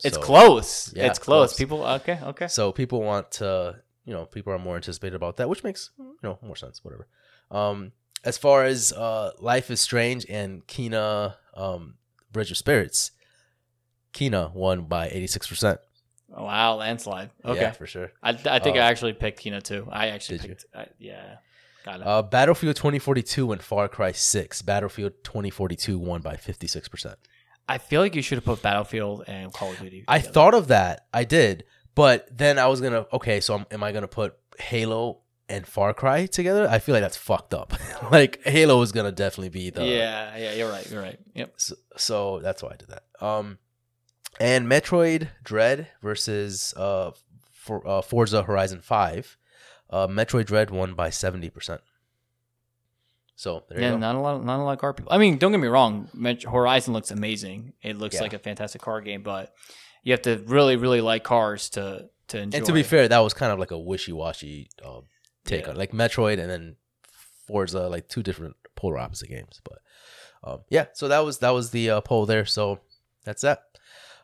It's 0.04 0.16
So- 0.16 0.22
close. 0.22 0.93
yeah, 0.95 1.06
it's 1.08 1.20
close. 1.20 1.49
close. 1.51 1.58
People, 1.58 1.84
okay, 1.86 2.20
okay. 2.24 2.47
So 2.47 2.72
people 2.72 3.01
want 3.01 3.32
to, 3.34 3.80
you 4.06 4.14
know, 4.14 4.26
people 4.26 4.51
are 4.54 4.60
more 4.60 4.76
anticipated 4.76 5.16
about 5.16 5.38
that, 5.38 5.47
which 5.49 5.64
makes 5.64 5.91
you 5.97 6.16
know 6.24 6.39
more 6.41 6.56
sense. 6.56 6.84
Whatever. 6.84 7.08
Um, 7.51 7.91
as 8.24 8.38
far 8.38 8.64
as 8.66 8.91
uh, 8.93 9.32
Life 9.39 9.70
is 9.72 9.82
Strange 9.82 10.26
and 10.30 10.66
Kena, 10.68 11.36
um, 11.56 11.95
Bridge 12.32 12.51
of 12.51 12.58
Spirits, 12.58 13.12
Kena 14.14 14.54
won 14.54 14.86
by 14.86 15.08
eighty 15.10 15.28
six 15.28 15.47
percent. 15.47 15.80
Wow, 16.30 16.76
landslide. 16.78 17.30
Okay, 17.45 17.62
yeah, 17.62 17.72
for 17.72 17.86
sure. 17.86 18.12
I, 18.24 18.30
I 18.32 18.60
think 18.60 18.78
Uh, 18.78 18.80
I 18.80 18.84
actually 18.89 19.14
picked 19.14 19.43
Kena 19.43 19.62
too. 19.62 19.88
I 19.91 20.08
actually 20.08 20.39
picked. 20.39 20.66
I, 20.76 20.88
yeah, 20.97 21.36
got 21.86 22.01
it. 22.01 22.08
Uh, 22.08 22.22
Battlefield 22.24 22.76
twenty 22.76 22.99
forty 22.99 23.22
two 23.22 23.51
and 23.51 23.62
Far 23.62 23.88
Cry 23.88 24.12
six. 24.14 24.62
Battlefield 24.62 25.14
twenty 25.24 25.49
forty 25.49 25.76
two 25.76 25.97
won 25.99 26.22
by 26.22 26.36
fifty 26.36 26.68
six 26.68 26.88
percent. 26.88 27.18
I 27.68 27.78
feel 27.78 28.01
like 28.01 28.16
you 28.16 28.22
should 28.22 28.38
have 28.38 28.45
put 28.45 28.61
Battlefield 28.61 29.24
and 29.28 29.53
Call 29.53 29.72
of 29.72 29.80
Duty. 29.80 30.03
I 30.07 30.18
together. 30.20 30.34
thought 30.34 30.53
of 30.53 30.68
that. 30.68 31.07
I 31.14 31.24
did, 31.24 31.64
but 31.95 32.28
then 32.36 32.59
I 32.59 32.68
was 32.68 32.82
gonna. 32.82 33.05
Okay, 33.14 33.39
so 33.39 33.55
am 33.55 33.66
am 33.72 33.84
I 33.84 33.91
gonna 33.91 34.07
put 34.07 34.36
Halo 34.59 35.22
and 35.47 35.66
Far 35.66 35.93
Cry 35.93 36.26
together? 36.26 36.68
I 36.70 36.80
feel 36.80 36.93
like 36.93 37.03
that's 37.03 37.18
fucked 37.18 37.53
up. 37.53 37.74
like 38.11 38.43
Halo 38.43 38.82
is 38.82 38.91
gonna 38.91 39.11
definitely 39.11 39.49
be 39.49 39.70
the 39.70 39.86
yeah, 39.86 40.38
yeah, 40.38 40.53
you're 40.53 40.70
right. 40.70 40.89
You're 40.89 41.01
right. 41.01 41.20
Yep. 41.36 41.53
So, 41.57 41.76
so 41.97 42.39
that's 42.39 42.61
why 42.61 42.72
I 42.72 42.76
did 42.76 42.89
that. 42.89 43.03
Um, 43.26 43.59
and 44.39 44.68
Metroid 44.68 45.30
Dread 45.43 45.88
versus 46.01 46.74
uh, 46.76 47.11
for 47.51 47.88
uh, 47.88 48.01
Forza 48.01 48.43
Horizon 48.43 48.82
Five. 48.82 49.38
Uh, 49.89 50.07
Metroid 50.07 50.45
Dread 50.45 50.70
won 50.70 50.95
by 50.95 51.09
seventy 51.09 51.49
percent. 51.49 51.82
So 53.36 53.63
there 53.67 53.79
yeah, 53.79 53.88
you 53.88 53.93
go. 53.93 53.97
not 53.99 54.15
a 54.15 54.19
lot, 54.19 54.43
not 54.45 54.59
a 54.59 54.63
lot 54.63 54.73
of 54.73 54.79
car 54.79 54.93
people. 54.93 55.11
I 55.11 55.17
mean, 55.17 55.38
don't 55.38 55.51
get 55.51 55.59
me 55.59 55.67
wrong. 55.67 56.07
Horizon 56.49 56.93
looks 56.93 57.11
amazing. 57.11 57.73
It 57.81 57.97
looks 57.97 58.15
Yeah. 58.15 58.21
like 58.21 58.34
a 58.34 58.39
fantastic 58.39 58.81
car 58.81 59.01
game, 59.01 59.23
but 59.23 59.53
you 60.03 60.13
have 60.13 60.21
to 60.23 60.43
really, 60.45 60.75
really 60.75 61.01
like 61.01 61.23
cars 61.23 61.69
to 61.71 62.09
to 62.29 62.39
enjoy. 62.39 62.57
and 62.57 62.65
to 62.67 62.71
be 62.73 62.84
fair, 62.84 63.07
that 63.07 63.19
was 63.19 63.34
kind 63.34 63.51
of 63.51 63.59
like 63.59 63.71
a 63.71 63.77
wishy 63.79 64.11
washy 64.13 64.69
uh, 64.84 65.01
take 65.45 65.65
Yeah. 65.65 65.71
on 65.71 65.75
like 65.77 65.91
Metroid 65.91 66.39
and 66.39 66.49
then 66.49 66.75
Forza, 67.47 67.89
like 67.89 68.07
two 68.07 68.23
different 68.23 68.55
polar 68.75 68.97
opposite 68.97 69.29
games. 69.29 69.59
But 69.63 69.79
um, 70.43 70.59
yeah, 70.69 70.86
so 70.93 71.07
that 71.07 71.19
was 71.25 71.39
that 71.39 71.51
was 71.51 71.71
the 71.71 71.89
uh, 71.89 72.01
poll 72.01 72.25
there. 72.25 72.45
So 72.45 72.79
that's 73.25 73.41
that. 73.41 73.63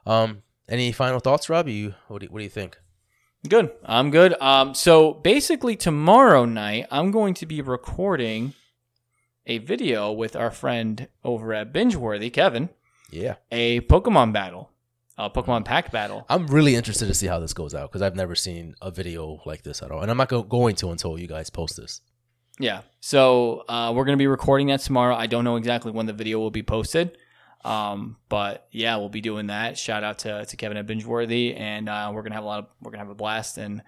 Um, 0.05 0.43
any 0.69 0.91
final 0.91 1.19
thoughts, 1.19 1.49
Rob? 1.49 1.67
You 1.67 1.95
what 2.07 2.19
do 2.19 2.25
you, 2.27 2.31
what 2.31 2.39
do 2.39 2.43
you 2.43 2.49
think? 2.49 2.77
Good. 3.47 3.71
I'm 3.85 4.11
good. 4.11 4.39
Um, 4.41 4.73
so 4.75 5.13
basically, 5.13 5.75
tomorrow 5.75 6.45
night 6.45 6.87
I'm 6.91 7.11
going 7.11 7.33
to 7.35 7.45
be 7.45 7.61
recording 7.61 8.53
a 9.45 9.57
video 9.59 10.11
with 10.11 10.35
our 10.35 10.51
friend 10.51 11.07
over 11.23 11.53
at 11.53 11.73
Bingeworthy, 11.73 12.31
Kevin, 12.31 12.69
Yeah. 13.11 13.35
a 13.51 13.81
Pokemon 13.81 14.33
battle, 14.33 14.71
a 15.17 15.29
Pokemon 15.29 15.65
pack 15.65 15.91
battle. 15.91 16.25
I'm 16.29 16.47
really 16.47 16.75
interested 16.75 17.07
to 17.07 17.13
see 17.13 17.27
how 17.27 17.39
this 17.39 17.53
goes 17.53 17.73
out 17.73 17.89
because 17.91 18.01
I've 18.01 18.15
never 18.15 18.35
seen 18.35 18.75
a 18.81 18.91
video 18.91 19.41
like 19.45 19.63
this 19.63 19.81
at 19.81 19.91
all, 19.91 20.01
and 20.01 20.11
I'm 20.11 20.17
not 20.17 20.29
go- 20.29 20.43
going 20.43 20.75
to 20.77 20.89
until 20.91 21.17
you 21.17 21.27
guys 21.27 21.49
post 21.49 21.77
this. 21.77 22.01
Yeah. 22.59 22.81
So 22.99 23.63
uh, 23.69 23.93
we're 23.95 24.03
going 24.05 24.17
to 24.17 24.21
be 24.21 24.27
recording 24.27 24.67
that 24.67 24.81
tomorrow. 24.81 25.15
I 25.15 25.27
don't 25.27 25.43
know 25.45 25.55
exactly 25.55 25.91
when 25.91 26.05
the 26.05 26.13
video 26.13 26.39
will 26.39 26.51
be 26.51 26.63
posted. 26.63 27.17
Um, 27.65 28.17
but 28.29 28.67
yeah, 28.71 28.95
we'll 28.97 29.09
be 29.09 29.19
doing 29.21 29.47
that. 29.47 29.77
Shout 29.77 30.03
out 30.03 30.19
to, 30.19 30.45
to 30.45 30.57
Kevin 30.57 30.77
at 30.77 30.87
Bingeworthy, 30.87 31.59
and 31.59 31.89
uh, 31.89 32.09
we're 32.13 32.21
gonna 32.23 32.35
have 32.35 32.43
a 32.45 32.47
lot 32.47 32.59
of 32.59 32.65
we're 32.81 32.91
gonna 32.91 33.03
have 33.03 33.09
a 33.09 33.15
blast, 33.15 33.57
and 33.57 33.81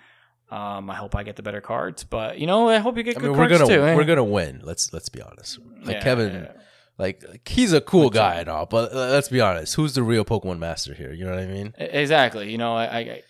um, 0.52 0.89
I 0.89 0.95
hope 0.95 1.16
I 1.16 1.24
get 1.24 1.36
the 1.38 1.43
better 1.43 1.62
cards. 1.62 2.04
But 2.04 2.38
you 2.39 2.45
know, 2.47 2.70
I 2.70 2.78
hope 2.80 2.97
you 2.97 3.04
get 3.04 3.18
I 3.18 3.22
good 3.22 3.30
mean, 3.32 3.38
we're 3.39 3.47
cards 3.47 3.62
gonna 3.70 3.74
too. 3.74 3.84
eh? 3.84 3.95
we're 3.95 4.04
gonna 4.06 4.24
win. 4.24 4.62
Let's 4.64 4.91
let's 4.93 5.10
be 5.10 5.22
honest. 5.22 5.60
Like 5.84 5.95
Yeah, 5.97 6.04
Kevin, 6.04 6.34
yeah. 6.34 6.52
like, 6.97 7.24
like, 7.28 7.47
he's 7.47 7.74
a 7.74 7.82
cool 7.82 8.10
guy 8.10 8.36
and 8.36 8.49
all, 8.49 8.66
but 8.66 8.93
uh, 8.93 9.10
let's 9.12 9.30
be 9.30 9.41
honest. 9.41 9.76
Who's 9.76 9.93
the 9.95 10.04
real 10.04 10.26
Pokemon 10.26 10.60
master 10.60 10.93
here? 10.93 11.12
You 11.14 11.26
know 11.26 11.32
what 11.32 11.39
I 11.39 11.47
mean? 11.47 11.74
E- 11.80 11.84
exactly. 11.84 12.52
You 12.52 12.58
know, 12.58 12.76
I, 12.76 12.84
I 12.99 13.22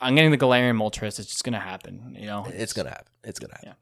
I'm 0.00 0.14
getting 0.14 0.30
the 0.30 0.38
Galarian 0.38 0.76
Moltres. 0.76 1.18
It's 1.18 1.26
just 1.28 1.44
gonna 1.44 1.60
happen. 1.60 2.16
You 2.18 2.26
know, 2.26 2.46
It's 2.48 2.72
gonna 2.72 2.90
happen. 2.90 3.12
It's 3.24 3.38
gonna 3.38 3.54
happen. 3.54 3.74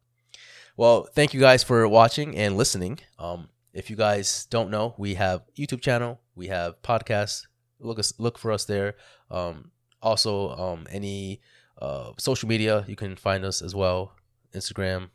Well, 0.77 1.09
thank 1.12 1.35
you 1.35 1.41
guys 1.41 1.64
for 1.64 1.89
watching 1.89 2.37
and 2.37 2.57
listening. 2.57 3.01
Um, 3.19 3.49
if 3.73 3.91
you 3.91 3.97
guys 3.97 4.47
don't 4.51 4.71
know, 4.71 4.95
we 4.97 5.14
have 5.14 5.43
YouTube 5.59 5.81
channel, 5.81 6.21
we 6.35 6.49
have 6.49 6.81
podcasts. 6.83 7.47
Look 7.81 7.99
us 7.99 8.12
look 8.19 8.39
for 8.39 8.51
us 8.53 8.64
there. 8.64 8.95
Um, 9.31 9.71
also, 10.03 10.51
um, 10.51 10.87
any 10.91 11.41
uh, 11.81 12.12
social 12.18 12.49
media 12.49 12.85
you 12.89 12.97
can 12.97 13.16
find 13.16 13.45
us 13.45 13.62
as 13.62 13.74
well, 13.74 14.12
Instagram, 14.55 15.11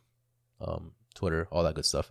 um, 0.60 0.92
Twitter, 1.14 1.46
all 1.50 1.62
that 1.64 1.74
good 1.74 1.84
stuff. 1.84 2.10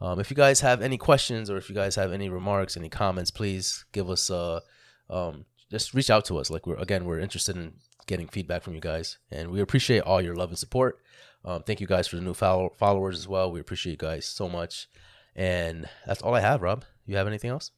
Um, 0.00 0.18
if 0.20 0.30
you 0.30 0.36
guys 0.36 0.60
have 0.60 0.82
any 0.82 0.98
questions 0.98 1.48
or 1.50 1.56
if 1.56 1.68
you 1.68 1.74
guys 1.74 1.94
have 1.96 2.12
any 2.12 2.28
remarks, 2.28 2.76
any 2.76 2.88
comments, 2.88 3.30
please 3.30 3.84
give 3.92 4.10
us 4.10 4.30
uh, 4.30 4.60
um, 5.08 5.44
just 5.70 5.94
reach 5.94 6.10
out 6.10 6.24
to 6.26 6.38
us. 6.38 6.50
Like 6.50 6.66
we're 6.66 6.76
again, 6.76 7.04
we're 7.04 7.20
interested 7.20 7.56
in 7.56 7.74
getting 8.06 8.26
feedback 8.28 8.62
from 8.62 8.74
you 8.74 8.80
guys, 8.80 9.18
and 9.30 9.50
we 9.50 9.60
appreciate 9.60 10.00
all 10.02 10.20
your 10.20 10.34
love 10.34 10.50
and 10.50 10.58
support. 10.58 10.98
Um, 11.44 11.62
thank 11.62 11.80
you 11.80 11.86
guys 11.86 12.06
for 12.06 12.16
the 12.16 12.22
new 12.22 12.34
follow- 12.34 12.72
followers 12.78 13.18
as 13.18 13.26
well. 13.26 13.50
We 13.50 13.60
appreciate 13.60 13.92
you 13.92 13.96
guys 13.98 14.26
so 14.26 14.48
much. 14.48 14.88
And 15.34 15.88
that's 16.06 16.22
all 16.22 16.34
I 16.34 16.40
have, 16.40 16.62
Rob. 16.62 16.84
You 17.06 17.16
have 17.16 17.26
anything 17.26 17.50
else? 17.50 17.70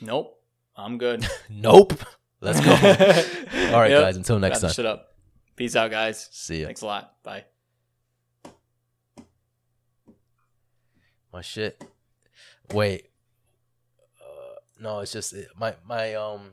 Nope. 0.00 0.34
I'm 0.76 0.98
good. 0.98 1.26
Nope. 1.50 1.94
Let's 2.40 2.60
go. 2.60 2.70
all 3.74 3.80
right, 3.80 3.90
Yep. 3.90 4.00
guys. 4.02 4.16
Until 4.16 4.38
next 4.38 4.56
Wrap 4.62 4.70
time. 4.70 4.70
shit 4.72 4.86
up. 4.86 5.14
Peace 5.56 5.74
out, 5.76 5.90
guys. 5.90 6.28
See 6.30 6.60
ya. 6.60 6.66
Thanks 6.66 6.82
a 6.82 6.86
lot. 6.86 7.14
Bye. 7.24 7.44
My 11.32 11.40
shit. 11.42 11.82
Wait. 12.72 13.06
Uh, 14.20 14.54
no, 14.80 15.00
it's 15.00 15.12
just 15.12 15.32
it, 15.32 15.48
my 15.58 15.74
my 15.86 16.14
um 16.14 16.52